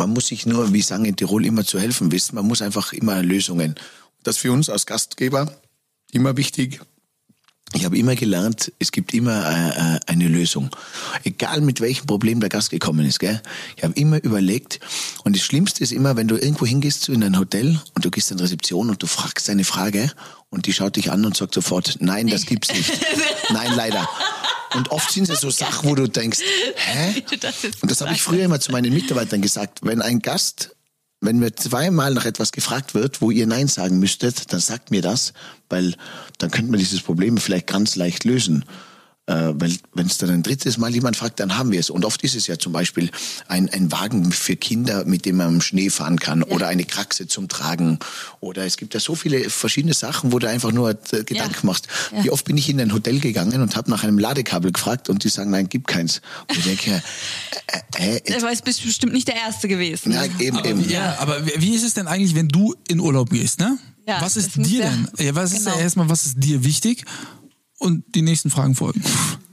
man 0.00 0.14
muss 0.14 0.28
sich 0.28 0.46
nur, 0.46 0.72
wie 0.72 0.80
sagen 0.80 1.04
in 1.04 1.14
Tirol, 1.14 1.44
immer 1.44 1.62
zu 1.62 1.78
helfen 1.78 2.10
wissen. 2.10 2.34
Man 2.34 2.46
muss 2.46 2.62
einfach 2.62 2.94
immer 2.94 3.22
Lösungen. 3.22 3.74
Das 4.22 4.36
ist 4.36 4.40
für 4.40 4.50
uns 4.50 4.70
als 4.70 4.86
Gastgeber 4.86 5.54
immer 6.10 6.38
wichtig. 6.38 6.80
Ich 7.74 7.84
habe 7.84 7.98
immer 7.98 8.16
gelernt, 8.16 8.72
es 8.78 8.92
gibt 8.92 9.12
immer 9.12 9.46
äh, 9.46 9.96
äh, 9.96 10.00
eine 10.06 10.26
Lösung. 10.26 10.70
Egal 11.22 11.60
mit 11.60 11.82
welchem 11.82 12.06
Problem 12.06 12.40
der 12.40 12.48
Gast 12.48 12.70
gekommen 12.70 13.04
ist. 13.04 13.20
Gell? 13.20 13.42
Ich 13.76 13.84
habe 13.84 13.92
immer 13.94 14.24
überlegt. 14.24 14.80
Und 15.22 15.36
das 15.36 15.42
Schlimmste 15.42 15.84
ist 15.84 15.92
immer, 15.92 16.16
wenn 16.16 16.28
du 16.28 16.36
irgendwo 16.36 16.64
hingehst 16.64 17.10
in 17.10 17.22
ein 17.22 17.38
Hotel 17.38 17.78
und 17.94 18.04
du 18.04 18.10
gehst 18.10 18.30
in 18.30 18.40
Rezeption 18.40 18.88
und 18.88 19.02
du 19.02 19.06
fragst 19.06 19.50
eine 19.50 19.64
Frage 19.64 20.10
und 20.48 20.64
die 20.64 20.72
schaut 20.72 20.96
dich 20.96 21.12
an 21.12 21.26
und 21.26 21.36
sagt 21.36 21.54
sofort, 21.54 21.98
nein, 22.00 22.26
das 22.26 22.46
gibt's 22.46 22.72
nicht. 22.72 22.90
nein, 23.52 23.70
leider. 23.76 24.08
Und 24.74 24.90
oft 24.90 25.10
sind 25.10 25.28
es 25.28 25.40
so 25.40 25.50
Sachen, 25.50 25.88
wo 25.88 25.94
du 25.94 26.08
denkst, 26.08 26.40
hä? 26.76 27.22
Und 27.82 27.90
das 27.90 28.00
habe 28.00 28.12
ich 28.12 28.22
früher 28.22 28.44
immer 28.44 28.60
zu 28.60 28.72
meinen 28.72 28.92
Mitarbeitern 28.92 29.42
gesagt. 29.42 29.80
Wenn 29.82 30.00
ein 30.00 30.20
Gast, 30.20 30.76
wenn 31.20 31.38
mir 31.38 31.54
zweimal 31.54 32.14
nach 32.14 32.24
etwas 32.24 32.52
gefragt 32.52 32.94
wird, 32.94 33.20
wo 33.20 33.30
ihr 33.30 33.46
Nein 33.46 33.68
sagen 33.68 33.98
müsstet, 33.98 34.52
dann 34.52 34.60
sagt 34.60 34.90
mir 34.90 35.02
das, 35.02 35.32
weil 35.68 35.94
dann 36.38 36.50
könnte 36.50 36.70
man 36.70 36.80
dieses 36.80 37.02
Problem 37.02 37.36
vielleicht 37.38 37.66
ganz 37.66 37.96
leicht 37.96 38.24
lösen. 38.24 38.64
Äh, 39.26 39.52
weil 39.54 39.76
wenn 39.94 40.06
es 40.06 40.18
dann 40.18 40.30
ein 40.30 40.42
drittes 40.42 40.76
Mal 40.78 40.92
jemand 40.92 41.16
fragt, 41.16 41.38
dann 41.38 41.56
haben 41.56 41.70
wir 41.70 41.78
es. 41.78 41.90
Und 41.90 42.04
oft 42.04 42.22
ist 42.24 42.34
es 42.34 42.46
ja 42.48 42.58
zum 42.58 42.72
Beispiel 42.72 43.10
ein, 43.46 43.68
ein 43.68 43.92
Wagen 43.92 44.32
für 44.32 44.56
Kinder, 44.56 45.04
mit 45.04 45.24
dem 45.24 45.36
man 45.36 45.54
im 45.56 45.60
Schnee 45.60 45.88
fahren 45.90 46.18
kann 46.18 46.42
oder 46.42 46.66
eine 46.68 46.84
Kraxe 46.84 47.28
zum 47.28 47.46
Tragen. 47.48 47.98
Oder 48.40 48.64
es 48.64 48.76
gibt 48.76 48.92
ja 48.94 48.98
so 48.98 49.14
viele 49.14 49.48
verschiedene 49.50 49.94
Sachen, 49.94 50.32
wo 50.32 50.38
du 50.40 50.48
einfach 50.48 50.72
nur 50.72 50.90
äh, 50.90 51.22
Gedanken 51.24 51.66
machst. 51.66 51.86
Ja. 52.12 52.24
Wie 52.24 52.30
oft 52.30 52.44
bin 52.44 52.56
ich 52.56 52.68
in 52.70 52.80
ein 52.80 52.92
Hotel 52.92 53.20
gegangen 53.20 53.60
und 53.62 53.76
habe 53.76 53.88
nach 53.90 54.02
einem 54.02 54.18
Ladekabel 54.18 54.72
gefragt 54.72 55.08
und 55.08 55.22
die 55.22 55.28
sagen, 55.28 55.50
nein, 55.50 55.68
gibt 55.68 55.86
keins. 55.86 56.22
Und 56.48 56.58
ich 56.58 56.64
denke, 56.64 57.02
äh, 57.98 58.16
äh, 58.24 58.36
Aber 58.38 58.50
es 58.50 58.62
bist 58.62 58.82
bestimmt 58.82 59.12
nicht 59.12 59.28
der 59.28 59.36
Erste 59.36 59.68
gewesen. 59.68 60.12
ja, 60.12 60.24
eben, 60.40 60.56
Aber, 60.58 60.68
eben. 60.68 60.90
ja, 60.90 61.16
aber 61.20 61.46
wie 61.46 61.74
ist 61.74 61.84
es 61.84 61.94
denn 61.94 62.08
eigentlich, 62.08 62.34
wenn 62.34 62.48
du 62.48 62.74
in 62.88 62.98
Urlaub 62.98 63.30
gehst, 63.30 63.60
ne? 63.60 63.78
Ja, 64.08 64.20
was 64.22 64.36
ist 64.36 64.56
dir 64.56 64.80
ja- 64.80 64.90
denn? 64.90 65.08
Ja, 65.24 65.34
was 65.36 65.52
ist 65.52 65.66
genau. 65.66 65.78
erstmal, 65.78 66.08
was 66.08 66.26
ist 66.26 66.34
dir 66.42 66.64
wichtig? 66.64 67.04
Und 67.80 68.04
die 68.14 68.22
nächsten 68.22 68.50
Fragen 68.50 68.74
folgen. 68.76 69.02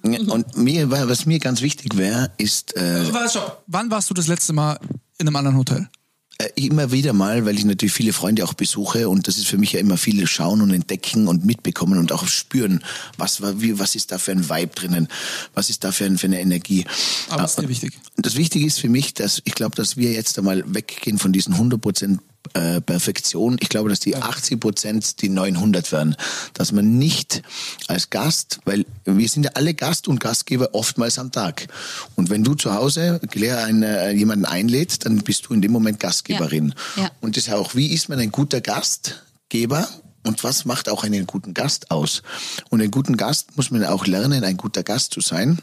Und 0.03 0.55
mir, 0.55 0.91
was 0.91 1.25
mir 1.25 1.39
ganz 1.39 1.61
wichtig 1.61 1.97
wäre, 1.97 2.31
ist 2.37 2.77
äh, 2.77 3.11
Warte, 3.11 3.29
stopp. 3.29 3.63
Wann 3.67 3.89
warst 3.89 4.09
du 4.09 4.13
das 4.13 4.27
letzte 4.27 4.53
Mal 4.53 4.79
in 5.17 5.27
einem 5.27 5.35
anderen 5.35 5.57
Hotel? 5.57 5.89
äh, 6.37 6.49
immer 6.55 6.91
wieder 6.91 7.13
mal, 7.13 7.45
weil 7.45 7.57
ich 7.57 7.65
natürlich 7.65 7.93
viele 7.93 8.13
Freunde 8.13 8.43
auch 8.43 8.53
besuche 8.53 9.09
und 9.09 9.27
das 9.27 9.37
ist 9.37 9.47
für 9.47 9.57
mich 9.57 9.73
ja 9.73 9.79
immer 9.79 9.97
viel 9.97 10.25
schauen 10.27 10.61
und 10.61 10.71
entdecken 10.71 11.27
und 11.27 11.45
mitbekommen 11.45 11.97
und 11.97 12.11
auch 12.11 12.27
spüren, 12.27 12.83
was 13.17 13.41
war, 13.41 13.59
wie, 13.61 13.79
was 13.79 13.95
ist 13.95 14.11
da 14.11 14.17
für 14.17 14.31
ein 14.31 14.47
Vibe 14.47 14.73
drinnen, 14.75 15.07
was 15.53 15.69
ist 15.69 15.83
da 15.83 15.91
für, 15.91 16.05
ein, 16.05 16.17
für 16.17 16.27
eine 16.27 16.39
Energie. 16.39 16.85
Aber 17.29 17.43
was 17.43 17.51
ist 17.51 17.61
dir 17.61 17.69
wichtig? 17.69 17.99
Das 18.17 18.35
Wichtige 18.35 18.65
ist 18.65 18.79
für 18.79 18.89
mich, 18.89 19.13
dass 19.13 19.41
ich 19.45 19.55
glaube, 19.55 19.75
dass 19.75 19.97
wir 19.97 20.11
jetzt 20.11 20.37
einmal 20.37 20.63
weggehen 20.67 21.17
von 21.17 21.33
diesen 21.33 21.55
100% 21.55 22.19
äh, 22.53 22.81
Perfektion. 22.81 23.57
Ich 23.59 23.69
glaube, 23.69 23.89
dass 23.89 23.99
die 23.99 24.17
80% 24.17 25.17
die 25.17 25.29
900 25.29 25.91
werden. 25.91 26.15
Dass 26.53 26.71
man 26.71 26.97
nicht 26.97 27.41
als 27.87 28.09
Gast, 28.09 28.59
weil 28.65 28.85
wir 29.05 29.29
sind 29.29 29.43
ja 29.43 29.51
alle 29.53 29.73
Gast 29.73 30.07
und 30.07 30.19
Gastgeber 30.19 30.69
oftmals 30.73 31.19
am 31.19 31.31
Tag. 31.31 31.67
Und 32.15 32.29
wenn 32.29 32.43
du 32.43 32.55
zu 32.55 32.73
Hause 32.73 33.19
Claire, 33.29 33.63
eine, 33.63 34.11
jemanden 34.13 34.45
einlädst, 34.45 35.05
dann 35.05 35.17
bist 35.19 35.47
du 35.47 35.53
in 35.53 35.61
dem 35.61 35.71
Moment 35.71 35.99
Gastgeberin. 35.99 36.73
Ja. 36.95 37.03
Ja. 37.03 37.11
Und 37.21 37.37
das 37.37 37.47
ist 37.47 37.53
auch, 37.53 37.75
wie 37.75 37.93
ist 37.93 38.09
man 38.09 38.19
ein 38.19 38.31
guter 38.31 38.61
Gastgeber? 38.61 39.87
Und 40.23 40.43
was 40.43 40.65
macht 40.65 40.89
auch 40.89 41.03
einen 41.03 41.25
guten 41.25 41.53
Gast 41.53 41.89
aus? 41.89 42.21
Und 42.69 42.81
einen 42.81 42.91
guten 42.91 43.15
Gast 43.15 43.55
muss 43.55 43.71
man 43.71 43.85
auch 43.85 44.05
lernen, 44.05 44.43
ein 44.43 44.57
guter 44.57 44.83
Gast 44.83 45.13
zu 45.13 45.21
sein. 45.21 45.59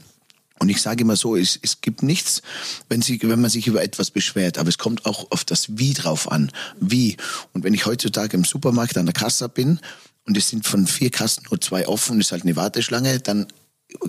Und 0.60 0.68
ich 0.68 0.80
sage 0.80 1.02
immer 1.02 1.16
so, 1.16 1.36
es, 1.36 1.58
es 1.62 1.80
gibt 1.80 2.02
nichts, 2.02 2.42
wenn, 2.88 3.02
sie, 3.02 3.20
wenn 3.22 3.40
man 3.40 3.50
sich 3.50 3.66
über 3.66 3.82
etwas 3.82 4.10
beschwert, 4.10 4.56
aber 4.56 4.68
es 4.68 4.78
kommt 4.78 5.04
auch 5.04 5.30
auf 5.30 5.44
das 5.44 5.76
Wie 5.78 5.94
drauf 5.94 6.30
an. 6.30 6.52
Wie. 6.80 7.16
Und 7.52 7.64
wenn 7.64 7.74
ich 7.74 7.86
heutzutage 7.86 8.36
im 8.36 8.44
Supermarkt 8.44 8.96
an 8.96 9.06
der 9.06 9.14
Kasse 9.14 9.48
bin 9.48 9.80
und 10.26 10.36
es 10.36 10.48
sind 10.48 10.66
von 10.66 10.86
vier 10.86 11.10
Kassen 11.10 11.44
nur 11.50 11.60
zwei 11.60 11.88
offen, 11.88 12.20
ist 12.20 12.30
halt 12.32 12.44
eine 12.44 12.56
Warteschlange, 12.56 13.18
dann, 13.18 13.48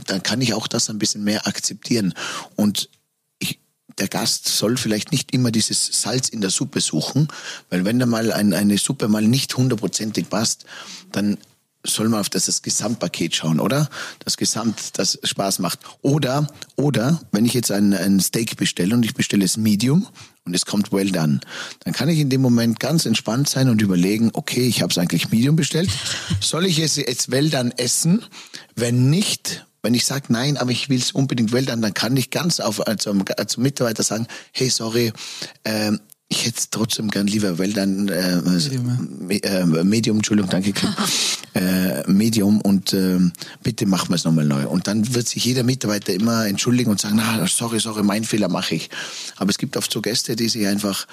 dann 0.06 0.22
kann 0.22 0.42
ich 0.42 0.54
auch 0.54 0.68
das 0.68 0.90
ein 0.90 1.00
bisschen 1.00 1.24
mehr 1.24 1.48
akzeptieren. 1.48 2.14
Und 2.56 2.90
ich, 3.40 3.60
der 3.98 4.08
Gast 4.08 4.48
soll 4.48 4.78
vielleicht 4.78 5.12
nicht 5.12 5.34
immer 5.34 5.50
dieses 5.50 6.02
Salz 6.02 6.30
in 6.30 6.42
der 6.42 6.52
Suppe 6.52 6.80
suchen, 6.80 7.28
weil 7.72 7.86
wenn 7.86 7.98
da 7.98 8.06
mal 8.06 8.32
ein, 8.32 8.54
eine 8.54 8.78
Suppe 8.78 9.08
mal 9.08 9.24
nicht 9.24 9.58
hundertprozentig 9.58 10.30
passt, 10.30 10.66
dann 11.12 11.38
soll 11.86 12.10
man 12.10 12.20
auf 12.20 12.30
das, 12.30 12.46
das 12.46 12.62
Gesamtpaket 12.62 13.36
schauen, 13.36 13.60
oder? 13.60 13.90
Das 14.24 14.38
Gesamt, 14.38 14.98
das 14.98 15.20
Spaß 15.24 15.60
macht. 15.60 15.80
Oder, 16.02 16.48
oder, 16.76 17.22
wenn 17.32 17.46
ich 17.46 17.54
jetzt 17.54 17.72
ein, 17.72 17.94
ein 17.94 18.20
Steak 18.20 18.58
bestelle 18.58 18.94
und 18.96 19.06
ich 19.06 19.14
bestelle 19.14 19.46
es 19.46 19.58
Medium 19.58 20.08
und 20.46 20.56
es 20.56 20.66
kommt 20.66 20.92
well 20.92 21.12
done, 21.12 21.40
dann 21.84 21.94
kann 21.94 22.10
ich 22.10 22.20
in 22.20 22.30
dem 22.30 22.42
Moment 22.42 22.80
ganz 22.80 23.06
entspannt 23.06 23.50
sein 23.50 23.70
und 23.70 23.82
überlegen, 23.82 24.32
okay, 24.34 24.68
ich 24.68 24.82
habe 24.82 24.92
es 24.92 24.98
eigentlich 24.98 25.30
Medium 25.32 25.56
bestellt. 25.56 25.90
Soll 26.40 26.66
ich 26.66 26.80
es 26.80 26.96
jetzt 26.96 27.32
well 27.32 27.50
done 27.50 27.78
essen? 27.78 28.26
Wenn 28.76 29.10
nicht, 29.10 29.66
wenn 29.82 29.94
ich 29.94 30.06
sage, 30.06 30.26
nein, 30.30 30.58
aber 30.58 30.72
ich 30.72 30.90
will 30.90 31.00
es 31.00 31.12
unbedingt 31.12 31.52
well 31.52 31.66
done, 31.66 31.82
dann 31.82 31.94
kann 31.94 32.18
ich 32.18 32.32
ganz 32.32 32.60
auf, 32.60 32.86
also, 32.88 33.14
zum 33.48 33.64
Mitarbeiter 33.64 34.04
sagen, 34.04 34.28
hey, 34.52 34.70
sorry, 34.70 35.14
ähm, 35.64 36.00
ich 36.28 36.46
hätte 36.46 36.58
es 36.58 36.70
trotzdem 36.72 37.10
gern 37.12 37.28
lieber 37.28 37.58
well 37.60 37.72
done, 37.72 38.12
äh, 38.12 38.42
Medium, 38.42 39.18
Me- 39.28 39.44
äh, 39.44 39.66
Medium, 39.84 40.18
Entschuldigung, 40.18 40.50
danke, 40.50 40.74
Kim. 40.74 40.90
äh, 41.54 42.04
Medium 42.12 42.60
und 42.62 42.94
ähm, 42.94 43.32
bitte 43.64 43.86
machen 43.86 44.10
wir 44.10 44.16
es 44.16 44.24
nochmal 44.24 44.46
neu. 44.46 44.68
Und 44.68 44.88
dann 44.88 45.14
wird 45.14 45.28
sich 45.28 45.46
jeder 45.46 45.64
Mitarbeiter 45.64 46.14
immer 46.14 46.48
entschuldigen 46.48 46.90
und 46.90 47.00
sagen, 47.00 47.16
na, 47.18 47.46
sorry, 47.48 47.80
sorry, 47.80 48.04
mein 48.04 48.24
Fehler 48.24 48.50
mache 48.50 48.76
ich. 48.76 48.90
Aber 49.38 49.50
es 49.52 49.58
gibt 49.58 49.78
oft 49.78 49.92
so 49.92 50.02
Gäste, 50.02 50.36
die 50.36 50.50
sich 50.50 50.66
einfach 50.68 51.06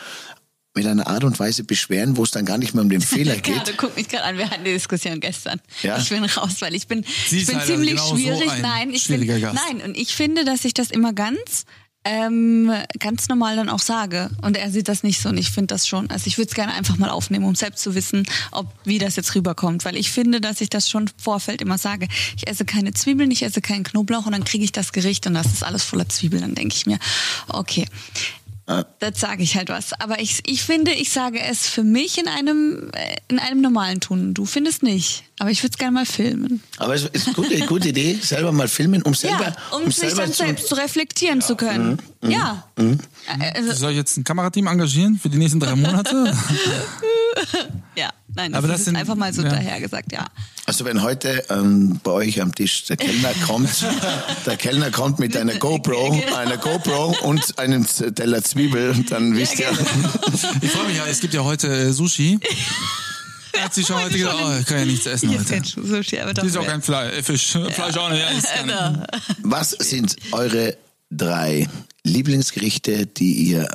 mit 0.75 0.87
einer 0.87 1.07
Art 1.07 1.23
und 1.25 1.39
Weise 1.39 1.65
beschweren, 1.65 2.17
wo 2.17 2.25
es 2.25 2.31
dann 2.31 2.47
gar 2.47 2.57
nicht 2.57 2.73
mehr 2.73 2.83
um 2.83 2.89
den 2.89 3.03
Fehler 3.03 3.35
Ja, 3.37 3.41
du 3.43 3.53
geht. 3.53 3.77
guck 3.77 3.95
mich 3.95 4.09
gerade 4.09 4.25
an, 4.25 4.39
wir 4.39 4.49
hatten 4.49 4.65
die 4.65 4.73
Diskussion 4.73 5.21
gestern. 5.21 5.61
Ja? 5.83 5.99
Ich 5.99 6.09
bin 6.09 6.25
raus, 6.25 6.57
weil 6.61 6.75
ich 6.75 6.87
bin, 6.89 7.05
Sie 7.29 7.37
ich 7.37 7.43
ist 7.43 7.49
bin 7.49 7.57
leider 7.59 7.67
ziemlich 7.67 7.91
genau 7.91 8.09
so 8.09 8.17
schwierig. 8.17 8.51
ein 8.51 8.63
nein, 8.63 8.91
ich 8.91 9.03
schwieriger 9.03 9.35
bin, 9.35 9.43
Gast. 9.43 9.59
nein, 9.69 9.83
und 9.83 9.95
ich 9.99 10.15
finde, 10.17 10.47
dass 10.47 10.65
ich 10.65 10.73
das 10.73 10.91
immer 10.91 11.13
ganz 11.13 11.67
ähm, 12.05 12.73
ganz 12.99 13.29
normal 13.29 13.57
dann 13.57 13.69
auch 13.69 13.79
sage. 13.79 14.31
Und 14.43 14.57
er 14.57 14.71
sieht 14.71 14.89
das 14.89 15.03
nicht 15.03 15.21
so 15.21 15.29
und 15.29 15.39
ich 15.39 15.51
finde 15.51 15.69
das 15.69 15.87
schon. 15.87 16.11
Also 16.11 16.27
ich 16.27 16.39
würde 16.39 16.49
es 16.49 16.55
gerne 16.55 16.73
einfach 16.75 16.97
mal 16.97 17.11
aufnehmen, 17.11 17.45
um 17.45 17.55
selbst 17.55 17.83
zu 17.83 17.95
wissen, 17.95 18.25
ob 18.51 18.67
wie 18.85 18.99
das 18.99 19.17
jetzt 19.17 19.35
rüberkommt. 19.35 19.85
Weil 19.85 19.97
ich 19.97 20.11
finde, 20.11 20.41
dass 20.41 20.61
ich 20.61 20.69
das 20.69 20.91
schon 20.91 21.05
im 21.05 21.13
Vorfeld 21.17 21.63
immer 21.63 21.79
sage. 21.79 22.09
Ich 22.37 22.49
esse 22.49 22.65
keine 22.65 22.93
Zwiebeln, 22.93 23.31
ich 23.31 23.43
esse 23.43 23.61
keinen 23.61 23.85
Knoblauch 23.85 24.27
und 24.27 24.33
dann 24.33 24.45
kriege 24.45 24.65
ich 24.65 24.73
das 24.73 24.93
Gericht 24.93 25.27
und 25.27 25.35
das 25.35 25.47
ist 25.47 25.63
alles 25.63 25.85
voller 25.85 26.09
Zwiebeln. 26.09 26.43
Dann 26.43 26.55
denke 26.55 26.75
ich 26.75 26.87
mir, 26.87 26.99
okay. 27.49 27.87
Das 28.67 29.19
sage 29.19 29.43
ich 29.43 29.57
halt 29.57 29.69
was. 29.69 29.93
Aber 30.01 30.21
ich, 30.21 30.41
ich 30.47 30.63
finde, 30.63 30.93
ich 30.93 31.11
sage 31.11 31.41
es 31.41 31.67
für 31.69 31.83
mich 31.83 32.19
in 32.19 32.29
einem, 32.29 32.91
in 33.29 33.39
einem 33.39 33.61
normalen 33.61 34.01
Ton. 34.01 34.35
Du 34.35 34.45
findest 34.47 34.83
nicht. 34.83 35.25
Aber 35.41 35.51
ich 35.51 35.63
würde 35.63 35.73
es 35.73 35.79
gerne 35.79 35.93
mal 35.93 36.07
filmen. 36.07 36.63
Aber 36.79 36.95
es 36.95 37.05
ist 37.05 37.27
eine 37.27 37.35
gute, 37.35 37.59
gute 37.67 37.89
Idee, 37.89 38.19
selber 38.23 38.53
mal 38.53 38.69
filmen, 38.69 39.03
um 39.03 39.15
selber, 39.15 39.49
ja, 39.49 39.57
um, 39.77 39.87
sich 39.87 39.97
selber 39.97 40.23
dann 40.23 40.33
zu, 40.33 40.45
selbst 40.45 40.69
zu 40.69 40.75
reflektieren 40.77 41.41
zu 41.43 41.57
können. 41.57 41.99
Ja. 42.23 42.65
Äh, 42.77 42.97
Also, 43.57 43.73
Soll 43.73 43.91
ich 43.91 43.97
jetzt 43.97 44.17
ein 44.17 44.25
Kamerateam 44.25 44.69
engagieren 44.69 45.19
für 45.21 45.29
die 45.29 45.39
nächsten 45.39 45.59
drei 45.59 45.75
Monate? 45.75 46.33
ja, 47.97 48.11
nein, 48.35 48.53
das, 48.53 48.59
Aber 48.59 48.69
das 48.69 48.81
ist 48.81 48.85
sind- 48.87 48.97
einfach 48.97 49.15
mal 49.17 49.33
so 49.33 49.43
ja. 49.43 49.51
daher 49.51 49.81
gesagt, 49.81 50.13
ja. 50.13 50.27
Also 50.67 50.85
wenn 50.85 51.03
heute 51.03 51.45
ähm, 51.51 52.01
bei 52.05 52.11
euch 52.13 52.41
am 52.41 52.55
Tisch 52.55 52.85
der 52.85 52.97
Kellner 52.97 53.33
kommt, 53.47 53.85
der 54.47 54.57
Kellner 54.57 54.91
kommt 54.91 55.19
mit 55.19 55.37
einer 55.37 55.55
GoPro, 55.55 56.11
Genau. 56.13 56.37
einer 56.37 56.57
GoPro 56.57 57.15
und 57.23 57.59
einem 57.59 57.87
Teller 57.87 58.43
Zwiebel, 58.43 58.95
dann 59.09 59.37
wisst 59.37 59.59
ihr, 59.59 59.71
Ich 60.61 60.71
freue 60.71 60.87
mich 60.87 60.97
ja, 60.97 61.07
es 61.07 61.21
gibt 61.21 61.35
ja 61.35 61.43
heute 61.45 61.69
äh, 61.69 61.93
Sushi. 61.93 62.39
Er 63.53 63.65
hat 63.65 63.75
sich 63.75 63.87
schon 63.87 63.97
heute 64.03 64.17
gedacht, 64.17 64.37
oh, 64.43 64.53
ich 64.61 64.67
kann 64.67 64.79
ja 64.79 64.85
nichts 64.85 65.07
essen 65.07 65.31
heute. 65.31 65.45
kein 65.45 65.65
Sushi, 65.65 66.19
aber 66.21 66.33
doch. 66.33 66.45
Ist 66.45 66.57
auch 66.57 66.67
kein 66.67 66.81
Fleisch, 66.83 67.13
äh, 67.19 67.23
Fisch. 67.23 67.51
Fleisch 67.53 67.97
auch 67.97 68.09
nicht. 68.11 68.23
Ja, 68.67 68.91
nicht. 68.91 68.99
was 69.43 69.71
sind 69.71 70.17
eure 70.33 70.77
drei 71.11 71.69
Lieblingsgerichte, 72.05 73.07
die 73.07 73.33
ihr 73.51 73.69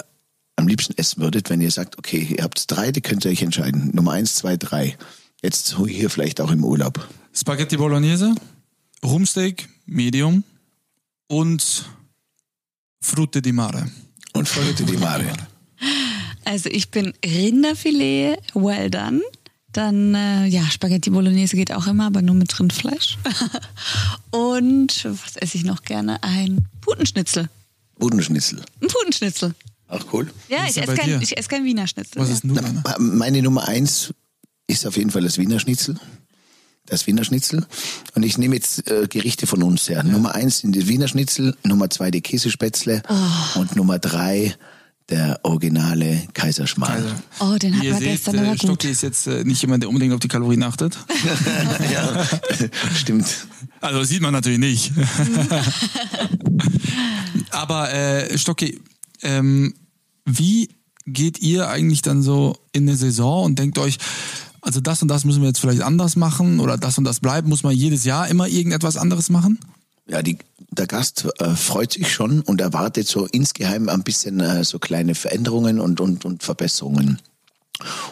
am 0.57 0.67
liebsten 0.67 0.97
essen 0.97 1.21
würdet, 1.21 1.49
wenn 1.49 1.61
ihr 1.61 1.71
sagt, 1.71 1.97
okay, 1.97 2.35
ihr 2.37 2.43
habt 2.43 2.69
drei, 2.69 2.91
die 2.91 3.01
könnt 3.01 3.23
ihr 3.23 3.31
euch 3.31 3.41
entscheiden. 3.41 3.91
Nummer 3.93 4.11
eins, 4.11 4.35
zwei, 4.35 4.57
drei. 4.57 4.97
Jetzt 5.41 5.77
hier 5.87 6.09
vielleicht 6.09 6.41
auch 6.41 6.51
im 6.51 6.65
Urlaub. 6.65 7.07
Spaghetti 7.33 7.77
Bolognese, 7.77 8.35
Rumsteak, 9.03 9.69
Medium 9.85 10.43
und 11.27 11.85
Frutte 12.99 13.41
di 13.41 13.51
Mare. 13.51 13.89
Und 14.33 14.47
Freude 14.49 14.83
die 14.83 14.97
Mare. 14.97 15.31
Also 16.45 16.69
ich 16.69 16.89
bin 16.89 17.13
Rinderfilet, 17.23 18.37
well 18.53 18.89
done. 18.89 19.21
Dann, 19.73 20.15
äh, 20.15 20.45
ja, 20.47 20.63
Spaghetti 20.71 21.09
Bolognese 21.09 21.55
geht 21.55 21.71
auch 21.71 21.85
immer, 21.87 22.07
aber 22.07 22.21
nur 22.21 22.35
mit 22.35 22.59
Rindfleisch. 22.59 23.17
Und 24.31 25.05
was 25.05 25.35
esse 25.35 25.57
ich 25.57 25.65
noch 25.65 25.83
gerne? 25.83 26.23
Ein 26.23 26.67
Putenschnitzel. 26.81 27.49
Budenschnitzel. 27.99 28.63
Ein 28.81 28.87
Putenschnitzel. 28.87 29.53
Ach 29.87 30.03
cool. 30.11 30.27
Ja, 30.49 30.65
ich 30.67 30.77
esse, 30.77 30.93
kein, 30.95 31.21
ich 31.21 31.37
esse 31.37 31.47
kein 31.49 31.63
Wiener 31.63 31.87
Schnitzel. 31.87 32.21
Was 32.21 32.29
ja. 32.29 32.35
ist 32.35 32.43
du? 32.43 32.55
Anna? 32.57 32.83
Meine 32.99 33.41
Nummer 33.41 33.67
eins 33.67 34.13
ist 34.67 34.85
auf 34.85 34.97
jeden 34.97 35.11
Fall 35.11 35.21
das 35.23 35.37
Wiener 35.37 35.59
Schnitzel. 35.59 35.97
Das 36.85 37.07
Wiener 37.07 37.23
Schnitzel. 37.23 37.65
Und 38.15 38.23
ich 38.23 38.37
nehme 38.37 38.55
jetzt 38.55 38.89
äh, 38.89 39.07
Gerichte 39.09 39.47
von 39.47 39.63
uns 39.63 39.89
her. 39.89 40.03
Nummer 40.03 40.35
eins 40.35 40.59
sind 40.59 40.73
die 40.73 40.87
Wiener 40.87 41.07
Schnitzel, 41.07 41.55
Nummer 41.63 41.89
zwei 41.89 42.11
die 42.11 42.21
Käsespätzle 42.21 43.01
Oh. 43.09 43.59
und 43.59 43.75
Nummer 43.75 43.99
drei 43.99 44.55
der 45.09 45.39
originale 45.43 46.23
Kaiserschmarrn. 46.33 47.03
Also, 47.39 47.53
Oh, 47.53 47.57
den 47.57 47.73
ihr 47.75 47.81
wir 47.81 47.93
seht, 47.95 48.03
gestern 48.11 48.39
aber 48.39 48.47
äh, 48.47 48.51
gut. 48.51 48.59
Stocki 48.59 48.89
ist 48.89 49.03
jetzt 49.03 49.27
äh, 49.27 49.43
nicht 49.45 49.61
jemand, 49.61 49.83
der 49.83 49.89
unbedingt 49.89 50.13
auf 50.13 50.19
die 50.19 50.27
Kalorien 50.27 50.63
achtet. 50.63 50.97
ja, 51.93 52.27
stimmt. 52.95 53.25
Also 53.79 53.99
das 53.99 54.09
sieht 54.09 54.21
man 54.21 54.33
natürlich 54.33 54.59
nicht. 54.59 54.91
Aber 57.51 57.93
äh, 57.93 58.37
Stocki, 58.37 58.81
ähm, 59.21 59.73
wie 60.25 60.69
geht 61.05 61.39
ihr 61.39 61.69
eigentlich 61.69 62.01
dann 62.01 62.21
so 62.21 62.57
in 62.73 62.87
eine 62.87 62.97
Saison 62.97 63.45
und 63.45 63.59
denkt 63.59 63.77
euch, 63.79 63.97
also 64.61 64.81
das 64.81 65.01
und 65.01 65.07
das 65.07 65.23
müssen 65.23 65.41
wir 65.41 65.47
jetzt 65.47 65.59
vielleicht 65.59 65.81
anders 65.81 66.15
machen 66.15 66.59
oder 66.59 66.77
das 66.77 66.97
und 66.97 67.05
das 67.05 67.21
bleibt, 67.21 67.47
muss 67.47 67.63
man 67.63 67.73
jedes 67.73 68.03
Jahr 68.03 68.27
immer 68.27 68.47
irgendetwas 68.47 68.97
anderes 68.97 69.29
machen? 69.29 69.59
Ja, 70.09 70.21
die, 70.21 70.37
der 70.71 70.87
Gast 70.87 71.27
äh, 71.39 71.55
freut 71.55 71.93
sich 71.93 72.11
schon 72.11 72.41
und 72.41 72.61
erwartet 72.61 73.07
so 73.07 73.25
insgeheim 73.25 73.89
ein 73.89 74.03
bisschen 74.03 74.39
äh, 74.39 74.63
so 74.63 74.79
kleine 74.79 75.15
Veränderungen 75.15 75.79
und, 75.79 75.99
und, 75.99 76.25
und 76.25 76.43
Verbesserungen. 76.43 77.19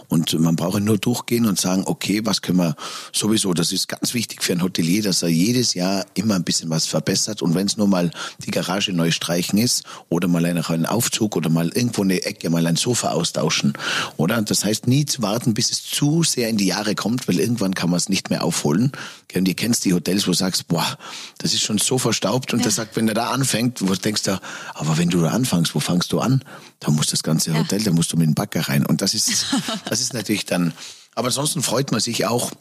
Und 0.08 0.38
man 0.40 0.56
braucht 0.56 0.82
nur 0.82 0.98
durchgehen 0.98 1.46
und 1.46 1.60
sagen, 1.60 1.84
okay, 1.86 2.22
was 2.24 2.42
können 2.42 2.60
wir 2.60 2.76
sowieso, 3.12 3.54
das 3.54 3.72
ist 3.72 3.88
ganz 3.88 4.14
wichtig 4.14 4.44
für 4.44 4.54
ein 4.54 4.62
Hotelier, 4.62 5.04
dass 5.04 5.24
er 5.24 5.30
jedes 5.30 5.74
Jahr 5.74 6.06
immer 6.14 6.36
ein 6.36 6.44
bisschen 6.44 6.70
was 6.70 6.86
verbessert. 6.86 7.42
Und 7.42 7.56
wenn 7.56 7.68
es 7.68 7.78
nur 7.78 7.88
mal 7.88 8.12
die 8.46 8.52
Garage 8.52 8.94
neu 8.94 9.12
streichen 9.12 9.58
ist 9.60 9.84
oder 10.10 10.28
mal 10.28 10.46
einen 10.46 10.86
Aufzug 10.86 11.36
oder 11.36 11.50
mal 11.50 11.70
irgendwo 11.70 12.04
eine 12.04 12.24
Ecke, 12.24 12.50
mal 12.50 12.66
ein 12.66 12.76
Sofa 12.76 13.10
austauschen. 13.12 13.74
Oder? 14.18 14.42
Das 14.42 14.66
heißt, 14.66 14.88
nie 14.88 15.06
zu 15.06 15.22
warten, 15.22 15.54
bis 15.54 15.72
es 15.72 15.84
zu 15.84 16.24
sehr 16.24 16.50
in 16.50 16.58
die 16.58 16.68
Jahre 16.68 16.96
kommt, 16.96 17.28
weil 17.28 17.40
irgendwann 17.40 17.74
kann 17.74 17.90
man 17.90 17.98
es 17.98 18.10
nicht 18.10 18.30
mehr 18.30 18.44
aufholen. 18.44 18.92
Und 19.36 19.48
ihr 19.50 19.54
kennst 19.54 19.84
die 19.84 19.94
Hotels, 19.94 20.28
wo 20.28 20.32
du 20.32 20.38
sagst, 20.38 20.70
boah, 20.70 20.98
das 21.40 21.54
ist 21.54 21.62
schon 21.62 21.78
so 21.78 21.98
verstaubt. 21.98 22.54
Und 22.54 22.60
ja. 22.60 22.64
der 22.64 22.72
sagt, 22.72 22.96
wenn 22.96 23.08
er 23.08 23.14
da 23.14 23.32
anfängt, 23.32 23.82
wo 23.82 23.94
denkst 23.94 24.24
du, 24.24 24.40
aber 24.74 24.98
wenn 24.98 25.10
du 25.10 25.22
da 25.22 25.30
anfängst, 25.30 25.76
wo 25.76 25.80
fängst 25.80 26.12
du 26.14 26.20
an? 26.20 26.42
Da 26.80 26.92
muss 26.92 27.08
das 27.08 27.24
ganze 27.24 27.52
ja. 27.52 27.58
Hotel, 27.58 27.84
da 27.84 27.92
musst 27.92 28.14
du 28.14 28.18
mit 28.18 28.28
dem 28.28 28.34
Bagger 28.34 28.62
rein. 28.62 28.86
Und 28.86 29.02
das 29.02 29.14
ist, 29.14 29.46
das 29.90 30.02
ist 30.02 30.14
natürlich 30.14 30.46
dann, 30.46 30.74
aber 31.14 31.28
ansonsten 31.28 31.62
freut 31.62 31.92
man 31.92 32.02
sich 32.02 32.26
auch, 32.26 32.52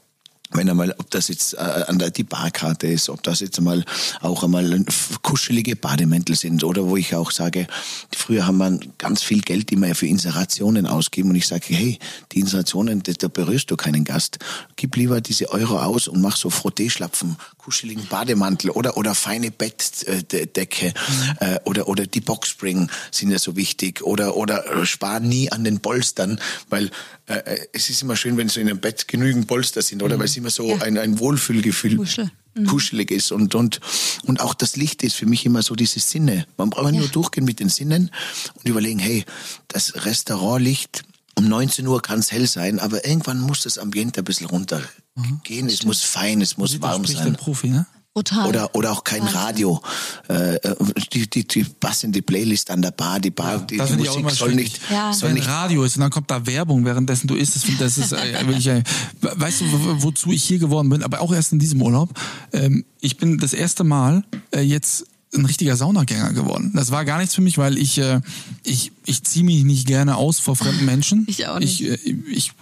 wenn 0.54 0.70
einmal, 0.70 0.94
ob 0.98 1.10
das 1.10 1.28
jetzt 1.28 1.54
äh, 1.54 2.10
die 2.12 2.24
Barkarte 2.24 2.86
ist, 2.86 3.08
ob 3.08 3.22
das 3.22 3.40
jetzt 3.40 3.58
einmal 3.58 3.84
auch 4.20 4.44
einmal 4.44 4.84
kuschelige 5.22 5.76
Bademäntel 5.76 6.36
sind 6.36 6.64
oder 6.64 6.86
wo 6.86 6.96
ich 6.96 7.14
auch 7.14 7.30
sage, 7.30 7.66
früher 8.14 8.46
haben 8.46 8.58
wir 8.58 8.78
ganz 8.98 9.22
viel 9.22 9.40
Geld 9.40 9.72
immer 9.72 9.94
für 9.94 10.06
Inserationen 10.06 10.86
ausgeben 10.86 11.30
und 11.30 11.36
ich 11.36 11.46
sage, 11.46 11.66
hey, 11.68 11.98
die 12.32 12.40
Inserationen, 12.40 13.02
da, 13.02 13.12
da 13.12 13.28
berührst 13.28 13.70
du 13.70 13.76
keinen 13.76 14.04
Gast. 14.04 14.38
Gib 14.76 14.96
lieber 14.96 15.20
diese 15.20 15.50
Euro 15.50 15.78
aus 15.78 16.08
und 16.08 16.20
mach 16.20 16.36
so 16.36 16.50
Frotteeschlapfen, 16.50 17.36
kuscheligen 17.58 18.06
Bademantel 18.06 18.70
oder 18.70 18.96
oder 18.96 19.14
feine 19.14 19.50
Bettdecke 19.50 20.86
mhm. 20.86 21.36
äh, 21.40 21.58
oder 21.64 21.88
oder 21.88 22.06
die 22.06 22.20
Boxspring 22.20 22.88
sind 23.10 23.30
ja 23.30 23.38
so 23.38 23.56
wichtig 23.56 24.02
oder 24.02 24.36
oder 24.36 24.86
spar 24.86 25.20
nie 25.20 25.50
an 25.50 25.64
den 25.64 25.80
Polstern, 25.80 26.40
weil 26.68 26.90
äh, 27.26 27.36
äh, 27.38 27.68
es 27.72 27.88
ist 27.88 28.02
immer 28.02 28.16
schön, 28.16 28.36
wenn 28.36 28.48
so 28.48 28.60
in 28.60 28.68
einem 28.68 28.80
Bett 28.80 29.08
genügend 29.08 29.46
Polster 29.46 29.80
sind, 29.80 30.02
oder? 30.02 30.16
Mhm. 30.16 30.20
Weil 30.20 30.26
es 30.26 30.36
immer 30.44 30.50
so 30.50 30.68
ja. 30.68 30.82
ein, 30.82 30.98
ein 30.98 31.18
Wohlfühlgefühl 31.18 31.96
Kuschel. 31.96 32.30
Mhm. 32.54 32.66
kuschelig 32.66 33.10
ist 33.10 33.32
und, 33.32 33.54
und, 33.54 33.80
und 34.24 34.40
auch 34.40 34.54
das 34.54 34.76
Licht 34.76 35.02
ist 35.02 35.16
für 35.16 35.26
mich 35.26 35.46
immer 35.46 35.62
so 35.62 35.74
diese 35.74 36.00
Sinne. 36.00 36.46
Man 36.56 36.70
braucht 36.70 36.92
ja. 36.92 37.00
nur 37.00 37.08
durchgehen 37.08 37.44
mit 37.44 37.60
den 37.60 37.70
Sinnen 37.70 38.10
und 38.54 38.68
überlegen, 38.68 38.98
hey, 38.98 39.24
das 39.68 40.04
Restaurantlicht, 40.04 41.02
um 41.36 41.48
19 41.48 41.86
Uhr 41.86 42.00
kann 42.02 42.20
es 42.20 42.30
hell 42.30 42.46
sein, 42.46 42.78
aber 42.78 43.04
irgendwann 43.06 43.40
muss 43.40 43.62
das 43.62 43.78
Ambiente 43.78 44.20
ein 44.20 44.24
bisschen 44.24 44.46
runtergehen. 44.46 45.66
Mhm. 45.66 45.68
Es 45.68 45.84
muss 45.84 46.02
fein, 46.02 46.40
es 46.42 46.58
muss 46.58 46.80
warm 46.80 47.04
sein. 47.06 47.32
Der 47.32 47.38
Profi, 47.38 47.68
ne? 47.68 47.86
Brutal. 48.14 48.48
Oder, 48.48 48.74
oder 48.76 48.92
auch 48.92 49.02
kein 49.02 49.22
Radio. 49.22 49.82
Äh, 50.28 50.54
äh, 50.54 50.76
die, 51.12 51.28
die, 51.28 51.48
die 51.48 51.64
passende 51.64 52.22
Playlist 52.22 52.70
an 52.70 52.80
der 52.80 52.92
Bar, 52.92 53.18
die 53.18 53.32
Bar, 53.32 53.54
ja, 53.54 53.58
die, 53.58 53.76
die 53.76 53.96
Musik 53.96 54.30
soll 54.30 54.54
nicht, 54.54 54.80
ja. 54.88 55.12
soll 55.12 55.30
Wenn 55.30 55.34
nicht. 55.34 55.48
Radio 55.48 55.82
ist 55.82 55.96
und 55.96 56.02
dann 56.02 56.10
kommt 56.10 56.30
da 56.30 56.46
Werbung, 56.46 56.84
währenddessen 56.84 57.26
du 57.26 57.34
isst. 57.34 57.56
Das, 57.56 57.64
das 57.76 57.98
ist 57.98 58.12
äh, 58.12 58.34
wirklich, 58.46 58.68
äh, 58.68 58.84
weißt 59.20 59.62
du, 59.62 59.64
wozu 60.02 60.30
ich 60.30 60.44
hier 60.44 60.60
geworden 60.60 60.90
bin, 60.90 61.02
aber 61.02 61.22
auch 61.22 61.34
erst 61.34 61.52
in 61.52 61.58
diesem 61.58 61.82
Urlaub. 61.82 62.10
Ähm, 62.52 62.84
ich 63.00 63.16
bin 63.16 63.38
das 63.38 63.52
erste 63.52 63.82
Mal 63.82 64.22
äh, 64.52 64.60
jetzt 64.60 65.06
ein 65.34 65.44
richtiger 65.44 65.74
Saunagänger 65.74 66.34
geworden. 66.34 66.70
Das 66.76 66.92
war 66.92 67.04
gar 67.04 67.18
nichts 67.18 67.34
für 67.34 67.42
mich, 67.42 67.58
weil 67.58 67.76
ich 67.78 67.98
äh, 67.98 68.20
ich 68.62 68.92
ich 69.04 69.24
ziehe 69.24 69.44
mich 69.44 69.64
nicht 69.64 69.88
gerne 69.88 70.14
aus 70.14 70.38
vor 70.38 70.54
fremden 70.54 70.84
Menschen. 70.84 71.24
Ich 71.28 71.48
auch 71.48 71.58
nicht. 71.58 71.80
Ich, 71.80 72.06
äh, 72.06 72.16
ich 72.30 72.52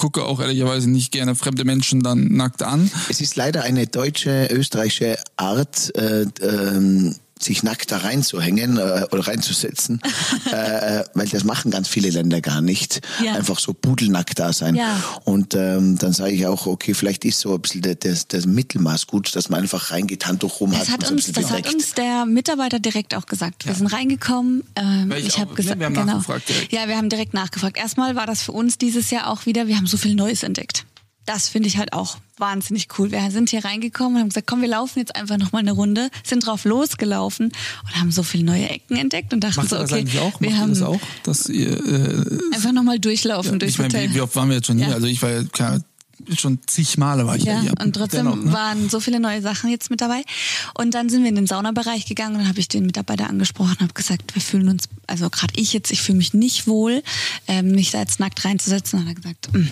gucke 0.00 0.24
auch 0.24 0.40
ehrlicherweise 0.40 0.90
nicht 0.90 1.12
gerne 1.12 1.34
fremde 1.34 1.64
Menschen 1.64 2.00
dann 2.00 2.28
nackt 2.32 2.62
an. 2.62 2.90
Es 3.10 3.20
ist 3.20 3.36
leider 3.36 3.62
eine 3.62 3.86
deutsche, 3.86 4.48
österreichische 4.50 5.18
Art, 5.36 5.94
äh, 5.94 6.24
ähm, 6.40 7.14
sich 7.42 7.62
nackt 7.62 7.90
da 7.90 7.98
reinzuhängen 7.98 8.76
äh, 8.76 9.06
oder 9.10 9.26
reinzusetzen, 9.26 10.00
äh, 10.52 11.00
äh, 11.00 11.04
weil 11.14 11.28
das 11.28 11.44
machen 11.44 11.70
ganz 11.70 11.88
viele 11.88 12.10
Länder 12.10 12.40
gar 12.40 12.60
nicht. 12.60 13.00
Ja. 13.24 13.34
Einfach 13.34 13.58
so 13.58 13.72
pudelnackt 13.72 14.38
da 14.38 14.52
sein. 14.52 14.74
Ja. 14.74 15.02
Und 15.24 15.54
ähm, 15.54 15.98
dann 15.98 16.12
sage 16.12 16.32
ich 16.32 16.46
auch, 16.46 16.66
okay, 16.66 16.94
vielleicht 16.94 17.24
ist 17.24 17.40
so 17.40 17.54
ein 17.54 17.60
bisschen 17.60 17.96
das, 18.00 18.28
das 18.28 18.46
Mittelmaß 18.46 19.06
gut, 19.06 19.34
dass 19.34 19.48
man 19.48 19.60
einfach 19.60 19.90
reingeht, 19.90 20.26
Handtuch 20.26 20.60
rum 20.60 20.72
das 20.72 20.88
hat. 20.88 21.02
hat 21.02 21.10
uns, 21.10 21.26
so 21.26 21.32
das 21.32 21.50
hat 21.50 21.72
uns 21.72 21.94
der 21.94 22.26
Mitarbeiter 22.26 22.78
direkt 22.78 23.14
auch 23.14 23.26
gesagt. 23.26 23.64
Wir 23.64 23.72
ja. 23.72 23.78
sind 23.78 23.86
reingekommen. 23.88 24.64
Ähm, 24.76 25.12
ich 25.12 25.38
habe 25.38 25.54
gesagt, 25.54 25.78
wir 25.78 25.86
haben 25.86 25.94
genau. 25.94 26.06
nachgefragt 26.06 26.48
direkt. 26.48 26.72
Ja, 26.72 26.88
wir 26.88 26.96
haben 26.96 27.08
direkt 27.08 27.34
nachgefragt. 27.34 27.76
Erstmal 27.76 28.16
war 28.16 28.26
das 28.26 28.42
für 28.42 28.52
uns 28.52 28.78
dieses 28.78 29.10
Jahr 29.10 29.28
auch 29.28 29.46
wieder, 29.46 29.66
wir 29.66 29.76
haben 29.76 29.86
so 29.86 29.96
viel 29.96 30.14
Neues 30.14 30.42
entdeckt 30.42 30.84
das 31.26 31.48
finde 31.48 31.68
ich 31.68 31.76
halt 31.76 31.92
auch 31.92 32.18
wahnsinnig 32.38 32.88
cool. 32.98 33.10
Wir 33.12 33.30
sind 33.30 33.50
hier 33.50 33.64
reingekommen 33.64 34.14
und 34.14 34.20
haben 34.20 34.28
gesagt, 34.30 34.46
komm, 34.46 34.62
wir 34.62 34.68
laufen 34.68 34.98
jetzt 34.98 35.14
einfach 35.14 35.36
noch 35.36 35.52
mal 35.52 35.58
eine 35.58 35.72
Runde, 35.72 36.10
sind 36.24 36.46
drauf 36.46 36.64
losgelaufen 36.64 37.52
und 37.84 38.00
haben 38.00 38.10
so 38.10 38.22
viele 38.22 38.44
neue 38.44 38.68
Ecken 38.68 38.96
entdeckt 38.96 39.32
und 39.32 39.40
dachten 39.40 39.56
Macht 39.56 39.68
so, 39.68 39.78
okay, 39.78 40.06
auch? 40.20 40.40
wir 40.40 40.50
Macht 40.50 40.60
haben 40.60 40.70
das 40.70 40.82
auch, 40.82 41.00
dass 41.22 41.48
ihr 41.48 41.72
äh, 41.72 42.38
einfach 42.54 42.72
noch 42.72 42.82
mal 42.82 42.98
durchlaufen 42.98 43.52
ja, 43.52 43.58
durch 43.58 43.72
ich 43.72 43.78
mein, 43.78 43.88
Hotel. 43.88 44.10
Wie, 44.10 44.14
wie 44.14 44.20
oft 44.22 44.34
waren 44.34 44.48
wir 44.48 44.56
jetzt 44.56 44.66
schon 44.66 44.78
hier? 44.78 44.88
Ja. 44.88 44.94
Also 44.94 45.06
ich 45.06 45.20
war 45.22 45.30
ja 45.30 45.42
schon 46.36 46.58
zig 46.66 46.98
Male 46.98 47.26
war 47.26 47.36
ich 47.36 47.44
ja, 47.44 47.54
ja 47.54 47.60
hier. 47.60 47.74
Und 47.80 47.94
trotzdem 47.94 48.26
Dennoch, 48.26 48.36
ne? 48.36 48.52
waren 48.52 48.88
so 48.88 49.00
viele 49.00 49.20
neue 49.20 49.42
Sachen 49.42 49.70
jetzt 49.70 49.90
mit 49.90 50.00
dabei. 50.00 50.22
Und 50.74 50.94
dann 50.94 51.08
sind 51.08 51.22
wir 51.22 51.28
in 51.28 51.34
den 51.34 51.46
Saunabereich 51.46 52.06
gegangen 52.06 52.36
und 52.36 52.48
habe 52.48 52.60
ich 52.60 52.68
den 52.68 52.86
Mitarbeiter 52.86 53.28
angesprochen 53.28 53.72
und 53.72 53.80
habe 53.80 53.94
gesagt, 53.94 54.34
wir 54.34 54.42
fühlen 54.42 54.68
uns, 54.68 54.88
also 55.06 55.30
gerade 55.30 55.52
ich 55.56 55.72
jetzt, 55.72 55.90
ich 55.90 56.02
fühle 56.02 56.18
mich 56.18 56.34
nicht 56.34 56.66
wohl, 56.66 57.02
ähm, 57.48 57.72
mich 57.72 57.90
da 57.90 58.00
jetzt 58.00 58.20
nackt 58.20 58.44
reinzusetzen. 58.44 58.98
Und 58.98 59.06
er 59.06 59.10
hat 59.10 59.16
gesagt, 59.16 59.52
mh, 59.52 59.60
mm, 59.60 59.70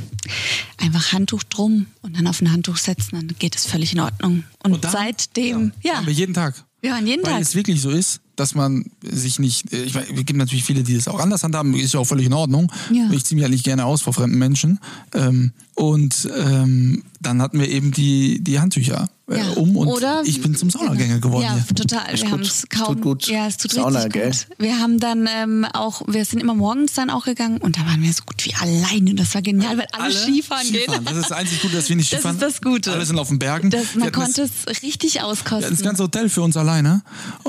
einfach 0.78 1.12
Handtuch 1.12 1.42
drum 1.44 1.86
und 2.02 2.16
dann 2.16 2.26
auf 2.26 2.40
ein 2.40 2.52
Handtuch 2.52 2.76
setzen, 2.76 3.10
dann 3.12 3.28
geht 3.38 3.56
es 3.56 3.66
völlig 3.66 3.92
in 3.92 4.00
Ordnung. 4.00 4.44
Und, 4.62 4.72
und 4.72 4.84
dann, 4.84 4.92
seitdem, 4.92 5.72
ja. 5.82 5.94
ja. 5.94 6.06
Wir 6.06 6.12
jeden 6.12 6.34
Tag. 6.34 6.64
Wir 6.80 6.92
waren 6.92 7.06
jeden 7.06 7.24
Weil 7.24 7.32
Tag. 7.32 7.42
es 7.42 7.54
wirklich 7.54 7.80
so 7.80 7.90
ist, 7.90 8.20
dass 8.38 8.54
man 8.54 8.84
sich 9.02 9.38
nicht, 9.38 9.72
ich 9.72 9.94
meine, 9.94 10.06
es 10.06 10.24
gibt 10.24 10.36
natürlich 10.36 10.64
viele, 10.64 10.84
die 10.84 10.94
das 10.94 11.08
auch 11.08 11.18
anders 11.18 11.42
handhaben, 11.42 11.74
ist 11.74 11.94
ja 11.94 12.00
auch 12.00 12.04
völlig 12.04 12.26
in 12.26 12.32
Ordnung. 12.32 12.70
Ja. 12.92 13.10
Ich 13.10 13.24
ziehe 13.24 13.36
mich 13.36 13.42
ja 13.42 13.48
nicht 13.48 13.64
gerne 13.64 13.84
aus 13.84 14.02
vor 14.02 14.12
fremden 14.12 14.38
Menschen. 14.38 14.78
Ähm, 15.12 15.52
und 15.74 16.28
ähm, 16.36 17.04
dann 17.20 17.42
hatten 17.42 17.60
wir 17.60 17.68
eben 17.68 17.92
die, 17.92 18.42
die 18.42 18.60
Handtücher 18.60 19.08
äh, 19.28 19.38
ja. 19.38 19.50
um 19.50 19.76
und 19.76 19.88
Oder, 19.88 20.22
ich 20.24 20.40
bin 20.40 20.54
zum 20.54 20.70
Saunagänger 20.70 21.18
geworden. 21.18 21.44
Ja, 21.44 21.54
hier. 21.54 21.74
total. 21.74 22.12
Ist 22.12 22.22
wir 22.22 22.30
haben 22.30 22.42
es 22.42 22.68
kaum. 22.68 22.94
Tut 22.94 23.02
gut. 23.02 23.26
Ja, 23.28 23.46
es 23.46 23.58
tut 23.58 23.72
Sauna, 23.72 24.00
richtig 24.00 24.12
gell? 24.12 24.30
gut. 24.30 24.46
Wir 24.58 24.78
haben 24.78 24.98
dann 24.98 25.28
ähm, 25.32 25.64
auch, 25.72 26.02
wir 26.06 26.24
sind 26.24 26.40
immer 26.40 26.54
morgens 26.54 26.94
dann 26.94 27.10
auch 27.10 27.24
gegangen 27.24 27.58
und 27.58 27.76
da 27.76 27.82
waren 27.86 28.02
wir 28.02 28.12
so 28.12 28.22
gut 28.24 28.44
wie 28.44 28.54
alleine 28.54 29.10
und 29.10 29.20
das 29.20 29.34
war 29.34 29.42
genial, 29.42 29.78
weil 29.78 29.86
alle, 29.92 30.04
alle 30.04 30.14
Skifahren, 30.14 30.66
Skifahren 30.66 31.04
gehen. 31.04 31.04
Das 31.04 31.16
ist 31.16 31.30
das 31.30 31.32
einzig 31.32 31.62
Gute, 31.62 31.76
dass 31.76 31.88
wir 31.88 31.96
nicht 31.96 32.08
Skifahren. 32.08 32.38
Das 32.38 32.54
ist 32.54 32.60
das 32.64 32.70
Gute. 32.72 32.92
Alle 32.92 33.06
sind 33.06 33.18
auf 33.18 33.28
den 33.28 33.38
Bergen. 33.38 33.70
Das, 33.70 33.94
man 33.94 34.10
konnte 34.10 34.42
es 34.42 34.82
richtig 34.82 35.22
auskosten. 35.22 35.70
Das 35.70 35.82
ganze 35.82 36.02
Hotel 36.04 36.28
für 36.28 36.42
uns 36.42 36.56
alleine. 36.56 37.02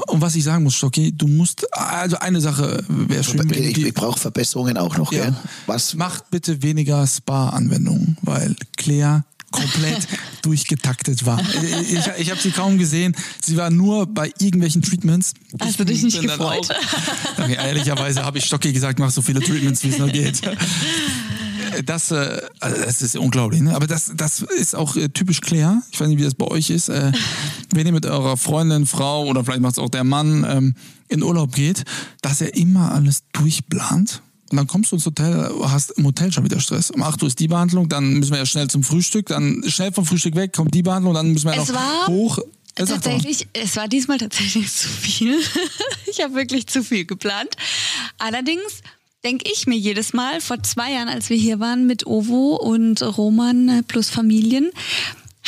Und 0.07 0.21
was 0.21 0.35
ich 0.35 0.43
sagen 0.43 0.63
muss, 0.63 0.75
Stocki, 0.79 1.11
du 1.11 1.27
musst, 1.27 1.71
also 1.73 2.17
eine 2.19 2.39
Sache 2.39 2.83
wäre 2.87 3.21
schön. 3.21 3.49
Ich, 3.51 3.77
ich 3.77 3.93
brauche 3.93 4.17
Verbesserungen 4.17 4.77
auch 4.77 4.97
noch, 4.97 5.11
ja. 5.11 5.25
gell? 5.25 5.35
Was? 5.65 5.93
Macht 5.93 6.31
bitte 6.31 6.61
weniger 6.61 7.05
Spa-Anwendungen, 7.05 8.17
weil 8.21 8.55
Claire 8.77 9.25
komplett 9.51 10.07
durchgetaktet 10.41 11.25
war. 11.25 11.41
Ich, 11.81 12.07
ich 12.17 12.31
habe 12.31 12.39
sie 12.39 12.51
kaum 12.51 12.77
gesehen. 12.77 13.13
Sie 13.41 13.57
war 13.57 13.69
nur 13.69 14.07
bei 14.07 14.31
irgendwelchen 14.39 14.81
Treatments. 14.81 15.33
Hast 15.59 15.81
du 15.81 15.83
dich 15.83 16.01
nicht 16.01 16.21
gefreut? 16.21 16.69
Auch, 16.69 17.43
okay, 17.43 17.55
ehrlicherweise 17.55 18.23
habe 18.23 18.37
ich 18.37 18.45
Stocki 18.45 18.71
gesagt, 18.71 18.99
mach 18.99 19.11
so 19.11 19.21
viele 19.21 19.41
Treatments, 19.41 19.83
wie 19.83 19.89
es 19.89 19.97
nur 19.97 20.07
geht. 20.07 20.41
Das, 21.85 22.11
äh, 22.11 22.41
also 22.59 22.83
das 22.83 23.01
ist 23.01 23.15
unglaublich, 23.15 23.61
ne? 23.61 23.75
aber 23.75 23.87
das, 23.87 24.11
das 24.15 24.41
ist 24.41 24.75
auch 24.75 24.95
äh, 24.95 25.09
typisch 25.09 25.41
Claire. 25.41 25.81
Ich 25.91 25.99
weiß 25.99 26.07
nicht, 26.07 26.19
wie 26.19 26.23
das 26.23 26.35
bei 26.35 26.47
euch 26.47 26.69
ist. 26.69 26.89
Äh, 26.89 27.11
wenn 27.73 27.85
ihr 27.85 27.93
mit 27.93 28.05
eurer 28.05 28.37
Freundin, 28.37 28.85
Frau 28.85 29.25
oder 29.25 29.43
vielleicht 29.43 29.61
macht 29.61 29.73
es 29.73 29.79
auch 29.79 29.89
der 29.89 30.03
Mann 30.03 30.45
ähm, 30.49 30.75
in 31.07 31.23
Urlaub 31.23 31.53
geht, 31.53 31.83
dass 32.21 32.41
er 32.41 32.55
immer 32.55 32.91
alles 32.91 33.23
durchplant 33.33 34.21
und 34.51 34.57
dann 34.57 34.67
kommst 34.67 34.91
du 34.91 34.95
ins 34.95 35.05
Hotel, 35.05 35.51
hast 35.63 35.91
im 35.91 36.05
Hotel 36.05 36.31
schon 36.31 36.43
wieder 36.43 36.59
Stress. 36.59 36.89
Um 36.89 37.03
8 37.03 37.21
Uhr 37.21 37.27
ist 37.27 37.39
die 37.39 37.47
Behandlung, 37.47 37.87
dann 37.87 38.13
müssen 38.13 38.31
wir 38.31 38.39
ja 38.39 38.45
schnell 38.45 38.67
zum 38.67 38.83
Frühstück, 38.83 39.27
dann 39.27 39.63
schnell 39.67 39.91
vom 39.91 40.05
Frühstück 40.05 40.35
weg, 40.35 40.53
kommt 40.53 40.73
die 40.73 40.81
Behandlung, 40.81 41.13
dann 41.13 41.31
müssen 41.31 41.49
wir 41.49 41.57
es 41.57 41.69
noch 41.69 41.75
war 41.75 42.07
hoch. 42.07 42.39
Tatsächlich, 42.75 43.47
es 43.53 43.75
war 43.75 43.87
diesmal 43.87 44.17
tatsächlich 44.17 44.71
zu 44.75 44.87
viel. 44.87 45.37
ich 46.07 46.23
habe 46.23 46.33
wirklich 46.35 46.67
zu 46.67 46.83
viel 46.83 47.05
geplant. 47.05 47.49
Allerdings 48.17 48.81
denke 49.23 49.49
ich 49.51 49.67
mir 49.67 49.77
jedes 49.77 50.13
Mal, 50.13 50.41
vor 50.41 50.61
zwei 50.63 50.93
Jahren, 50.93 51.09
als 51.09 51.29
wir 51.29 51.37
hier 51.37 51.59
waren 51.59 51.85
mit 51.85 52.05
Ovo 52.05 52.55
und 52.55 53.01
Roman 53.01 53.83
plus 53.87 54.09
Familien, 54.09 54.71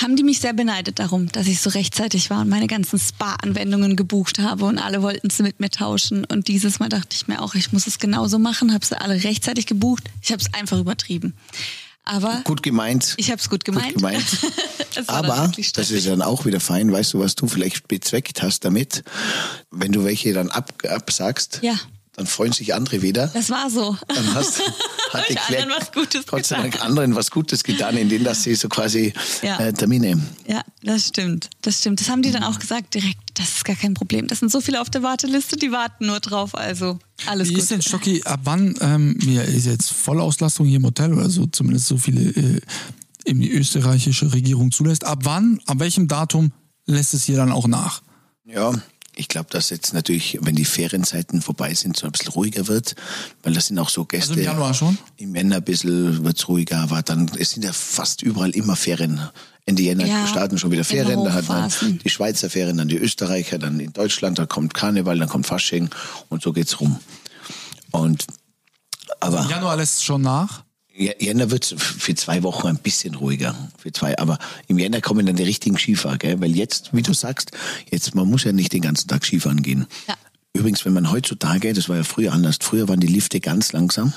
haben 0.02 0.16
die 0.16 0.24
mich 0.24 0.40
sehr 0.40 0.54
beneidet 0.54 1.00
darum, 1.00 1.32
dass 1.32 1.48
ich 1.48 1.62
so 1.62 1.70
rechtzeitig 1.70 2.30
war 2.30 2.42
und 2.42 2.50
meine 2.50 2.68
ganzen 2.68 2.98
Spa-Anwendungen 2.98 3.96
gebucht 3.96 4.40
habe 4.40 4.66
und 4.66 4.80
alle 4.80 5.02
wollten 5.02 5.30
sie 5.30 5.44
mit 5.44 5.60
mir 5.60 5.70
tauschen. 5.70 6.26
Und 6.26 6.48
dieses 6.48 6.80
Mal 6.80 6.90
dachte 6.90 7.16
ich 7.16 7.28
mir 7.28 7.42
auch, 7.42 7.56
ich 7.56 7.72
muss 7.72 7.88
es 7.88 8.00
genauso 8.00 8.40
machen, 8.40 8.74
habe 8.74 8.86
sie 8.86 9.00
alle 9.00 9.24
rechtzeitig 9.24 9.68
gebucht. 9.68 10.04
Ich 10.22 10.32
habe 10.32 10.42
es 10.42 10.54
einfach 10.54 10.80
übertrieben. 10.80 11.34
Aber 12.04 12.42
gut 12.46 12.64
gemeint. 12.64 13.14
Ich 13.18 13.30
habe 13.30 13.40
es 13.40 13.48
gut 13.48 13.64
gemeint. 13.64 13.94
Gut 13.94 13.98
gemeint. 13.98 14.26
Aber 15.08 15.52
das 15.56 15.92
ist 15.92 16.08
dann 16.08 16.24
auch 16.24 16.46
wieder 16.46 16.60
fein. 16.60 16.92
Weißt 16.92 17.14
du, 17.14 17.20
was 17.20 17.36
du 17.36 17.48
vielleicht 17.48 17.88
bezweckt 17.88 18.42
hast 18.42 18.66
damit? 18.66 19.04
Wenn 19.70 19.92
du 19.92 20.04
welche 20.04 20.34
dann 20.34 20.50
ab, 20.50 20.74
absagst, 20.90 21.60
ja 21.62 21.76
dann 22.22 22.28
freuen 22.28 22.52
sich 22.52 22.76
andere 22.76 23.02
wieder. 23.02 23.28
Das 23.28 23.50
war 23.50 23.70
so. 23.72 23.98
Dann 24.08 24.34
hast, 24.36 24.62
hat 25.12 25.28
die 25.28 25.38
anderen 25.40 25.72
was 25.72 25.92
Gutes 25.92 26.28
Gott 26.28 26.46
sei 26.46 26.58
Dank 26.58 26.84
anderen 26.84 27.16
was 27.16 27.32
Gutes 27.32 27.64
getan, 27.64 27.98
indem 27.98 28.24
dass 28.24 28.44
sie 28.44 28.54
so 28.54 28.70
quasi 28.70 29.14
ja. 29.42 29.60
äh, 29.60 29.74
Termine. 29.74 30.22
Ja, 30.48 30.62
das 30.84 31.08
stimmt. 31.08 31.50
Das 31.62 31.80
stimmt. 31.80 32.00
Das 32.00 32.10
haben 32.10 32.22
die 32.22 32.32
dann 32.32 32.44
auch 32.44 32.60
gesagt 32.60 32.94
direkt. 32.94 33.18
das 33.34 33.50
ist 33.50 33.66
gar 33.66 33.76
kein 33.76 33.96
Problem. 33.96 34.28
Das 34.28 34.40
sind 34.40 34.52
so 34.52 34.62
viele 34.62 34.82
auf 34.82 34.92
der 34.92 35.02
Warteliste, 35.02 35.58
die 35.58 35.72
warten 35.72 36.06
nur 36.06 36.20
drauf. 36.20 36.54
Also 36.54 37.00
alles 37.26 37.50
Wie 37.50 37.54
gut. 37.54 37.64
ist 37.64 37.72
denn 37.72 37.82
Stocki, 37.82 38.22
ab 38.24 38.42
wann, 38.44 38.76
ähm, 38.82 39.18
ja, 39.26 39.42
ist 39.42 39.66
jetzt 39.66 39.92
Vollauslastung 39.92 40.68
hier 40.68 40.78
im 40.78 40.86
Hotel 40.86 41.14
oder 41.14 41.30
so, 41.30 41.48
zumindest 41.48 41.88
so 41.88 41.98
viele 41.98 42.22
äh, 42.22 42.62
eben 43.26 43.42
die 43.42 43.52
österreichische 43.52 44.32
Regierung 44.32 44.72
zulässt. 44.72 45.06
Ab 45.06 45.20
wann, 45.24 45.60
ab 45.66 45.80
welchem 45.80 46.08
Datum 46.08 46.52
lässt 46.86 47.16
es 47.16 47.24
hier 47.24 47.38
dann 47.38 47.52
auch 47.52 47.68
nach? 47.68 48.04
Ja, 48.46 48.74
ich 49.22 49.28
glaube, 49.28 49.50
dass 49.52 49.70
jetzt 49.70 49.94
natürlich, 49.94 50.40
wenn 50.42 50.56
die 50.56 50.66
Ferienzeiten 50.66 51.44
vorbei 51.44 51.76
sind, 51.76 51.96
so 51.96 52.08
ein 52.08 52.12
bisschen 52.12 52.30
ruhiger 52.30 52.68
wird, 52.68 52.96
weil 53.44 53.54
das 53.54 53.68
sind 53.68 53.78
auch 53.78 53.90
so 53.90 54.04
Gäste. 54.04 54.32
Also 54.32 54.42
im 54.42 54.46
Januar 54.48 54.74
schon? 54.74 54.98
Im 55.18 55.36
Jänner 55.36 55.58
ein 55.58 55.64
bisschen 55.64 56.24
wird's 56.26 56.48
ruhiger, 56.48 56.80
aber 56.80 57.04
dann, 57.04 57.30
es 57.38 57.52
sind 57.52 57.64
ja 57.64 57.72
fast 57.72 58.24
überall 58.24 58.50
immer 58.50 58.76
Ferien. 58.76 59.22
Ende 59.66 59.84
Jänner 59.84 60.08
Ja, 60.08 60.26
starten 60.26 60.58
schon 60.58 60.72
wieder 60.72 60.84
Ferien, 60.84 61.20
immer 61.20 61.26
da 61.26 61.34
hat 61.34 61.48
man 61.48 61.72
die 62.04 62.10
Schweizer 62.10 62.50
Ferien, 62.50 62.78
dann 62.78 62.88
die 62.88 62.98
Österreicher, 62.98 63.60
dann 63.60 63.80
in 63.80 63.94
Deutschland, 63.94 64.40
da 64.40 64.48
kommt 64.48 64.74
Karneval, 64.74 65.20
dann 65.20 65.30
kommt 65.30 65.46
Fasching 65.46 65.90
und 66.30 66.42
so 66.42 66.52
geht's 66.52 66.80
rum. 66.80 67.00
Und, 67.92 68.26
aber. 69.20 69.44
Im 69.44 69.50
Januar 69.50 69.78
lässt 69.78 69.98
es 69.98 70.04
schon 70.04 70.24
nach. 70.24 70.64
Jänner 71.02 71.52
wird 71.52 71.66
für 71.66 72.16
zwei 72.16 72.44
Wochen 72.44 72.68
ein 72.68 72.78
bisschen 72.78 73.16
ruhiger. 73.16 73.56
Für 73.78 73.92
zwei, 73.92 74.18
aber 74.18 74.38
im 74.68 74.78
Jänner 74.78 75.02
kommen 75.02 75.26
dann 75.26 75.36
die 75.36 75.44
richtigen 75.44 75.78
Skifahrer, 75.78 76.18
gell? 76.18 76.42
Weil 76.42 76.56
jetzt, 76.56 76.94
wie 76.94 77.02
du 77.02 77.14
sagst, 77.14 77.52
jetzt, 77.90 78.16
man 78.16 78.30
muss 78.30 78.44
ja 78.44 78.52
nicht 78.52 78.74
den 78.74 78.82
ganzen 78.82 79.08
Tag 79.08 79.26
Skifahren 79.26 79.62
gehen. 79.62 79.88
Ja. 80.08 80.16
Übrigens, 80.54 80.86
wenn 80.86 80.94
man 80.94 81.12
heutzutage, 81.12 81.74
das 81.74 81.90
war 81.90 81.98
ja 81.98 82.04
früher 82.04 82.34
anders, 82.34 82.58
früher 82.62 82.88
waren 82.88 83.00
die 83.00 83.08
Lifte 83.08 83.40
ganz 83.40 83.72
langsam 83.72 84.14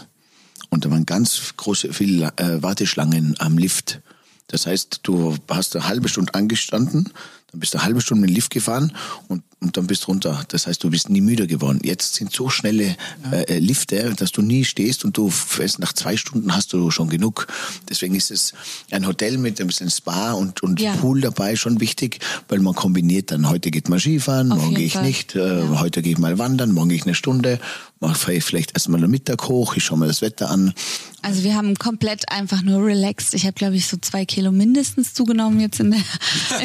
und 0.70 0.84
da 0.84 0.90
waren 0.90 1.06
ganz 1.06 1.54
große, 1.56 1.92
viele 1.92 2.32
äh, 2.36 2.62
Warteschlangen 2.62 3.36
am 3.38 3.56
Lift. 3.56 4.00
Das 4.48 4.66
heißt, 4.66 5.00
du 5.04 5.36
hast 5.48 5.76
eine 5.76 5.88
halbe 5.88 6.08
Stunde 6.08 6.34
angestanden, 6.34 7.12
dann 7.50 7.60
bist 7.60 7.74
du 7.74 7.78
eine 7.78 7.86
halbe 7.86 8.00
Stunde 8.00 8.22
mit 8.22 8.30
dem 8.30 8.34
Lift 8.34 8.50
gefahren 8.50 8.92
und, 9.28 9.42
und 9.64 9.76
dann 9.76 9.86
bist 9.86 10.04
du 10.04 10.08
runter. 10.08 10.44
Das 10.48 10.66
heißt, 10.66 10.82
du 10.84 10.90
bist 10.90 11.08
nie 11.10 11.20
müde 11.20 11.46
geworden. 11.46 11.80
Jetzt 11.82 12.14
sind 12.14 12.32
so 12.32 12.48
schnelle 12.50 12.96
äh, 13.32 13.58
Lifte, 13.58 14.14
dass 14.16 14.30
du 14.30 14.42
nie 14.42 14.64
stehst 14.64 15.04
und 15.04 15.16
du 15.16 15.30
fährst 15.30 15.78
nach 15.78 15.92
zwei 15.92 16.16
Stunden 16.16 16.54
hast 16.54 16.72
du 16.72 16.90
schon 16.90 17.08
genug. 17.08 17.46
Deswegen 17.88 18.14
ist 18.14 18.30
es 18.30 18.52
ein 18.90 19.06
Hotel 19.06 19.38
mit 19.38 19.60
ein 19.60 19.66
bisschen 19.66 19.90
Spa 19.90 20.32
und, 20.32 20.62
und 20.62 20.80
Ja. 20.80 20.92
Pool 20.94 21.20
dabei 21.20 21.56
schon 21.56 21.80
wichtig, 21.80 22.20
weil 22.48 22.60
man 22.60 22.74
kombiniert 22.74 23.30
dann, 23.30 23.48
heute 23.48 23.70
geht 23.70 23.88
man 23.88 23.98
Skifahren, 23.98 24.52
Auf 24.52 24.58
morgen 24.58 24.74
gehe 24.74 24.86
ich 24.86 24.92
Fall. 24.92 25.02
nicht, 25.04 25.34
äh, 25.34 25.62
heute 25.78 26.02
gehe 26.02 26.12
ich 26.12 26.18
mal 26.18 26.38
wandern, 26.38 26.72
morgen 26.72 26.90
gehe 26.90 26.98
ich 26.98 27.04
eine 27.04 27.14
Stunde, 27.14 27.58
mache 28.00 28.40
vielleicht 28.40 28.72
erstmal 28.74 29.02
am 29.02 29.10
Mittag 29.10 29.48
hoch, 29.48 29.76
ich 29.76 29.84
schaue 29.84 29.98
mir 29.98 30.06
das 30.06 30.20
Wetter 30.20 30.50
an. 30.50 30.74
Also 31.22 31.42
wir 31.42 31.54
haben 31.54 31.74
komplett 31.76 32.28
einfach 32.30 32.60
nur 32.60 32.84
relaxed. 32.84 33.32
Ich 33.32 33.44
habe, 33.44 33.54
glaube 33.54 33.76
ich, 33.76 33.86
so 33.86 33.96
zwei 33.96 34.26
Kilo 34.26 34.52
mindestens 34.52 35.14
zugenommen 35.14 35.58
jetzt 35.58 35.80
in, 35.80 35.90
der, 35.90 36.00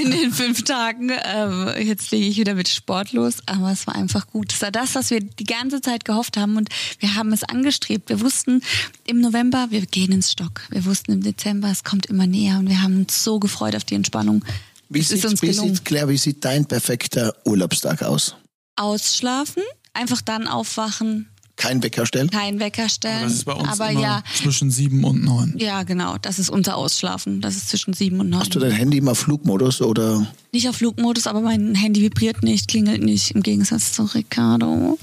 in 0.03 0.11
den 0.11 0.31
fünf 0.33 0.65
Tagen. 0.65 1.11
Ähm, 1.33 1.69
jetzt 1.81 2.11
lege 2.11 2.25
ich 2.25 2.37
wieder 2.37 2.55
mit 2.55 2.67
Sport 2.67 2.88
los, 3.11 3.37
aber 3.45 3.71
es 3.71 3.87
war 3.87 3.95
einfach 3.95 4.27
gut. 4.27 4.53
Es 4.53 4.61
war 4.61 4.71
das, 4.71 4.95
was 4.95 5.09
wir 5.09 5.21
die 5.21 5.43
ganze 5.43 5.81
Zeit 5.81 6.05
gehofft 6.05 6.37
haben 6.37 6.57
und 6.57 6.69
wir 6.99 7.15
haben 7.15 7.31
es 7.31 7.43
angestrebt. 7.43 8.09
Wir 8.09 8.21
wussten 8.21 8.61
im 9.05 9.21
November, 9.21 9.67
wir 9.69 9.85
gehen 9.85 10.11
ins 10.11 10.31
Stock. 10.31 10.61
Wir 10.69 10.85
wussten 10.85 11.11
im 11.11 11.21
Dezember, 11.21 11.69
es 11.69 11.83
kommt 11.83 12.07
immer 12.07 12.27
näher 12.27 12.59
und 12.59 12.67
wir 12.67 12.81
haben 12.81 12.97
uns 12.97 13.23
so 13.23 13.39
gefreut 13.39 13.75
auf 13.75 13.83
die 13.83 13.95
Entspannung. 13.95 14.43
Wie 14.89 15.01
sieht, 15.01 15.23
uns 15.23 15.41
wie 15.41 15.53
sieht, 15.53 15.85
Claire, 15.85 16.09
wie 16.09 16.17
sieht 16.17 16.43
dein 16.43 16.65
perfekter 16.65 17.35
Urlaubstag 17.45 18.01
aus? 18.01 18.35
Ausschlafen, 18.75 19.63
einfach 19.93 20.21
dann 20.21 20.47
aufwachen, 20.47 21.29
Kein 21.59 21.83
Wecker 21.83 22.05
stellen? 22.05 22.29
kein 22.29 22.59
Wecker 22.59 22.87
stellen. 22.87 23.23
Das 23.23 23.33
ist 23.33 23.43
bei 23.45 23.53
uns 23.53 23.67
aber 23.69 23.91
immer 23.91 24.01
ja, 24.01 24.23
zwischen 24.33 24.71
sieben 24.71 25.03
und 25.03 25.23
neun. 25.23 25.53
ja, 25.57 25.83
genau, 25.83 26.17
das 26.17 26.39
ist 26.39 26.49
unser 26.49 26.77
Ausschlafen. 26.77 27.41
Das 27.41 27.55
ist 27.57 27.69
zwischen 27.69 27.93
sieben 27.93 28.19
und 28.21 28.29
neun. 28.29 28.39
Hast 28.39 28.55
du 28.55 28.59
dein 28.59 28.71
Handy 28.71 28.97
immer 28.97 29.13
Flugmodus 29.13 29.81
oder? 29.81 30.25
Nicht 30.53 30.67
auf 30.69 30.77
Flugmodus, 30.77 31.27
aber 31.27 31.41
mein 31.41 31.75
Handy 31.75 32.01
vibriert 32.01 32.41
nicht, 32.43 32.69
klingelt 32.69 33.03
nicht, 33.03 33.31
im 33.31 33.43
Gegensatz 33.43 33.91
zu 33.91 34.03
Ricardo. 34.03 34.97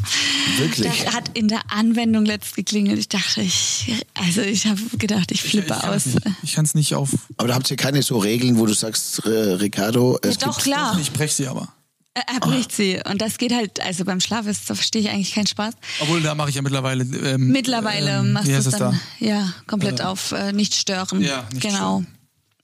Wirklich? 0.59 1.05
Das 1.05 1.15
hat 1.15 1.31
in 1.35 1.49
der 1.49 1.61
Anwendung 1.71 2.25
letzt 2.25 2.57
geklingelt. 2.57 2.99
Ich 2.99 3.09
dachte, 3.09 3.43
ich, 3.43 4.05
also 4.15 4.41
ich 4.41 4.67
habe 4.67 4.81
gedacht, 4.99 5.31
ich 5.33 5.43
flippe 5.43 5.75
ich 5.75 5.81
kann's 5.83 6.07
aus. 6.07 6.15
nicht. 6.15 6.27
Ich 6.43 6.55
kann 6.55 6.65
es 6.65 6.75
nicht 6.75 6.95
auf. 6.95 7.11
Aber 7.37 7.49
da 7.49 7.55
habt 7.55 7.71
ihr 7.71 7.77
keine 7.77 8.03
so 8.03 8.19
Regeln, 8.19 8.59
wo 8.59 8.65
du 8.67 8.73
sagst, 8.73 9.25
äh, 9.27 9.29
Ricardo, 9.29 10.19
es 10.23 10.37
Ja, 10.41 10.47
doch, 10.47 10.57
gibt 10.57 10.65
klar. 10.65 10.99
Ich 11.01 11.13
breche 11.13 11.35
sie 11.35 11.47
aber. 11.47 11.69
Er 12.17 12.41
bricht 12.41 12.73
sie. 12.73 12.99
Und 13.11 13.21
das 13.21 13.37
geht 13.37 13.53
halt, 13.53 13.79
also 13.81 14.07
beim 14.07 14.21
Schlaf 14.21 14.47
ist, 14.47 14.71
da 14.71 14.75
verstehe 14.75 15.03
ich 15.03 15.11
eigentlich 15.11 15.35
keinen 15.35 15.47
Spaß. 15.47 15.75
Obwohl, 16.01 16.23
da 16.23 16.35
mache 16.35 16.49
ich 16.49 16.55
ja 16.55 16.63
mittlerweile. 16.63 17.05
Ähm, 17.05 17.49
Mittlerweile 17.49 18.21
ähm, 18.21 18.33
machst 18.33 18.49
du 18.49 18.53
es 18.53 18.65
dann, 18.65 18.79
da? 18.79 19.01
ja, 19.19 19.53
komplett 19.67 20.01
auf 20.01 20.33
äh, 20.33 20.53
nicht 20.53 20.75
stören. 20.75 21.21
Ja, 21.21 21.45
nicht 21.53 21.63
genau. 21.63 22.01
stören. 22.01 22.07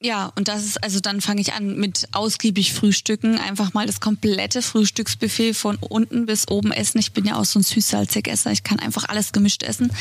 Ja, 0.01 0.33
und 0.35 0.49
das 0.49 0.65
ist, 0.65 0.83
also 0.83 0.99
dann 0.99 1.21
fange 1.21 1.41
ich 1.41 1.53
an 1.53 1.77
mit 1.77 2.09
ausgiebig 2.13 2.73
Frühstücken, 2.73 3.39
einfach 3.39 3.73
mal 3.73 3.87
das 3.87 4.01
komplette 4.01 4.61
Frühstücksbuffet 4.61 5.55
von 5.55 5.77
unten 5.77 6.27
bis 6.27 6.49
oben 6.49 6.73
essen. 6.73 6.99
Ich 6.99 7.13
bin 7.13 7.25
ja 7.25 7.37
auch 7.37 7.45
so 7.45 7.61
ein 7.61 7.63
Süß-Salzig-Esser, 7.63 8.51
ich 8.51 8.65
kann 8.65 8.81
einfach 8.81 9.09
alles 9.09 9.33
gemischt 9.33 9.63
essen. 9.63 9.93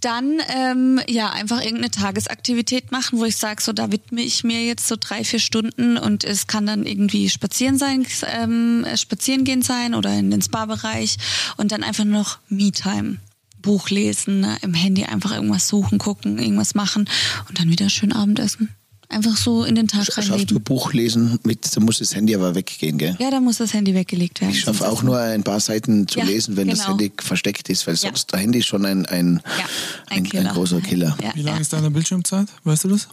Dann 0.00 0.40
ähm, 0.48 1.00
ja 1.08 1.30
einfach 1.30 1.60
irgendeine 1.60 1.90
Tagesaktivität 1.90 2.92
machen, 2.92 3.18
wo 3.18 3.24
ich 3.24 3.36
sage, 3.36 3.62
so 3.62 3.72
da 3.72 3.90
widme 3.90 4.20
ich 4.20 4.44
mir 4.44 4.64
jetzt 4.64 4.86
so 4.86 4.96
drei, 4.98 5.24
vier 5.24 5.40
Stunden 5.40 5.96
und 5.96 6.24
es 6.24 6.46
kann 6.46 6.66
dann 6.66 6.86
irgendwie 6.86 7.28
spazieren 7.28 7.78
sein, 7.78 8.06
ähm, 8.26 8.86
spazieren 8.94 9.44
gehen 9.44 9.62
sein 9.62 9.94
oder 9.94 10.12
in 10.12 10.30
den 10.30 10.42
Spa-Bereich 10.42 11.16
und 11.56 11.72
dann 11.72 11.82
einfach 11.82 12.04
noch 12.04 12.38
Me-Time. 12.48 13.18
Buch 13.60 13.90
lesen, 13.90 14.40
ne, 14.40 14.56
im 14.62 14.72
Handy 14.72 15.04
einfach 15.04 15.32
irgendwas 15.32 15.66
suchen, 15.66 15.98
gucken, 15.98 16.38
irgendwas 16.38 16.74
machen 16.74 17.08
und 17.48 17.58
dann 17.58 17.68
wieder 17.68 17.90
schön 17.90 18.12
Abendessen. 18.12 18.74
Einfach 19.10 19.38
so 19.38 19.64
in 19.64 19.74
den 19.74 19.88
Tag 19.88 20.04
Schaffst 20.04 20.28
du 20.28 20.32
reinleben. 20.32 20.62
Buch 20.62 20.92
lesen 20.92 21.38
mit, 21.42 21.74
da 21.74 21.80
muss 21.80 21.98
das 21.98 22.14
Handy 22.14 22.34
aber 22.34 22.54
weggehen, 22.54 22.98
gell? 22.98 23.16
Ja, 23.18 23.30
da 23.30 23.40
muss 23.40 23.56
das 23.56 23.72
Handy 23.72 23.94
weggelegt 23.94 24.42
werden. 24.42 24.50
Ich 24.52 24.60
schaffe 24.60 24.86
auch 24.86 25.02
nur 25.02 25.18
ein 25.18 25.42
paar 25.44 25.60
Seiten 25.60 26.06
zu 26.06 26.18
Ja, 26.18 26.26
lesen, 26.26 26.56
wenn 26.58 26.68
das 26.68 26.80
genau. 26.80 26.90
Handy 26.90 27.10
versteckt 27.16 27.70
ist, 27.70 27.86
weil 27.86 27.94
Ja. 27.94 28.00
sonst 28.00 28.30
der 28.32 28.40
Handy 28.40 28.58
ist 28.58 28.66
schon 28.66 28.84
ein, 28.84 29.06
ein, 29.06 29.42
Ja, 29.46 29.64
ein, 30.10 30.18
ein, 30.18 30.24
Killer. 30.24 30.52
großer 30.52 30.82
Killer. 30.82 31.16
Ja, 31.22 31.32
Wie 31.34 31.40
lange 31.42 31.56
ja. 31.56 31.60
ist 31.62 31.72
deine 31.72 31.90
Bildschirmzeit? 31.90 32.48
Weißt 32.64 32.84
du 32.84 32.88
das? 32.88 33.08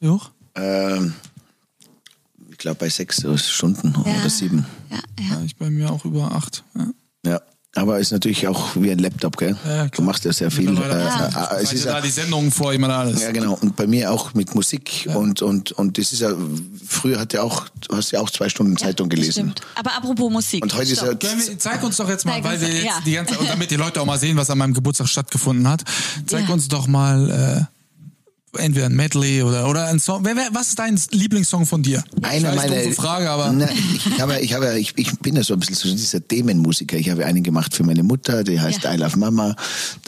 Wie 0.00 0.08
hoch? 0.08 0.30
Ähm, 0.56 1.14
ich 2.50 2.58
glaube 2.58 2.76
bei 2.80 2.90
sechs 2.90 3.24
Stunden 3.50 3.94
Ja. 4.04 4.20
oder 4.20 4.28
sieben. 4.30 4.66
Ja, 4.90 4.98
ja. 5.18 5.24
Ja, 5.36 5.42
ich 5.42 5.56
bei 5.56 5.70
mir 5.70 5.90
auch 5.90 6.04
über 6.04 6.32
acht. 6.32 6.64
Ja. 7.24 7.40
Ja. 7.76 7.82
Aber 7.82 7.98
ist 7.98 8.12
natürlich 8.12 8.46
auch 8.46 8.76
wie 8.76 8.90
ein 8.90 8.98
Laptop, 8.98 9.36
gell? 9.36 9.56
Ja, 9.66 9.86
du 9.88 10.02
machst 10.02 10.24
ja 10.24 10.32
sehr 10.32 10.50
viel. 10.50 10.70
Mittlerweile 10.70 11.02
äh, 11.04 11.56
äh, 11.58 11.62
es 11.62 11.72
ist 11.72 11.84
ja, 11.84 11.94
da 11.94 12.00
die 12.00 12.10
Sendungen 12.10 12.50
vor 12.52 12.72
ihm 12.72 12.84
und 12.84 12.90
alles. 12.90 13.20
Ja, 13.20 13.32
genau. 13.32 13.58
Und 13.60 13.74
bei 13.76 13.86
mir 13.86 14.12
auch 14.12 14.32
mit 14.34 14.54
Musik 14.54 15.08
und 15.14 15.42
und 15.42 15.72
und 15.72 15.98
das 15.98 16.12
ist 16.12 16.20
ja 16.20 16.30
früher 16.86 17.18
hat 17.18 17.32
ja 17.32 17.42
auch 17.42 17.66
du 17.88 17.96
hast 17.96 18.12
ja 18.12 18.20
auch 18.20 18.30
zwei 18.30 18.48
Stunden 18.48 18.76
Zeitung 18.76 19.08
gelesen. 19.08 19.32
Stimmt. 19.32 19.60
Aber 19.74 19.92
apropos 19.96 20.30
Musik. 20.30 20.62
Und 20.62 20.72
heute 20.74 20.92
ist 20.92 20.98
Stopp. 20.98 21.22
ja 21.22 21.28
Können 21.28 21.46
wir- 21.46 21.58
Zeig 21.58 21.82
uns 21.82 21.96
doch 21.96 22.08
jetzt 22.08 22.24
mal, 22.24 22.34
Zeig 22.34 22.44
weil 22.44 22.60
wir 22.60 22.68
jetzt 22.68 22.84
ja. 22.84 22.92
die 23.04 23.12
ganze 23.12 23.38
und 23.38 23.48
damit 23.48 23.70
die 23.70 23.76
Leute 23.76 24.00
auch 24.00 24.06
mal 24.06 24.18
sehen, 24.18 24.36
was 24.36 24.50
an 24.50 24.58
meinem 24.58 24.74
Geburtstag 24.74 25.08
stattgefunden 25.08 25.66
hat. 25.68 25.82
Zeig 26.26 26.46
Ja. 26.48 26.54
uns 26.54 26.68
doch 26.68 26.86
mal 26.86 27.30
äh, 27.30 27.73
entweder 28.58 28.86
ein 28.86 28.94
Medley 28.94 29.42
oder 29.42 29.68
oder 29.68 29.86
ein 29.86 29.98
Song. 30.00 30.24
Wer, 30.24 30.36
wer, 30.36 30.48
was 30.52 30.68
ist 30.68 30.78
dein 30.78 31.00
Lieblingssong 31.10 31.66
von 31.66 31.82
dir? 31.82 32.02
Eine 32.22 32.38
ich 32.38 32.44
weiß, 32.44 32.70
meiner 32.70 32.92
Frage, 32.92 33.30
aber 33.30 33.52
Nein, 33.52 33.68
ich 33.94 34.20
habe, 34.20 34.40
ich 34.40 34.54
habe, 34.54 34.78
ich, 34.78 34.92
ich 34.96 35.18
bin 35.20 35.36
ja 35.36 35.42
so 35.42 35.54
ein 35.54 35.60
bisschen 35.60 35.74
so 35.76 35.90
dieser 35.90 36.26
Themenmusiker. 36.26 36.96
Ich 36.96 37.10
habe 37.10 37.24
einen 37.24 37.42
gemacht 37.42 37.74
für 37.74 37.84
meine 37.84 38.02
Mutter, 38.02 38.44
die 38.44 38.60
heißt 38.60 38.84
Ja. 38.84 38.94
I 38.94 38.96
Love 38.96 39.18
Mama. 39.18 39.56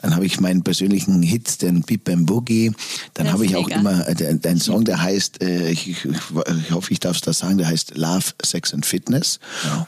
Dann 0.02 0.14
habe 0.14 0.26
ich 0.26 0.40
meinen 0.40 0.62
persönlichen 0.62 1.22
Hit, 1.22 1.62
den 1.62 1.82
Beep 1.82 2.04
Bam 2.04 2.26
Boogie. 2.26 2.72
Dann 3.14 3.26
Das 3.26 3.34
habe 3.34 3.46
ich 3.46 3.56
auch 3.56 3.66
mega. 3.66 3.80
immer 3.80 4.08
äh, 4.08 4.38
einen 4.44 4.60
Song, 4.60 4.84
der 4.84 5.02
heißt, 5.02 5.42
äh, 5.42 5.70
ich, 5.70 5.88
ich, 5.88 5.96
ich 6.04 6.70
hoffe, 6.70 6.92
ich 6.92 7.00
darf 7.00 7.16
es 7.16 7.22
da 7.22 7.32
sagen, 7.32 7.58
der 7.58 7.68
heißt 7.68 7.96
Love, 7.96 8.24
Sex 8.44 8.72
and 8.74 8.86
Fitness. 8.86 9.38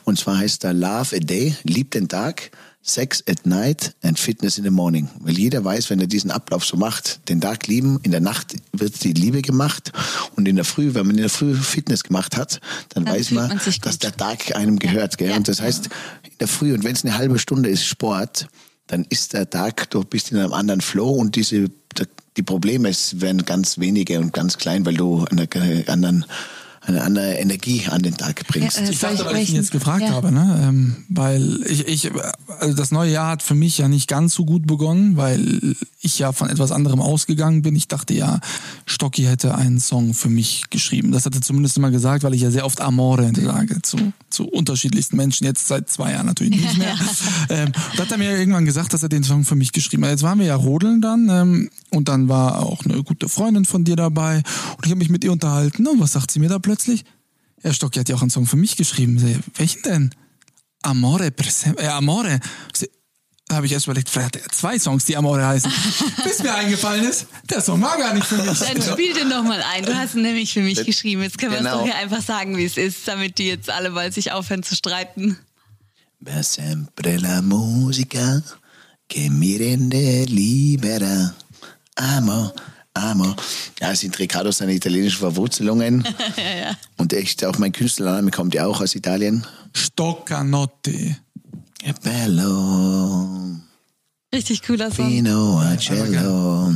Und 0.04 0.18
zwar 0.18 0.38
heißt 0.38 0.64
er 0.64 0.72
Love 0.72 1.16
a 1.16 1.20
Day, 1.20 1.56
lieb 1.64 1.90
den 1.92 2.08
Tag. 2.08 2.50
Sex 2.82 3.22
at 3.28 3.44
night 3.44 3.94
and 4.02 4.18
Fitness 4.18 4.56
in 4.56 4.64
the 4.64 4.70
morning. 4.70 5.08
Weil 5.20 5.36
jeder 5.36 5.64
weiß, 5.64 5.90
wenn 5.90 6.00
er 6.00 6.06
diesen 6.06 6.30
Ablauf 6.30 6.64
so 6.64 6.76
macht, 6.76 7.28
den 7.28 7.40
Tag 7.40 7.66
lieben, 7.66 7.98
in 8.02 8.12
der 8.12 8.20
Nacht 8.20 8.54
wird 8.72 9.04
die 9.04 9.12
Liebe 9.12 9.42
gemacht 9.42 9.92
und 10.36 10.48
in 10.48 10.56
der 10.56 10.64
Früh, 10.64 10.94
wenn 10.94 11.06
man 11.06 11.16
in 11.16 11.22
der 11.22 11.30
Früh 11.30 11.54
Fitness 11.54 12.02
gemacht 12.02 12.36
hat, 12.36 12.60
dann, 12.90 13.04
Dann 13.04 13.14
weiß 13.14 13.32
man, 13.32 13.48
man 13.48 13.60
dass 13.82 13.98
der 13.98 14.16
Tag 14.16 14.56
einem 14.56 14.78
gehört. 14.78 15.18
Gell? 15.18 15.30
Ja. 15.30 15.36
Und 15.36 15.48
das 15.48 15.60
heißt, 15.60 15.86
in 16.24 16.38
der 16.40 16.48
Früh, 16.48 16.72
und 16.72 16.84
wenn 16.84 16.94
es 16.94 17.04
eine 17.04 17.18
halbe 17.18 17.38
Stunde 17.38 17.68
ist 17.68 17.84
Sport, 17.84 18.48
dann 18.86 19.04
ist 19.10 19.34
der 19.34 19.48
Tag, 19.48 19.90
du 19.90 20.02
bist 20.02 20.32
in 20.32 20.38
einem 20.38 20.52
anderen 20.52 20.80
Flow 20.80 21.10
und 21.10 21.36
diese, 21.36 21.70
die 22.38 22.42
Probleme 22.42 22.90
werden 23.12 23.44
ganz 23.44 23.78
wenige 23.78 24.18
und 24.20 24.32
ganz 24.32 24.56
klein, 24.58 24.86
weil 24.86 24.94
du 24.94 25.24
eine, 25.30 25.48
eine, 25.52 25.84
anderen, 25.88 26.24
eine 26.88 27.02
andere 27.02 27.34
Energie 27.34 27.86
an 27.88 28.02
den 28.02 28.16
Tag 28.16 28.46
bringst. 28.48 28.78
Ja, 28.78 28.84
äh, 28.84 28.90
Ich 28.90 28.98
dachte, 28.98 29.14
ich 29.14 29.24
weil 29.24 29.36
ich 29.36 29.50
ihn 29.50 29.56
jetzt 29.56 29.70
gefragt 29.70 30.02
Ja. 30.02 30.10
habe, 30.12 30.32
ne? 30.32 30.60
Ähm, 30.62 30.96
weil 31.08 31.60
ich, 31.66 31.86
ich, 31.86 32.10
also 32.60 32.74
das 32.74 32.90
neue 32.90 33.12
Jahr 33.12 33.30
hat 33.30 33.42
für 33.42 33.54
mich 33.54 33.78
ja 33.78 33.88
nicht 33.88 34.08
ganz 34.08 34.34
so 34.34 34.44
gut 34.44 34.66
begonnen, 34.66 35.16
weil 35.16 35.76
ich 36.00 36.18
ja 36.18 36.32
von 36.32 36.48
etwas 36.48 36.72
anderem 36.72 37.00
ausgegangen 37.00 37.62
bin. 37.62 37.76
Ich 37.76 37.88
dachte 37.88 38.14
ja, 38.14 38.40
Stocki 38.86 39.24
hätte 39.24 39.54
einen 39.54 39.80
Song 39.80 40.14
für 40.14 40.28
mich 40.28 40.70
geschrieben. 40.70 41.12
Das 41.12 41.26
hat 41.26 41.34
er 41.34 41.42
zumindest 41.42 41.76
immer 41.76 41.90
gesagt, 41.90 42.22
weil 42.22 42.34
ich 42.34 42.40
ja 42.42 42.50
sehr 42.50 42.64
oft 42.64 42.80
Amore 42.80 43.30
sage 43.34 43.82
zu, 43.82 43.98
zu 44.30 44.48
unterschiedlichsten 44.48 45.16
Menschen. 45.16 45.44
Jetzt 45.44 45.68
seit 45.68 45.90
zwei 45.90 46.12
Jahren 46.12 46.26
natürlich 46.26 46.60
nicht 46.60 46.78
mehr. 46.78 46.94
ähm, 47.50 47.72
da 47.96 48.04
hat 48.04 48.12
er 48.12 48.18
mir 48.18 48.36
irgendwann 48.38 48.64
gesagt, 48.64 48.92
dass 48.92 49.02
er 49.02 49.08
den 49.08 49.24
Song 49.24 49.44
für 49.44 49.56
mich 49.56 49.72
geschrieben 49.72 50.04
hat. 50.04 50.12
Jetzt 50.12 50.22
waren 50.22 50.38
wir 50.38 50.46
ja 50.46 50.56
rodeln 50.56 51.00
dann 51.00 51.28
ähm, 51.28 51.70
und 51.90 52.08
dann 52.08 52.28
war 52.28 52.62
auch 52.62 52.84
eine 52.84 53.02
gute 53.02 53.28
Freundin 53.28 53.64
von 53.64 53.84
dir 53.84 53.96
dabei 53.96 54.42
und 54.76 54.84
ich 54.84 54.90
habe 54.90 54.98
mich 54.98 55.10
mit 55.10 55.24
ihr 55.24 55.32
unterhalten. 55.32 55.86
Und 55.86 56.00
was 56.00 56.12
sagt 56.12 56.30
sie 56.30 56.38
mir 56.38 56.48
da 56.48 56.58
plötzlich? 56.58 56.77
Herr 57.60 57.72
Stocki 57.72 57.98
hat 57.98 58.08
ja 58.08 58.16
auch 58.16 58.22
einen 58.22 58.30
Song 58.30 58.46
für 58.46 58.56
mich 58.56 58.76
geschrieben. 58.76 59.18
Sie, 59.18 59.38
Welchen 59.56 59.82
denn? 59.82 60.10
Amore, 60.82 61.30
per 61.30 61.46
äh, 61.82 61.86
Amore. 61.88 62.40
Da 63.48 63.56
habe 63.56 63.66
ich 63.66 63.72
erst 63.72 63.86
überlegt, 63.86 64.10
vielleicht 64.10 64.36
hat 64.36 64.42
er 64.44 64.48
zwei 64.50 64.78
Songs, 64.78 65.06
die 65.06 65.16
Amore 65.16 65.44
heißen. 65.44 65.72
Bis 66.24 66.42
mir 66.42 66.54
eingefallen 66.54 67.04
ist, 67.04 67.26
der 67.48 67.62
Song 67.62 67.80
war 67.80 67.96
gar 67.96 68.12
nicht 68.14 68.26
für 68.26 68.36
mich. 68.36 68.58
Dann 68.58 68.82
spiel 68.82 69.14
den 69.14 69.28
noch 69.28 69.42
mal 69.42 69.62
ein. 69.62 69.84
Du 69.84 69.96
hast 69.96 70.14
ihn 70.14 70.22
nämlich 70.22 70.52
für 70.52 70.60
mich 70.60 70.84
geschrieben. 70.84 71.22
Jetzt 71.22 71.38
können 71.38 71.52
wir 71.52 71.58
es 71.58 71.64
Genau. 71.64 71.78
doch 71.78 71.84
hier 71.84 71.96
einfach 71.96 72.20
sagen, 72.22 72.56
wie 72.58 72.64
es 72.66 72.76
ist, 72.76 73.08
damit 73.08 73.38
die 73.38 73.48
jetzt 73.48 73.70
alle 73.70 73.90
bald 73.92 74.12
sich 74.14 74.32
aufhören 74.32 74.62
zu 74.62 74.74
streiten. 74.76 75.38
Per 76.22 76.42
sempre 76.42 77.16
la 77.16 77.40
musica 77.42 78.42
che 79.08 79.30
mi 79.30 79.56
rende 79.56 80.24
libera. 80.26 81.34
Amo, 81.94 82.52
amo. 82.98 83.34
Ja, 83.80 83.92
es 83.92 84.00
sind 84.00 84.18
Riccardo 84.18 84.50
seine 84.52 84.74
italienischen 84.74 85.18
Verwurzelungen. 85.18 86.04
Und 86.96 87.12
echt, 87.12 87.44
auch 87.44 87.58
mein 87.58 87.72
Künstlername 87.72 88.30
kommt 88.30 88.54
ja 88.54 88.66
auch 88.66 88.80
aus 88.80 88.94
Italien. 88.94 89.44
Stoccanotti. 89.74 91.16
Che 91.80 91.94
bello, 92.02 93.56
Richtig 94.34 94.62
cooler 94.62 94.90
Song. 94.90 95.06
fino 95.08 95.58
a 95.60 95.76
cielo. 95.76 96.74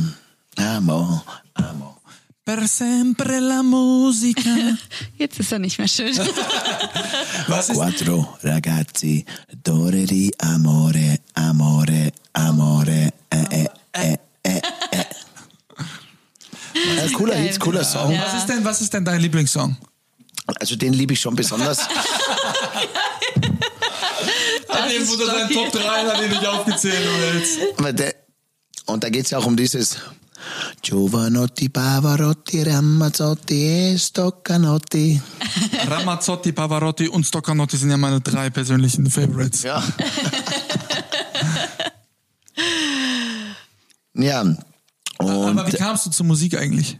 Amo, 0.55 1.23
amo. 1.53 1.97
Per 2.45 2.67
sempre 2.67 3.39
la 3.39 3.61
musica. 3.63 4.49
Jetzt 5.17 5.39
ist 5.39 5.51
er 5.51 5.59
nicht 5.59 5.77
mehr 5.77 5.87
schön. 5.87 6.17
Was 7.47 7.69
ist 7.69 7.77
Quattro 7.77 8.37
ragazzi, 8.43 9.23
d'ore 9.63 10.05
di 10.05 10.31
amore, 10.39 11.19
amore, 11.35 12.11
amore. 12.33 13.13
Eh, 13.29 13.45
eh, 13.49 13.69
eh, 13.91 14.17
eh, 14.41 14.61
eh. 14.91 15.05
Äh, 16.97 17.09
cooler. 17.11 17.35
Hit, 17.35 17.59
cooler 17.59 17.83
Song. 17.83 18.17
was 18.17 18.33
ist 18.35 18.47
denn, 18.47 18.63
was 18.63 18.81
ist 18.81 18.93
denn 18.93 19.05
dein 19.05 19.19
Lieblingssong? 19.19 19.77
Also 20.59 20.75
den 20.75 20.93
liebe 20.93 21.13
ich 21.13 21.21
schon 21.21 21.35
besonders. 21.35 21.87
Hat 24.69 24.91
ist 24.91 25.11
unter 25.11 25.25
seinen 25.25 25.49
Stocki. 25.49 25.71
Top 25.71 25.81
3 25.81 26.05
hat 26.05 26.21
ihn 26.21 26.29
nicht 26.29 26.45
aufgezählt. 26.45 26.99
Der, 27.99 28.15
und 28.85 29.03
da 29.03 29.09
geht 29.09 29.25
es 29.25 29.31
ja 29.31 29.37
auch 29.37 29.45
um 29.45 29.55
dieses 29.55 29.97
Giovanotti, 30.81 31.69
Pavarotti, 31.69 32.63
Ramazzotti 32.63 33.93
e 33.93 33.97
Stoccanotti. 33.97 35.21
Ramazzotti, 35.87 36.51
Pavarotti 36.51 37.07
und 37.07 37.25
Stoccanotti 37.25 37.77
sind 37.77 37.91
ja 37.91 37.97
meine 37.97 38.19
drei 38.21 38.49
persönlichen 38.49 39.09
Favorites. 39.09 39.63
Ja. 39.63 39.81
ja. 44.15 44.43
Und 45.19 45.29
Aber 45.29 45.67
wie 45.71 45.75
kamst 45.75 46.05
du 46.05 46.09
zur 46.09 46.25
Musik 46.25 46.57
eigentlich? 46.57 46.99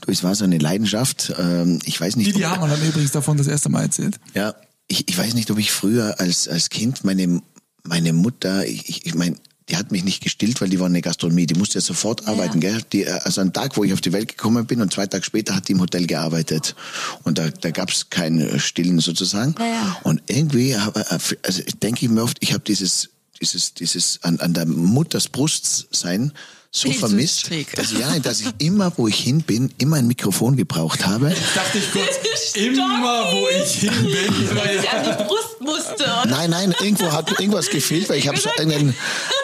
du, 0.00 0.12
es 0.12 0.22
war 0.22 0.34
so 0.34 0.44
eine 0.44 0.58
Leidenschaft. 0.58 1.32
Ähm, 1.38 1.78
ich 1.84 2.00
weiß 2.00 2.16
nicht. 2.16 2.34
Hamann 2.44 2.70
hat 2.70 2.80
mir 2.80 2.88
übrigens 2.88 3.12
davon 3.12 3.36
das 3.36 3.46
erste 3.46 3.68
Mal 3.68 3.82
erzählt. 3.82 4.18
Ja, 4.34 4.54
ich, 4.86 5.08
ich 5.08 5.18
weiß 5.18 5.34
nicht, 5.34 5.50
ob 5.50 5.58
ich 5.58 5.70
früher 5.70 6.18
als, 6.18 6.48
als 6.48 6.70
Kind 6.70 7.04
meine, 7.04 7.42
meine 7.84 8.12
Mutter, 8.12 8.66
ich, 8.66 9.06
ich, 9.06 9.14
meine, 9.14 9.36
die 9.68 9.76
hat 9.76 9.92
mich 9.92 10.02
nicht 10.02 10.22
gestillt, 10.22 10.60
weil 10.60 10.70
die 10.70 10.80
war 10.80 10.86
in 10.86 10.94
der 10.94 11.02
Gastronomie. 11.02 11.46
Die 11.46 11.54
musste 11.54 11.76
ja 11.76 11.82
sofort 11.82 12.26
arbeiten, 12.26 12.60
gell? 12.60 12.80
Die, 12.92 13.04
äh, 13.04 13.18
also 13.24 13.40
ein 13.40 13.52
Tag, 13.52 13.76
wo 13.76 13.84
ich 13.84 13.92
auf 13.92 14.00
die 14.00 14.12
Welt 14.12 14.28
gekommen 14.28 14.66
bin 14.66 14.80
und 14.80 14.92
zwei 14.92 15.06
Tage 15.06 15.24
später 15.24 15.54
hat 15.54 15.68
die 15.68 15.72
im 15.72 15.80
Hotel 15.80 16.06
gearbeitet. 16.06 16.74
Und 17.24 17.38
da, 17.38 17.50
da 17.50 17.70
gab 17.70 17.90
es 17.90 18.08
kein 18.10 18.40
äh, 18.40 18.58
Stillen 18.58 19.00
sozusagen. 19.00 19.54
Ja, 19.58 19.66
ja. 19.66 19.96
Und 20.04 20.22
irgendwie, 20.26 20.76
habe, 20.76 21.04
also 21.42 21.62
ich 21.66 21.78
denke 21.78 22.06
ich 22.06 22.10
mir 22.10 22.22
oft, 22.22 22.38
ich 22.40 22.54
habe 22.54 22.64
dieses, 22.64 23.10
dieses, 23.40 23.74
dieses 23.74 24.22
an, 24.22 24.40
an 24.40 24.54
der 24.54 24.66
Mutters 24.66 25.28
Brust 25.28 25.88
sein 25.90 26.32
so 26.70 26.88
Jesus 26.88 27.00
vermisst, 27.00 27.46
Trick. 27.46 27.74
dass, 27.76 27.92
ich- 27.92 27.98
ja, 27.98 28.18
dass 28.18 28.40
ich 28.40 28.48
immer, 28.58 28.92
wo 28.96 29.08
ich 29.08 29.16
hin 29.18 29.42
bin, 29.42 29.72
immer 29.78 29.96
ein 29.96 30.06
Mikrofon 30.06 30.56
gebraucht 30.56 31.06
habe. 31.06 31.34
Dachte 31.54 31.78
ich 31.78 31.90
kurz, 31.92 32.54
immer 32.54 33.32
wo 33.32 33.46
ich 33.48 33.72
hin 33.74 33.92
bin. 34.02 34.34
Ich 34.80 34.90
an 34.90 35.04
die 35.04 35.24
Brust 35.24 35.60
musste. 35.60 36.04
Nein, 36.28 36.50
nein, 36.50 36.74
irgendwo 36.80 37.10
hat 37.12 37.30
irgendwas 37.40 37.70
gefehlt, 37.70 38.08
weil 38.10 38.18
ich 38.18 38.28
habe 38.28 38.38
so 38.38 38.50
einen, 38.58 38.94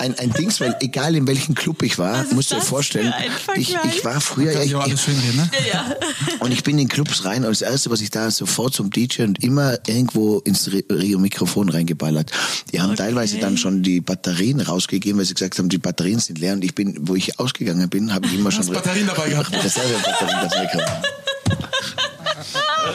ein, 0.01 0.19
ein 0.19 0.33
Dings, 0.35 0.61
weil 0.61 0.77
egal 0.81 1.15
in 1.17 1.27
welchem 1.27 1.55
Club 1.55 1.83
ich 1.83 1.99
war, 1.99 2.25
musst 2.33 2.51
du 2.51 2.57
dir 2.57 2.61
vorstellen, 2.61 3.13
ich, 3.57 3.75
ich 3.89 4.05
war 4.05 4.21
früher, 4.21 4.53
ja, 4.63 4.81
Kann 4.81 4.93
ich, 4.93 5.09
ich 5.09 5.35
ne? 5.35 5.51
ja. 5.73 5.97
und 6.41 6.53
ich 6.53 6.63
bin 6.63 6.79
in 6.79 6.89
Clubs 6.89 7.25
rein 7.25 7.45
und 7.45 7.51
das 7.51 7.63
erste, 7.63 7.91
was 7.91 8.01
ich 8.01 8.11
da 8.11 8.31
sofort 8.31 8.75
zum 8.75 8.91
DJ 8.91 9.23
und 9.23 9.43
immer 9.43 9.79
irgendwo 9.87 10.39
ins 10.41 10.71
Re- 10.73 10.85
Rio 10.91 11.19
Mikrofon 11.19 11.69
reingeballert. 11.69 12.31
Die 12.73 12.81
haben 12.81 12.95
teilweise 12.97 13.39
dann 13.39 13.57
schon 13.57 13.83
die 13.83 14.01
Batterien 14.01 14.61
rausgegeben, 14.61 15.19
weil 15.19 15.25
sie 15.27 15.35
gesagt 15.35 15.59
haben, 15.59 15.69
die 15.69 15.79
Batterien 15.79 16.21
sind 16.21 16.39
leer 16.39 16.53
und 16.55 16.65
ich 16.65 16.75
bin, 16.75 16.97
wo 17.09 17.14
ich 17.17 17.39
ausgegangen 17.39 17.89
bin, 17.89 18.13
habe 18.13 18.27
ich 18.27 18.35
immer 18.35 18.51
schon 18.51 18.67
Batterien 18.73 19.07
dabei 19.07 19.29
gehabt. 19.29 19.53
Reservebatterien 19.53 20.49
dabei 20.49 20.67
gehabt. 20.73 21.24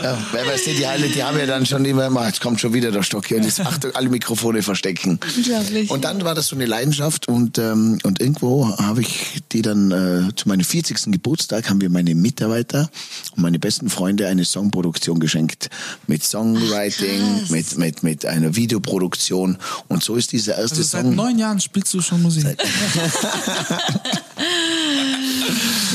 Ja, 0.03 0.17
weil 0.31 0.47
weißt 0.47 0.67
du, 0.67 0.73
die 0.73 0.85
alle, 0.85 1.09
die 1.09 1.23
haben 1.23 1.37
ja 1.37 1.45
dann 1.45 1.65
schon 1.65 1.83
immer, 1.85 2.05
immer, 2.07 2.25
jetzt 2.27 2.41
kommt 2.41 2.59
schon 2.61 2.73
wieder 2.73 2.91
der 2.91 3.03
Stock 3.03 3.27
hier 3.27 3.37
und 3.37 3.43
jetzt 3.43 3.59
Achtung, 3.59 3.91
alle 3.95 4.09
Mikrofone 4.09 4.61
verstecken. 4.63 5.19
Unglaublich. 5.35 5.89
Und 5.89 6.05
dann 6.05 6.23
war 6.23 6.35
das 6.35 6.47
so 6.47 6.55
eine 6.55 6.65
Leidenschaft 6.65 7.27
und, 7.27 7.57
ähm, 7.57 7.99
und 8.03 8.21
irgendwo 8.21 8.77
habe 8.77 9.01
ich 9.01 9.41
die 9.51 9.61
dann 9.61 9.91
äh, 9.91 10.35
zu 10.35 10.47
meinem 10.47 10.63
40. 10.63 11.11
Geburtstag 11.11 11.69
haben 11.69 11.81
wir 11.81 11.89
meine 11.89 12.15
Mitarbeiter 12.15 12.89
und 13.35 13.41
meine 13.43 13.59
besten 13.59 13.89
Freunde 13.89 14.27
eine 14.27 14.45
Songproduktion 14.45 15.19
geschenkt 15.19 15.69
mit 16.07 16.23
Songwriting, 16.23 17.39
krass. 17.39 17.49
mit, 17.49 17.77
mit, 17.77 18.03
mit 18.03 18.25
einer 18.25 18.55
Videoproduktion 18.55 19.57
und 19.87 20.03
so 20.03 20.15
ist 20.15 20.31
dieser 20.31 20.57
erste 20.57 20.77
Also 20.77 20.83
seit 20.83 21.03
Song. 21.03 21.15
neun 21.15 21.39
Jahren 21.39 21.59
spielst 21.59 21.93
du 21.93 22.01
schon 22.01 22.21
Musik. 22.21 22.45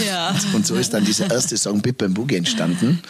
ja. 0.06 0.34
Und 0.52 0.66
so 0.66 0.74
ist 0.76 0.92
dann 0.94 1.04
dieser 1.04 1.30
erste 1.30 1.56
Song 1.56 1.80
Bip 1.82 1.98
Bam 1.98 2.14
Boogie 2.14 2.36
entstanden. 2.36 3.00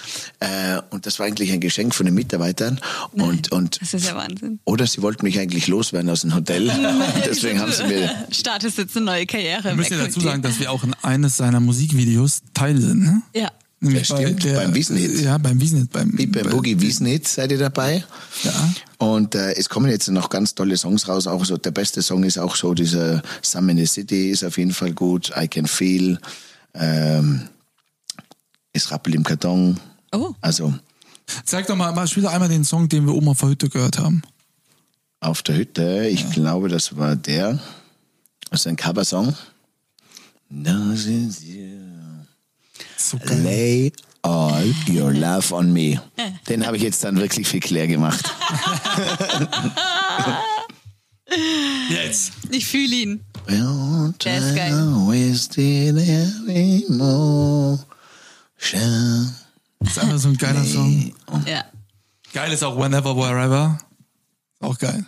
Äh, 0.40 0.80
und 0.90 1.06
das 1.06 1.18
war 1.18 1.26
eigentlich 1.26 1.52
ein 1.52 1.60
Geschenk 1.60 1.94
von 1.94 2.06
den 2.06 2.14
Mitarbeitern. 2.14 2.80
Und, 3.12 3.52
und 3.52 3.80
Das 3.80 3.94
ist 3.94 4.06
ja 4.06 4.14
Wahnsinn. 4.16 4.58
oder 4.64 4.86
sie 4.86 5.02
wollten 5.02 5.24
mich 5.24 5.38
eigentlich 5.38 5.66
loswerden 5.68 6.10
aus 6.10 6.22
dem 6.22 6.34
Hotel. 6.34 6.66
Deswegen 7.24 7.60
haben 7.60 7.72
sie 7.72 7.84
mir. 7.84 8.10
Startest 8.30 8.78
jetzt 8.78 8.96
eine 8.96 9.06
neue 9.06 9.26
Karriere. 9.26 9.70
Ich 9.70 9.76
möchte 9.76 9.96
dazu 9.96 10.20
sagen, 10.20 10.42
dass 10.42 10.58
wir 10.60 10.70
auch 10.70 10.84
in 10.84 10.94
eines 11.02 11.36
seiner 11.36 11.60
Musikvideos 11.60 12.42
Teil 12.54 12.80
sind. 12.80 13.00
Ne? 13.02 13.22
Ja. 13.34 13.50
Nämlich 13.80 14.08
Ja, 14.08 14.16
stimmt, 14.16 14.44
beim 14.54 14.74
Wiesenhit. 14.74 15.20
Ja, 15.20 15.36
beim 15.36 15.60
Wiesenhit. 15.60 15.92
Beim, 15.92 16.10
Bip 16.12 16.32
Bam 16.32 16.44
bei- 16.44 16.50
Boogie 16.50 16.80
Wiesnit 16.80 17.28
seid 17.28 17.50
ihr 17.52 17.58
dabei. 17.58 18.02
Ja. 18.42 18.52
Und 19.04 19.34
äh, 19.34 19.52
es 19.52 19.68
kommen 19.68 19.90
jetzt 19.90 20.08
noch 20.08 20.30
ganz 20.30 20.54
tolle 20.54 20.76
Songs 20.78 21.06
raus. 21.08 21.26
Auch 21.26 21.44
so 21.44 21.58
der 21.58 21.72
beste 21.72 22.00
Song 22.00 22.24
ist 22.24 22.38
auch 22.38 22.56
so 22.56 22.72
dieser 22.72 23.22
Some 23.42 23.72
in 23.72 23.78
the 23.78 23.86
City 23.86 24.30
ist 24.30 24.42
auf 24.44 24.56
jeden 24.56 24.72
Fall 24.72 24.92
gut. 24.92 25.30
I 25.36 25.46
Can 25.46 25.66
Feel. 25.66 26.18
Ähm, 26.72 27.48
es 28.72 28.90
rappelt 28.90 29.14
im 29.14 29.22
Karton. 29.22 29.78
Oh. 30.12 30.32
Also 30.40 30.72
Sag 31.44 31.66
doch 31.66 31.76
mal, 31.76 31.92
mal, 31.92 32.06
spiel 32.06 32.22
doch 32.22 32.32
einmal 32.32 32.48
den 32.48 32.64
Song, 32.64 32.88
den 32.88 33.06
wir 33.06 33.14
oben 33.14 33.28
auf 33.28 33.40
der 33.40 33.50
Hütte 33.50 33.68
gehört 33.68 33.98
haben. 33.98 34.22
auf 35.20 35.42
der 35.42 35.56
Hütte, 35.56 36.06
ich 36.08 36.30
glaube, 36.30 36.68
das 36.68 36.96
war 36.96 37.16
der. 37.16 37.58
Das 38.50 38.60
ist 38.60 38.66
ein 38.66 38.76
Coversong. 38.76 39.34
Das 40.50 41.04
ist 41.06 41.42
you. 41.42 41.78
So 42.96 43.18
geil. 43.18 43.42
Lay 43.42 43.92
all 44.24 44.64
your 44.88 45.12
love 45.12 45.52
on 45.52 45.72
me. 45.72 46.00
Den 46.48 46.66
habe 46.66 46.76
ich 46.76 46.82
jetzt 46.82 47.04
dann 47.04 47.16
wirklich 47.18 47.46
viel 47.46 47.60
Claire 47.60 47.88
gemacht. 47.88 48.24
Jetzt. 51.88 52.32
Ich 52.50 52.66
fühle 52.66 52.94
ihn. 52.94 53.24
Der 54.24 54.38
ist 54.38 54.54
geil. 54.56 54.72
Das 59.80 59.90
ist 59.90 59.98
einfach 59.98 60.18
so 60.18 60.28
ein 60.28 60.36
geiler 60.36 60.64
Song. 60.64 61.12
Ja. 61.46 61.64
Geil 62.32 62.52
ist 62.52 62.62
auch 62.62 62.78
Whenever, 62.78 63.16
Wherever. 63.16 63.78
Auch 64.60 64.78
geil. 64.78 65.04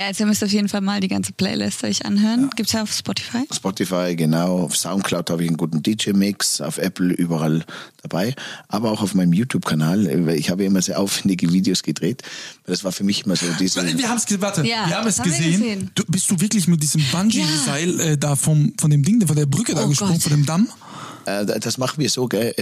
Ja, 0.00 0.06
also 0.06 0.24
ihr 0.24 0.26
müsst 0.26 0.42
auf 0.42 0.50
jeden 0.50 0.68
Fall 0.68 0.80
mal 0.80 0.98
die 0.98 1.06
ganze 1.06 1.32
Playlist 1.32 1.84
euch 1.84 2.04
anhören. 2.04 2.50
Gibt's 2.56 2.72
ja 2.72 2.82
auf 2.82 2.92
Spotify. 2.92 3.46
Spotify, 3.54 4.16
genau. 4.16 4.62
Auf 4.64 4.76
Soundcloud 4.76 5.30
habe 5.30 5.44
ich 5.44 5.48
einen 5.48 5.56
guten 5.56 5.84
DJ-Mix, 5.84 6.60
auf 6.60 6.78
Apple 6.78 7.12
überall 7.14 7.64
dabei, 8.02 8.34
aber 8.66 8.90
auch 8.90 9.02
auf 9.02 9.14
meinem 9.14 9.32
YouTube-Kanal. 9.32 10.28
Ich 10.30 10.50
habe 10.50 10.64
immer 10.64 10.82
sehr 10.82 10.98
aufwendige 10.98 11.52
Videos 11.52 11.84
gedreht. 11.84 12.22
Das 12.66 12.82
war 12.82 12.90
für 12.90 13.04
mich 13.04 13.24
immer 13.24 13.36
so 13.36 13.46
diese... 13.60 13.86
Wir 13.96 14.08
haben 14.08 14.16
es 14.18 14.40
warte, 14.40 14.66
Ja, 14.66 14.88
wir 14.88 14.96
haben 14.96 15.06
es 15.06 15.22
gesehen. 15.22 15.60
gesehen. 15.60 15.90
Du, 15.94 16.02
bist 16.08 16.28
du 16.28 16.40
wirklich 16.40 16.66
mit 16.66 16.82
diesem 16.82 17.02
Bungee-Seil 17.12 18.00
äh, 18.00 18.18
da 18.18 18.34
vom, 18.34 18.72
von 18.80 18.90
dem 18.90 19.04
Ding, 19.04 19.24
von 19.24 19.36
der 19.36 19.46
Brücke 19.46 19.76
da 19.76 19.84
Oh 19.84 19.88
gesprungen, 19.88 20.14
Gott. 20.14 20.22
von 20.24 20.32
dem 20.32 20.44
Damm? 20.44 20.68
Äh, 21.26 21.46
das 21.60 21.78
machen 21.78 21.98
wir 21.98 22.10
so, 22.10 22.26
gell? 22.26 22.52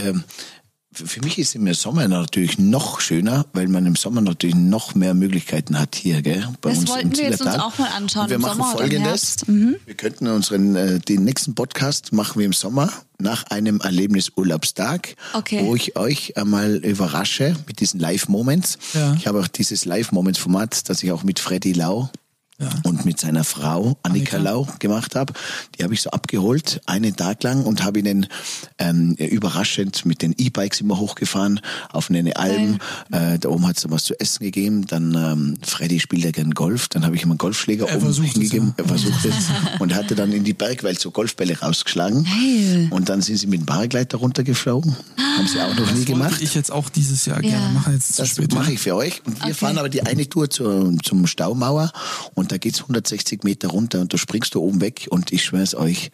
Für 0.94 1.20
mich 1.22 1.38
ist 1.38 1.54
im 1.54 1.72
Sommer 1.72 2.06
natürlich 2.06 2.58
noch 2.58 3.00
schöner, 3.00 3.46
weil 3.54 3.66
man 3.66 3.86
im 3.86 3.96
Sommer 3.96 4.20
natürlich 4.20 4.54
noch 4.56 4.94
mehr 4.94 5.14
Möglichkeiten 5.14 5.78
hat 5.78 5.94
hier, 5.94 6.20
gell? 6.20 6.46
Bei 6.60 6.68
Das 6.68 6.80
uns 6.80 6.90
wollten 6.90 7.10
im 7.12 7.16
wir 7.16 7.24
jetzt 7.30 7.40
uns 7.40 7.54
auch 7.54 7.78
mal 7.78 7.88
anschauen, 7.88 8.24
Und 8.24 8.28
wir 8.28 8.36
im 8.36 8.42
machen 8.42 8.58
Sommer 8.58 8.74
oder 8.74 8.84
im 8.84 8.90
folgendes. 8.90 9.36
Mhm. 9.46 9.76
Wir 9.86 9.94
könnten 9.94 10.26
unseren, 10.26 10.76
äh, 10.76 10.98
den 11.00 11.24
nächsten 11.24 11.54
Podcast 11.54 12.12
machen 12.12 12.38
wir 12.38 12.44
im 12.44 12.52
Sommer 12.52 12.92
nach 13.18 13.44
einem 13.44 13.80
Erlebnisurlaubstag, 13.80 15.16
Okay. 15.32 15.64
wo 15.64 15.74
ich 15.74 15.96
euch 15.96 16.36
einmal 16.36 16.76
überrasche 16.76 17.56
mit 17.66 17.80
diesen 17.80 17.98
Live-Moments. 17.98 18.78
Ja. 18.92 19.14
Ich 19.14 19.26
habe 19.26 19.40
auch 19.40 19.48
dieses 19.48 19.86
Live-Moments-Format, 19.86 20.88
das 20.90 21.02
ich 21.02 21.10
auch 21.12 21.22
mit 21.22 21.38
Freddy 21.38 21.72
Lau 21.72 22.10
und 22.84 23.04
mit 23.04 23.18
seiner 23.20 23.44
Frau 23.44 23.96
Annika, 24.02 24.36
Annika. 24.36 24.36
Lau 24.38 24.68
gemacht 24.78 25.14
habe. 25.14 25.32
Die 25.78 25.84
habe 25.84 25.94
ich 25.94 26.02
so 26.02 26.10
abgeholt, 26.10 26.80
einen 26.86 27.14
Tag 27.16 27.42
lang 27.42 27.64
und 27.64 27.82
habe 27.84 27.98
ihnen 28.00 28.26
ähm, 28.78 29.14
überraschend 29.14 30.04
mit 30.06 30.22
den 30.22 30.34
E-Bikes 30.38 30.80
immer 30.80 30.98
hochgefahren 30.98 31.60
auf 31.90 32.10
eine 32.10 32.36
Alm. 32.36 32.78
Äh, 33.10 33.38
da 33.38 33.48
oben 33.48 33.66
hat 33.66 33.76
es 33.78 33.90
was 33.90 34.04
zu 34.04 34.18
essen 34.20 34.44
gegeben. 34.44 34.86
Dann 34.86 35.14
ähm, 35.14 35.54
Freddy 35.62 36.00
spielt 36.00 36.24
ja 36.24 36.30
gern 36.30 36.52
Golf. 36.52 36.88
Dann 36.88 37.04
habe 37.04 37.16
ich 37.16 37.22
ihm 37.22 37.30
einen 37.30 37.38
Golfschläger 37.38 37.88
Er 37.88 37.96
oben 37.96 38.12
hingegeben. 38.12 38.74
ja. 38.78 38.84
Er 38.84 38.88
versucht 38.88 39.24
es 39.24 39.34
und 39.80 39.94
hatte 39.94 40.14
dann 40.14 40.32
in 40.32 40.44
die 40.44 40.52
Bergwelt 40.54 41.00
so 41.00 41.10
Golfbälle 41.10 41.58
rausgeschlagen. 41.58 42.24
Geil. 42.24 42.86
Und 42.90 43.08
dann 43.08 43.20
sind 43.22 43.36
sie 43.38 43.46
mit 43.46 43.60
dem 43.60 43.66
Paragleiter 43.66 44.18
runtergeflogen. 44.18 44.94
Haben 45.36 45.48
sie 45.48 45.60
auch 45.60 45.74
noch 45.74 45.92
nie 45.92 46.04
gemacht. 46.04 46.30
Wollte 46.32 46.44
ich 46.44 46.54
jetzt 46.54 46.70
auch 46.70 46.88
dieses 46.88 47.24
Jahr 47.26 47.42
Ja. 47.42 47.50
gerne 47.50 47.72
machen, 47.74 47.94
jetzt 47.94 48.14
zu 48.14 48.22
Das 48.22 48.54
mache 48.54 48.72
ich 48.72 48.80
für 48.80 48.94
euch. 48.94 49.22
Und 49.24 49.36
wir 49.40 49.44
Okay. 49.46 49.54
fahren 49.54 49.78
aber 49.78 49.88
die 49.88 50.02
eine 50.02 50.28
Tour 50.28 50.48
zur, 50.50 50.94
zum 51.02 51.26
Staumauer 51.26 51.90
und 52.34 52.51
da 52.52 52.58
geht's 52.58 52.80
160 52.82 53.44
Meter 53.44 53.68
runter 53.68 54.00
und 54.00 54.12
da 54.12 54.18
springst 54.18 54.54
du 54.54 54.60
oben 54.60 54.80
weg 54.82 55.06
und 55.10 55.32
ich 55.32 55.42
schwör's 55.44 55.74
euch, 55.74 56.10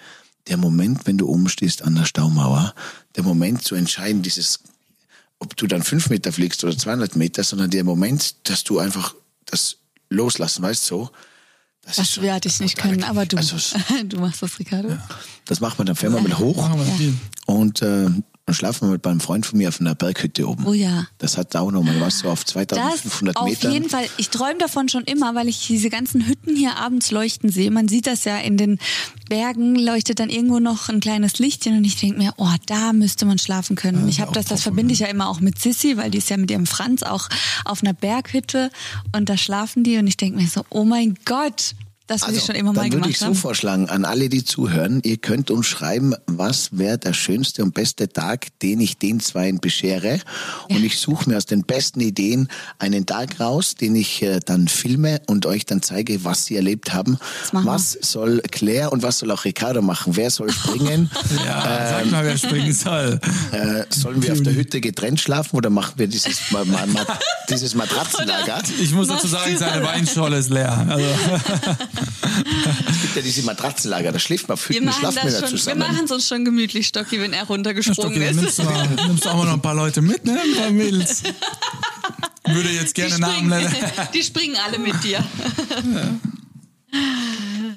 der 0.46 0.56
Moment, 0.56 1.06
wenn 1.06 1.18
du 1.18 1.28
oben 1.28 1.48
stehst 1.48 1.82
an 1.82 1.94
der 1.96 2.04
Staumauer, 2.04 2.74
der 3.16 3.24
Moment 3.24 3.62
zu 3.64 3.74
entscheiden, 3.74 4.22
dieses, 4.22 4.60
ob 5.40 5.56
du 5.56 5.66
dann 5.66 5.82
fünf 5.82 6.08
Meter 6.10 6.32
fliegst 6.32 6.62
oder 6.64 6.76
200 6.78 7.16
Meter, 7.16 7.42
sondern 7.44 7.70
der 7.70 7.84
Moment, 7.84 8.36
dass 8.48 8.64
du 8.64 8.78
einfach 8.78 9.14
das 9.46 9.76
loslassen, 10.10 10.62
weißt 10.62 10.84
so. 10.86 11.10
Das 11.82 11.96
Das 11.96 12.20
werde 12.20 12.48
ich 12.48 12.60
nicht 12.60 12.76
können, 12.78 13.02
aber 13.02 13.26
du. 13.26 13.36
Also, 13.36 13.56
es- 13.56 13.74
du 14.04 14.18
machst 14.20 14.42
das, 14.42 14.58
Ricardo. 14.58 14.96
das 15.46 15.60
macht 15.60 15.78
man 15.78 15.86
dann, 15.86 15.96
fähren 15.96 16.14
wir 16.14 16.20
mal 16.22 16.38
hoch 16.38 16.70
viel. 16.96 17.14
und 17.46 17.82
äh, 17.82 18.08
schlafen 18.54 18.88
wir 18.88 18.92
mit 18.92 19.02
beim 19.02 19.20
Freund 19.20 19.46
von 19.46 19.58
mir 19.58 19.68
auf 19.68 19.80
einer 19.80 19.94
Berghütte 19.94 20.48
oben. 20.48 20.66
Oh 20.66 20.72
ja. 20.72 21.06
Das 21.18 21.36
hat 21.36 21.54
auch 21.56 21.70
nochmal 21.70 22.00
was 22.00 22.20
so 22.20 22.28
auf 22.30 22.44
Das 22.44 22.52
2500 22.52 23.36
auf 23.36 23.44
Metern. 23.48 23.72
jeden 23.72 23.88
Fall. 23.88 24.06
Ich 24.16 24.30
träume 24.30 24.58
davon 24.58 24.88
schon 24.88 25.04
immer, 25.04 25.34
weil 25.34 25.48
ich 25.48 25.66
diese 25.66 25.90
ganzen 25.90 26.26
Hütten 26.26 26.56
hier 26.56 26.76
abends 26.76 27.10
leuchten 27.10 27.50
sehe. 27.50 27.70
Man 27.70 27.88
sieht 27.88 28.06
das 28.06 28.24
ja 28.24 28.38
in 28.38 28.56
den 28.56 28.78
Bergen, 29.28 29.74
leuchtet 29.76 30.20
dann 30.20 30.30
irgendwo 30.30 30.58
noch 30.58 30.88
ein 30.88 31.00
kleines 31.00 31.38
Lichtchen 31.38 31.76
und 31.76 31.84
ich 31.84 31.96
denke 31.96 32.18
mir, 32.18 32.32
oh, 32.36 32.52
da 32.66 32.92
müsste 32.92 33.26
man 33.26 33.38
schlafen 33.38 33.76
können. 33.76 34.02
Und 34.02 34.08
ich 34.08 34.20
habe 34.20 34.32
das, 34.32 34.46
das 34.46 34.62
verbinde 34.62 34.92
ich 34.94 35.00
ja 35.00 35.06
immer 35.08 35.28
auch 35.28 35.40
mit 35.40 35.58
Sissy, 35.58 35.96
weil 35.96 36.10
die 36.10 36.18
ist 36.18 36.30
ja 36.30 36.36
mit 36.36 36.50
ihrem 36.50 36.66
Franz 36.66 37.02
auch 37.02 37.28
auf 37.64 37.82
einer 37.82 37.92
Berghütte 37.94 38.70
und 39.14 39.28
da 39.28 39.36
schlafen 39.36 39.84
die 39.84 39.98
und 39.98 40.06
ich 40.06 40.16
denke 40.16 40.40
mir 40.40 40.48
so, 40.48 40.64
oh 40.70 40.84
mein 40.84 41.16
Gott, 41.24 41.74
das 42.08 42.26
will 42.26 42.36
ich 42.36 42.44
schon 42.44 42.56
immer 42.56 42.72
mal 42.72 42.80
Also, 42.80 42.90
dann 42.90 42.92
würde 42.92 42.96
gemacht 43.02 43.10
ich 43.10 43.18
so 43.18 43.26
haben. 43.26 43.34
vorschlagen, 43.36 43.88
an 43.88 44.04
alle, 44.04 44.28
die 44.28 44.44
zuhören, 44.44 45.00
ihr 45.04 45.18
könnt 45.18 45.50
uns 45.52 45.66
schreiben, 45.66 46.14
was 46.26 46.70
wäre 46.76 46.98
der 46.98 47.12
schönste 47.12 47.62
und 47.62 47.74
beste 47.74 48.08
Tag, 48.08 48.46
den 48.60 48.80
ich 48.80 48.98
den 48.98 49.20
Zweien 49.20 49.60
beschere. 49.60 50.18
Und 50.68 50.82
ich 50.82 50.98
suche 50.98 51.30
mir 51.30 51.36
aus 51.36 51.46
den 51.46 51.62
besten 51.64 52.00
Ideen 52.00 52.48
einen 52.80 53.06
Tag 53.06 53.38
raus, 53.38 53.74
den 53.76 53.94
ich 53.94 54.22
äh, 54.22 54.40
dann 54.44 54.66
filme 54.68 55.20
und 55.26 55.46
euch 55.46 55.64
dann 55.66 55.82
zeige, 55.82 56.24
was 56.24 56.44
sie 56.46 56.56
erlebt 56.56 56.92
haben. 56.92 57.18
Wir. 57.52 57.64
Was 57.64 57.92
soll 58.00 58.40
Claire 58.50 58.90
und 58.90 59.02
was 59.02 59.18
soll 59.18 59.30
auch 59.30 59.44
Ricardo 59.44 59.80
machen? 59.82 60.16
Wer 60.16 60.30
soll 60.30 60.50
springen? 60.50 61.10
Ja, 61.44 61.88
sag 61.90 62.10
mal, 62.10 62.24
wer 62.24 62.36
springen 62.38 62.72
soll. 62.72 63.20
äh, 63.52 63.84
sollen 63.90 64.22
wir 64.22 64.32
auf 64.32 64.42
der 64.42 64.54
Hütte 64.54 64.80
getrennt 64.80 65.20
schlafen 65.20 65.56
oder 65.56 65.70
machen 65.70 65.92
wir 65.96 66.06
dieses, 66.08 66.50
ma 66.50 66.64
ma 66.64 66.84
ma 66.86 67.00
dieses 67.50 67.74
Matratzenlager? 67.74 68.62
Ich 68.80 68.92
muss 68.92 69.08
dazu 69.08 69.26
sagen, 69.28 69.56
seine 69.58 69.84
Weinscholle 69.84 70.38
ist 70.38 70.50
leer. 70.50 70.86
Also, 70.88 71.04
Es 72.00 73.00
gibt 73.02 73.16
ja 73.16 73.22
diese 73.22 73.42
Matratzenlager, 73.42 74.12
da 74.12 74.18
schläft 74.18 74.48
man 74.48 74.56
Wir 74.58 74.64
Hütten, 74.76 74.84
machen 74.86 74.98
schlafen 75.12 75.30
wir 75.32 75.46
zusammen. 75.46 75.78
machen 75.80 76.04
es 76.04 76.10
uns 76.10 76.28
schon 76.28 76.44
gemütlich, 76.44 76.86
Stocki, 76.88 77.20
wenn 77.20 77.32
er 77.32 77.44
runtergesprungen 77.44 78.12
Stocki, 78.12 78.24
dann 78.26 78.36
nimmst 78.36 78.58
ist. 78.58 78.58
du, 78.58 78.64
mal, 78.64 78.88
nimmst 79.06 79.24
du 79.24 79.28
auch 79.30 79.36
mal 79.36 79.46
noch 79.46 79.54
ein 79.54 79.62
paar 79.62 79.74
Leute 79.74 80.00
mit, 80.02 80.24
ne? 80.24 80.38
Ein 80.40 80.56
paar 80.56 80.70
Mädels. 80.70 81.22
Würde 82.46 82.70
jetzt 82.70 82.96
Die 82.96 83.00
gerne 83.02 83.18
Namen 83.18 83.34
springen, 83.34 83.48
nennen. 83.50 83.74
die 84.14 84.22
springen 84.22 84.56
alle 84.64 84.78
mit 84.78 85.02
dir. 85.04 85.24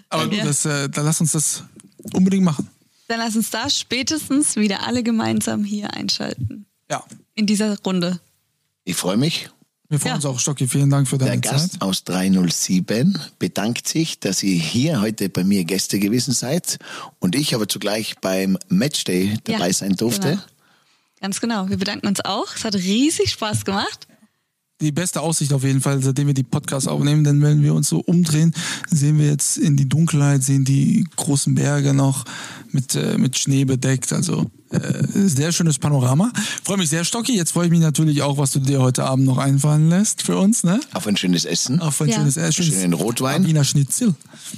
Aber 0.09 0.27
du, 0.27 0.35
Ja. 0.37 0.43
das, 0.45 0.65
äh, 0.65 0.89
dann 0.89 1.05
lass 1.05 1.19
uns 1.21 1.31
das 1.33 1.63
unbedingt 2.13 2.43
machen. 2.43 2.69
Dann 3.07 3.19
lass 3.19 3.35
uns 3.35 3.49
da 3.49 3.69
spätestens 3.69 4.55
wieder 4.55 4.85
alle 4.87 5.03
gemeinsam 5.03 5.63
hier 5.63 5.93
einschalten. 5.93 6.65
Ja. 6.89 7.03
In 7.35 7.45
dieser 7.45 7.77
Runde. 7.79 8.19
Ich 8.83 8.95
freue 8.95 9.17
mich. 9.17 9.49
Wir 9.91 9.99
freuen 9.99 10.11
Ja. 10.11 10.15
uns 10.15 10.25
auch, 10.25 10.39
Stocki. 10.39 10.67
Vielen 10.69 10.89
Dank 10.89 11.05
für 11.05 11.17
Der 11.17 11.27
deine 11.27 11.41
Zeit. 11.41 11.51
Gast 11.51 11.81
aus 11.81 12.05
307 12.05 13.19
bedankt 13.39 13.89
sich, 13.89 14.19
dass 14.21 14.41
ihr 14.41 14.55
hier 14.57 15.01
heute 15.01 15.27
bei 15.27 15.43
mir 15.43 15.65
Gäste 15.65 15.99
gewesen 15.99 16.33
seid 16.33 16.77
und 17.19 17.35
ich 17.35 17.53
aber 17.53 17.67
zugleich 17.67 18.15
beim 18.21 18.57
Matchday 18.69 19.37
dabei 19.43 19.67
Ja, 19.67 19.73
sein 19.73 19.97
durfte. 19.97 20.29
genau. 20.29 20.41
Ganz 21.19 21.41
genau. 21.41 21.67
Wir 21.69 21.75
bedanken 21.77 22.07
uns 22.07 22.21
auch. 22.23 22.55
Es 22.55 22.63
hat 22.63 22.75
riesig 22.75 23.31
Spaß 23.31 23.65
gemacht. 23.65 24.07
Die 24.81 24.91
beste 24.91 25.21
Aussicht 25.21 25.53
auf 25.53 25.63
jeden 25.63 25.79
Fall, 25.81 26.01
seitdem 26.01 26.27
wir 26.27 26.33
die 26.33 26.43
Podcasts 26.43 26.87
aufnehmen, 26.87 27.23
denn 27.23 27.41
wenn 27.41 27.61
wir 27.63 27.73
uns 27.75 27.87
so 27.87 27.99
umdrehen, 27.99 28.53
sehen 28.89 29.19
wir 29.19 29.27
jetzt 29.27 29.57
in 29.57 29.77
die 29.77 29.87
Dunkelheit, 29.87 30.43
sehen 30.43 30.65
die 30.65 31.05
großen 31.17 31.53
Berge 31.55 31.93
noch 31.93 32.25
mit, 32.71 32.95
äh, 32.95 33.17
mit 33.17 33.37
Schnee 33.37 33.63
bedeckt. 33.65 34.11
Also 34.11 34.49
äh, 34.71 35.03
sehr 35.13 35.51
schönes 35.51 35.77
Panorama. 35.77 36.31
Freue 36.63 36.77
mich 36.77 36.89
sehr, 36.89 37.03
Stocki. 37.03 37.35
Jetzt 37.35 37.51
freue 37.51 37.65
ich 37.65 37.71
mich 37.71 37.81
natürlich 37.81 38.21
auch, 38.23 38.37
was 38.39 38.51
du 38.51 38.59
dir 38.59 38.81
heute 38.81 39.03
Abend 39.03 39.25
noch 39.25 39.37
einfallen 39.37 39.89
lässt 39.89 40.23
für 40.23 40.37
uns, 40.37 40.63
ne? 40.63 40.79
Auf 40.93 41.05
ein 41.05 41.17
schönes 41.17 41.45
Essen. 41.45 41.79
Auf 41.81 42.01
ein 42.01 42.09
Ja. 42.09 42.15
schönes, 42.15 42.37
äh, 42.37 42.51
schönes 42.51 42.73
Schönen 42.73 42.93
Rotwein. 42.93 43.45
Wiener 43.45 43.63
Schnitzel. 43.63 44.15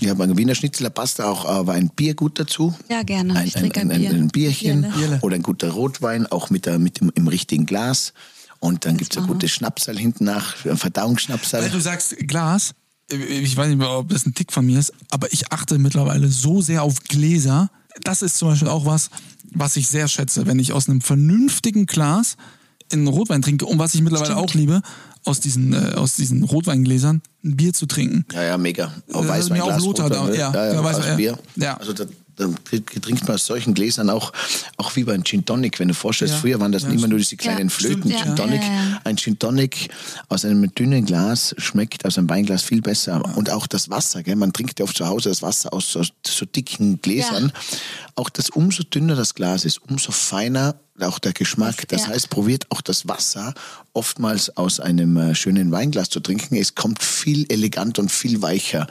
Habe 0.08 0.24
einen 0.24 0.38
Wiener 0.38 0.56
Schnitzel, 0.56 0.84
da 0.84 0.90
passt 0.90 1.20
auch 1.20 1.46
aber 1.46 1.74
ein 1.74 1.90
Bier 1.90 2.14
gut 2.14 2.40
dazu. 2.40 2.74
Ja, 2.90 3.04
gerne. 3.04 3.36
Ein, 3.36 3.48
Ich 3.48 3.56
ein, 3.58 3.62
trinke 3.64 3.82
ein, 3.82 3.92
ein 3.92 4.00
Bier. 4.02 4.10
ein, 4.12 4.16
ein 4.16 4.28
Bierchen 4.30 4.82
Bierle. 4.84 4.94
Bierle. 4.96 5.20
oder 5.22 5.36
ein 5.36 5.44
guter 5.44 5.72
Rotwein, 5.72 6.28
auch 6.28 6.50
mit, 6.50 6.66
der, 6.66 6.80
mit 6.80 7.02
dem, 7.02 7.12
im 7.16 7.28
richtigen 7.28 7.66
Glas. 7.66 8.14
Und 8.64 8.86
dann 8.86 8.96
gibt's 8.96 9.18
ein 9.18 9.24
machen 9.24 9.32
wir. 9.32 9.34
gutes 9.36 9.52
Schnapsal 9.52 9.98
hinten 9.98 10.24
nach, 10.24 10.56
ein 10.64 10.72
Weil 10.72 10.78
Verdauungsschnapsal. 10.78 11.70
du 11.70 11.80
sagst 11.82 12.16
Glas, 12.28 12.72
ich 13.12 13.58
weiß 13.58 13.68
nicht, 13.76 13.82
ob 13.86 14.08
das 14.08 14.26
ein 14.26 14.34
Tick 14.34 14.54
von 14.54 14.66
mir 14.66 14.80
ist, 14.80 14.94
aber 15.10 15.32
ich 15.34 15.52
achte 15.52 15.78
mittlerweile 15.78 16.30
so 16.30 16.62
sehr 16.62 16.82
auf 16.84 17.04
Gläser. 17.04 17.70
Das 18.04 18.22
ist 18.22 18.38
zum 18.38 18.48
Beispiel 18.50 18.70
auch 18.70 18.86
was, 18.86 19.10
was 19.52 19.76
ich 19.76 19.90
sehr 19.90 20.08
schätze, 20.08 20.46
wenn 20.48 20.60
ich 20.60 20.72
aus 20.72 20.88
einem 20.88 21.02
vernünftigen 21.02 21.86
Glas 21.88 22.38
einen 22.92 23.08
Rotwein 23.08 23.42
trinke 23.42 23.66
und 23.66 23.80
was 23.80 23.94
ich 23.96 24.02
mittlerweile 24.02 24.32
Stimmt. 24.32 24.50
auch 24.50 24.54
liebe, 24.54 24.82
aus 25.26 25.42
diesen, 25.42 25.74
äh, 25.74 25.96
aus 25.96 26.16
diesen 26.16 26.44
Rotweingläsern 26.44 27.22
ein 27.44 27.58
Bier 27.58 27.74
zu 27.74 27.86
trinken. 27.86 28.26
Ja, 28.34 28.44
ja, 28.44 28.58
mega. 28.58 28.94
Auch 29.12 29.26
Äh, 29.26 29.28
Weißweinglas. 29.28 29.82
auch 29.82 29.86
Lothar 29.86 30.10
da, 30.10 30.22
Rotwein, 30.22 30.40
ja, 30.40 30.54
ja, 30.54 30.66
ja, 30.68 30.74
ja, 30.74 30.84
Weißwein, 30.84 31.02
aus 31.02 31.08
ja. 31.10 31.16
Bier. 31.16 31.40
Ja. 31.58 31.78
Also 31.78 31.92
da, 31.94 32.06
da 32.36 32.48
trinkt 33.02 33.28
man 33.28 33.36
aus 33.36 33.46
solchen 33.46 33.74
Gläsern 33.74 34.10
auch, 34.10 34.32
auch 34.78 34.96
wie 34.96 35.04
beim 35.04 35.24
Gin 35.24 35.46
Tonic, 35.46 35.80
wenn 35.80 35.88
du 35.90 35.94
vorstellst, 35.94 36.36
Ja. 36.36 36.40
früher 36.42 36.60
waren 36.60 36.72
das 36.72 36.84
Ja, 36.84 36.90
immer 36.90 37.08
nur 37.08 37.18
diese 37.20 37.36
kleinen 37.38 37.70
Ja, 37.70 37.76
Flöten, 37.76 38.12
stimmt, 38.12 38.24
Gin. 38.24 38.36
Tonic. 38.36 38.62
Ein 39.04 39.18
Gin 39.18 39.38
Tonic 39.40 39.90
aus 40.30 40.46
einem 40.46 40.74
dünnen 40.74 41.06
Glas 41.06 41.54
schmeckt 41.58 42.06
aus 42.06 42.18
einem 42.18 42.30
Weinglas 42.30 42.64
viel 42.64 42.82
besser. 42.82 43.22
Und 43.38 43.50
auch 43.50 43.68
das 43.68 43.90
Wasser, 43.90 44.24
gell? 44.24 44.36
man 44.36 44.52
trinkt 44.54 44.80
ja 44.80 44.86
oft 44.86 44.98
zu 44.98 45.08
Hause 45.08 45.30
das 45.30 45.42
Wasser 45.42 45.74
aus 45.74 45.92
so, 45.92 46.02
so 46.26 46.46
dicken 46.46 47.02
Gläsern. 47.02 47.52
Auch 48.16 48.30
das 48.30 48.50
umso 48.50 48.84
dünner 48.84 49.16
das 49.16 49.34
Glas 49.36 49.66
ist, 49.66 49.80
umso 49.90 50.12
feiner 50.12 50.76
auch 51.02 51.20
der 51.20 51.34
Geschmack. 51.34 51.88
Das 51.88 52.08
heißt, 52.08 52.30
probiert 52.30 52.68
auch 52.70 52.82
das 52.82 53.08
Wasser 53.08 53.54
oftmals 53.94 54.56
aus 54.58 54.80
einem 54.80 55.18
äh, 55.18 55.36
schönen 55.36 55.72
Weinglas 55.72 56.10
zu 56.10 56.20
trinken. 56.20 56.56
Es 56.56 56.76
kommt 56.76 57.02
viel 57.02 57.46
elegant 57.52 58.00
und 58.00 58.12
viel 58.12 58.42
weicher. 58.42 58.88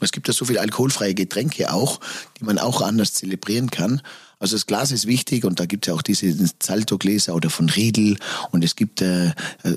Es 0.00 0.12
gibt 0.12 0.26
ja 0.26 0.34
so 0.34 0.44
viele 0.44 0.60
alkoholfreie 0.60 1.14
Getränke 1.14 1.72
auch, 1.72 2.00
die 2.38 2.44
man 2.44 2.58
auch 2.58 2.82
anders 2.82 3.14
zelebrieren 3.14 3.70
kann. 3.70 4.02
Also 4.44 4.56
das 4.56 4.66
Glas 4.66 4.92
ist 4.92 5.06
wichtig 5.06 5.46
und 5.46 5.58
da 5.58 5.64
gibt 5.64 5.86
es 5.86 5.88
ja 5.88 5.94
auch 5.94 6.02
diese 6.02 6.36
Zalto-Gläser 6.58 7.34
oder 7.34 7.48
von 7.48 7.70
Riedel 7.70 8.18
und 8.50 8.62
es 8.62 8.76
gibt, 8.76 9.00
äh, 9.00 9.32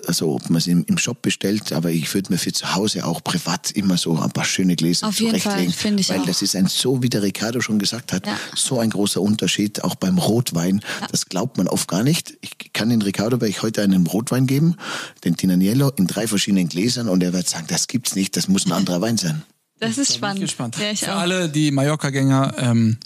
also 0.07 0.33
ob 0.35 0.49
man 0.49 0.57
es 0.57 0.67
im, 0.67 0.83
im 0.89 0.97
Shop 0.97 1.21
bestellt, 1.21 1.71
aber 1.71 1.89
ich 1.89 2.13
würde 2.13 2.33
mir 2.33 2.37
für 2.37 2.51
zu 2.51 2.75
Hause 2.75 3.05
auch 3.05 3.23
privat 3.23 3.71
immer 3.71 3.95
so 3.95 4.19
ein 4.19 4.29
paar 4.31 4.43
schöne 4.43 4.75
Gläser 4.75 5.07
Auf 5.07 5.21
jeden 5.21 5.31
Fall, 5.39 5.41
zurechtlegen, 5.53 5.73
finde 5.73 6.01
ich 6.01 6.09
weil 6.09 6.19
auch. 6.19 6.25
das 6.25 6.41
ist 6.41 6.53
ein 6.57 6.67
so, 6.67 7.01
wie 7.01 7.07
der 7.07 7.21
Ricardo 7.23 7.61
schon 7.61 7.79
gesagt 7.79 8.11
hat, 8.11 8.27
Ja. 8.27 8.37
so 8.57 8.79
ein 8.81 8.89
großer 8.89 9.21
Unterschied, 9.21 9.85
auch 9.85 9.95
beim 9.95 10.17
Rotwein. 10.17 10.81
Das 11.11 11.27
glaubt 11.27 11.57
man 11.57 11.69
oft 11.69 11.87
gar 11.87 12.03
nicht. 12.03 12.37
Ich 12.41 12.73
kann 12.73 12.89
den 12.89 13.01
Ricardo 13.01 13.37
werde 13.39 13.47
ich 13.49 13.61
heute 13.61 13.81
einen 13.83 14.05
Rotwein 14.05 14.47
geben, 14.47 14.75
den 15.23 15.37
Tinaniello, 15.37 15.91
in 15.95 16.07
drei 16.07 16.27
verschiedenen 16.27 16.67
Gläsern 16.67 17.07
und 17.07 17.23
er 17.23 17.31
wird 17.31 17.47
sagen, 17.47 17.67
das 17.69 17.87
gibt's 17.87 18.15
nicht, 18.15 18.35
das 18.35 18.49
muss 18.49 18.65
ein 18.65 18.73
anderer 18.73 18.99
Wein 18.99 19.15
sein. 19.17 19.43
Das 19.79 19.91
ist 19.91 19.97
Da 19.97 20.01
bin 20.01 20.17
spannend. 20.17 20.35
ich 20.39 20.41
gespannt. 20.41 20.75
Ja, 20.77 20.91
ich 20.91 20.99
Für 20.99 21.15
auch. 21.15 21.19
alle, 21.21 21.47
die 21.47 21.71
Mallorca-Gänger, 21.71 22.55
ähm, 22.57 22.97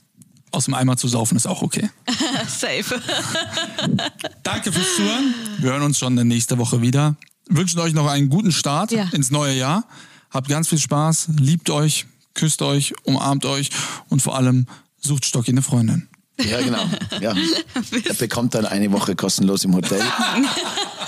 aus 0.51 0.65
dem 0.65 0.73
Eimer 0.73 0.97
zu 0.97 1.07
saufen 1.07 1.35
ist 1.37 1.47
auch 1.47 1.61
okay. 1.61 1.89
Safe. 2.47 3.01
Danke 4.43 4.71
fürs 4.71 4.95
Zuhören. 4.95 5.33
Wir 5.59 5.71
hören 5.71 5.83
uns 5.83 5.97
schon 5.97 6.15
nächste 6.15 6.57
Woche 6.57 6.81
wieder. 6.81 7.15
Wünschen 7.49 7.79
euch 7.79 7.93
noch 7.93 8.07
einen 8.07 8.29
guten 8.29 8.51
Start 8.51 8.91
Ja. 8.91 9.05
ins 9.11 9.31
neue 9.31 9.53
Jahr. 9.53 9.85
Habt 10.29 10.47
ganz 10.47 10.69
viel 10.69 10.77
Spaß, 10.77 11.29
liebt 11.39 11.69
euch, 11.69 12.05
küsst 12.33 12.61
euch, 12.61 12.93
umarmt 13.03 13.45
euch 13.45 13.69
und 14.09 14.21
vor 14.21 14.37
allem 14.37 14.65
sucht 15.01 15.25
Stocki 15.25 15.51
eine 15.51 15.61
Freundin. 15.61 16.07
Ja, 16.39 16.61
genau. 16.61 16.85
Ja. 17.21 17.33
Er 18.07 18.13
bekommt 18.15 18.55
dann 18.55 18.65
eine 18.65 18.91
Woche 18.91 19.15
kostenlos 19.15 19.63
im 19.65 19.75
Hotel, 19.75 20.01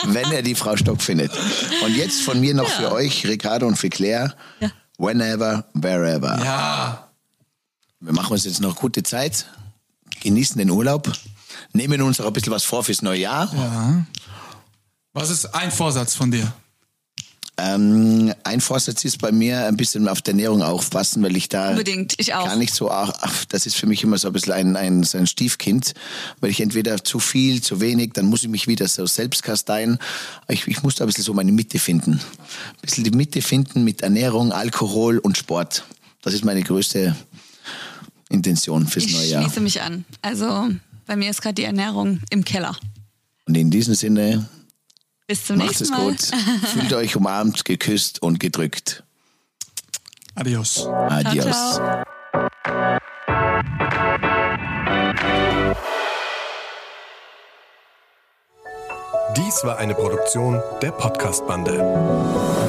wenn 0.06 0.32
er 0.32 0.42
die 0.42 0.54
Frau 0.56 0.76
Stock 0.78 1.02
findet. 1.02 1.32
Und 1.86 1.96
jetzt 1.96 2.22
von 2.22 2.40
mir 2.40 2.54
noch 2.54 2.68
für 2.68 2.92
euch, 2.92 3.26
Ricardo 3.26 3.66
und 3.66 3.78
für 3.78 3.90
Claire, 3.90 4.36
Ja. 4.60 4.70
whenever, 4.98 5.66
wherever. 5.74 6.40
Ja. 6.44 7.10
Wir 8.04 8.12
machen 8.12 8.34
uns 8.34 8.44
jetzt 8.44 8.60
noch 8.60 8.76
gute 8.76 9.02
Zeit, 9.02 9.46
genießen 10.22 10.58
den 10.58 10.70
Urlaub, 10.70 11.10
nehmen 11.72 12.02
uns 12.02 12.20
auch 12.20 12.26
ein 12.28 12.34
bisschen 12.34 12.52
was 12.52 12.66
vor 12.66 12.84
fürs 12.84 13.02
neue 13.02 13.22
Jahr. 13.22 13.50
ja. 13.56 14.06
Was 15.14 15.30
ist 15.30 15.46
ein 15.56 15.72
Vorsatz 15.72 16.14
von 16.14 16.30
dir? 16.30 16.52
Ähm, 17.56 18.34
ein 18.44 18.60
Vorsatz 18.60 19.06
ist 19.06 19.20
bei 19.20 19.32
mir 19.32 19.68
ein 19.68 19.78
bisschen 19.78 20.10
auf 20.10 20.22
die 20.22 20.32
Ernährung 20.32 20.64
aufpassen, 20.64 21.24
weil 21.24 21.38
ich 21.38 21.48
da 21.48 21.70
Unbedingt, 21.70 22.16
ich 22.18 22.34
auch. 22.34 22.46
gar 22.46 22.58
nicht 22.58 22.74
so, 22.74 22.92
ach, 22.92 23.46
das 23.46 23.66
ist 23.68 23.76
für 23.76 23.86
mich 23.86 24.04
immer 24.04 24.18
so 24.18 24.28
ein 24.28 24.34
bisschen 24.34 24.52
ein, 24.52 24.76
ein, 24.76 25.04
so 25.04 25.18
ein 25.18 25.28
Stiefkind, 25.28 25.94
weil 26.42 26.50
ich 26.50 26.60
entweder 26.60 27.02
zu 27.06 27.20
viel, 27.20 27.62
zu 27.62 27.80
wenig, 27.80 28.12
dann 28.14 28.26
muss 28.26 28.44
ich 28.44 28.50
mich 28.50 28.68
wieder 28.68 28.88
so 28.90 29.06
selbst 29.06 29.44
kasteien. 29.44 29.98
Ich, 30.50 30.68
ich 30.68 30.84
muss 30.84 30.96
da 30.96 31.06
ein 31.06 31.08
bisschen 31.08 31.24
so 31.24 31.34
meine 31.34 31.54
Mitte 31.54 31.80
finden. 31.80 32.14
Ein 32.14 32.82
bisschen 32.82 33.06
die 33.06 33.12
Mitte 33.12 33.42
finden 33.42 33.86
mit 33.86 34.02
Ernährung, 34.02 34.52
Alkohol 34.52 35.20
und 35.20 35.38
Sport. 35.38 35.86
Das 36.24 36.34
ist 36.34 36.44
meine 36.44 36.64
größte 36.64 37.16
Intention 38.34 38.88
fürs 38.88 39.06
Ich 39.06 39.14
neue 39.14 39.26
Jahr. 39.28 39.44
schließe 39.44 39.62
mich 39.62 39.82
an. 39.82 40.04
Also 40.22 40.70
bei 41.06 41.16
mir 41.16 41.30
ist 41.30 41.42
gerade 41.42 41.56
die 41.56 41.64
Ernährung 41.64 42.20
im 42.30 42.44
Keller. 42.44 42.76
Und 43.48 43.56
in 43.56 43.70
diesem 43.72 43.94
Sinne, 43.94 44.50
Bis 45.28 45.46
zum 45.46 45.58
macht 45.58 45.68
nächsten 45.68 45.84
es 45.86 45.90
Mal. 45.92 46.00
gut, 46.02 46.22
fühlt 46.74 46.94
euch 46.94 47.16
umarmt, 47.16 47.64
geküsst 47.66 48.22
und 48.22 48.40
gedrückt. 48.40 49.04
Adios. 50.36 50.88
Adios. 50.88 51.46
ciao. 51.76 52.04
Dies 59.36 59.64
war 59.64 59.78
eine 59.78 59.96
Produktion 59.96 60.62
der 60.82 60.92
Podcast-Bande. 60.92 62.63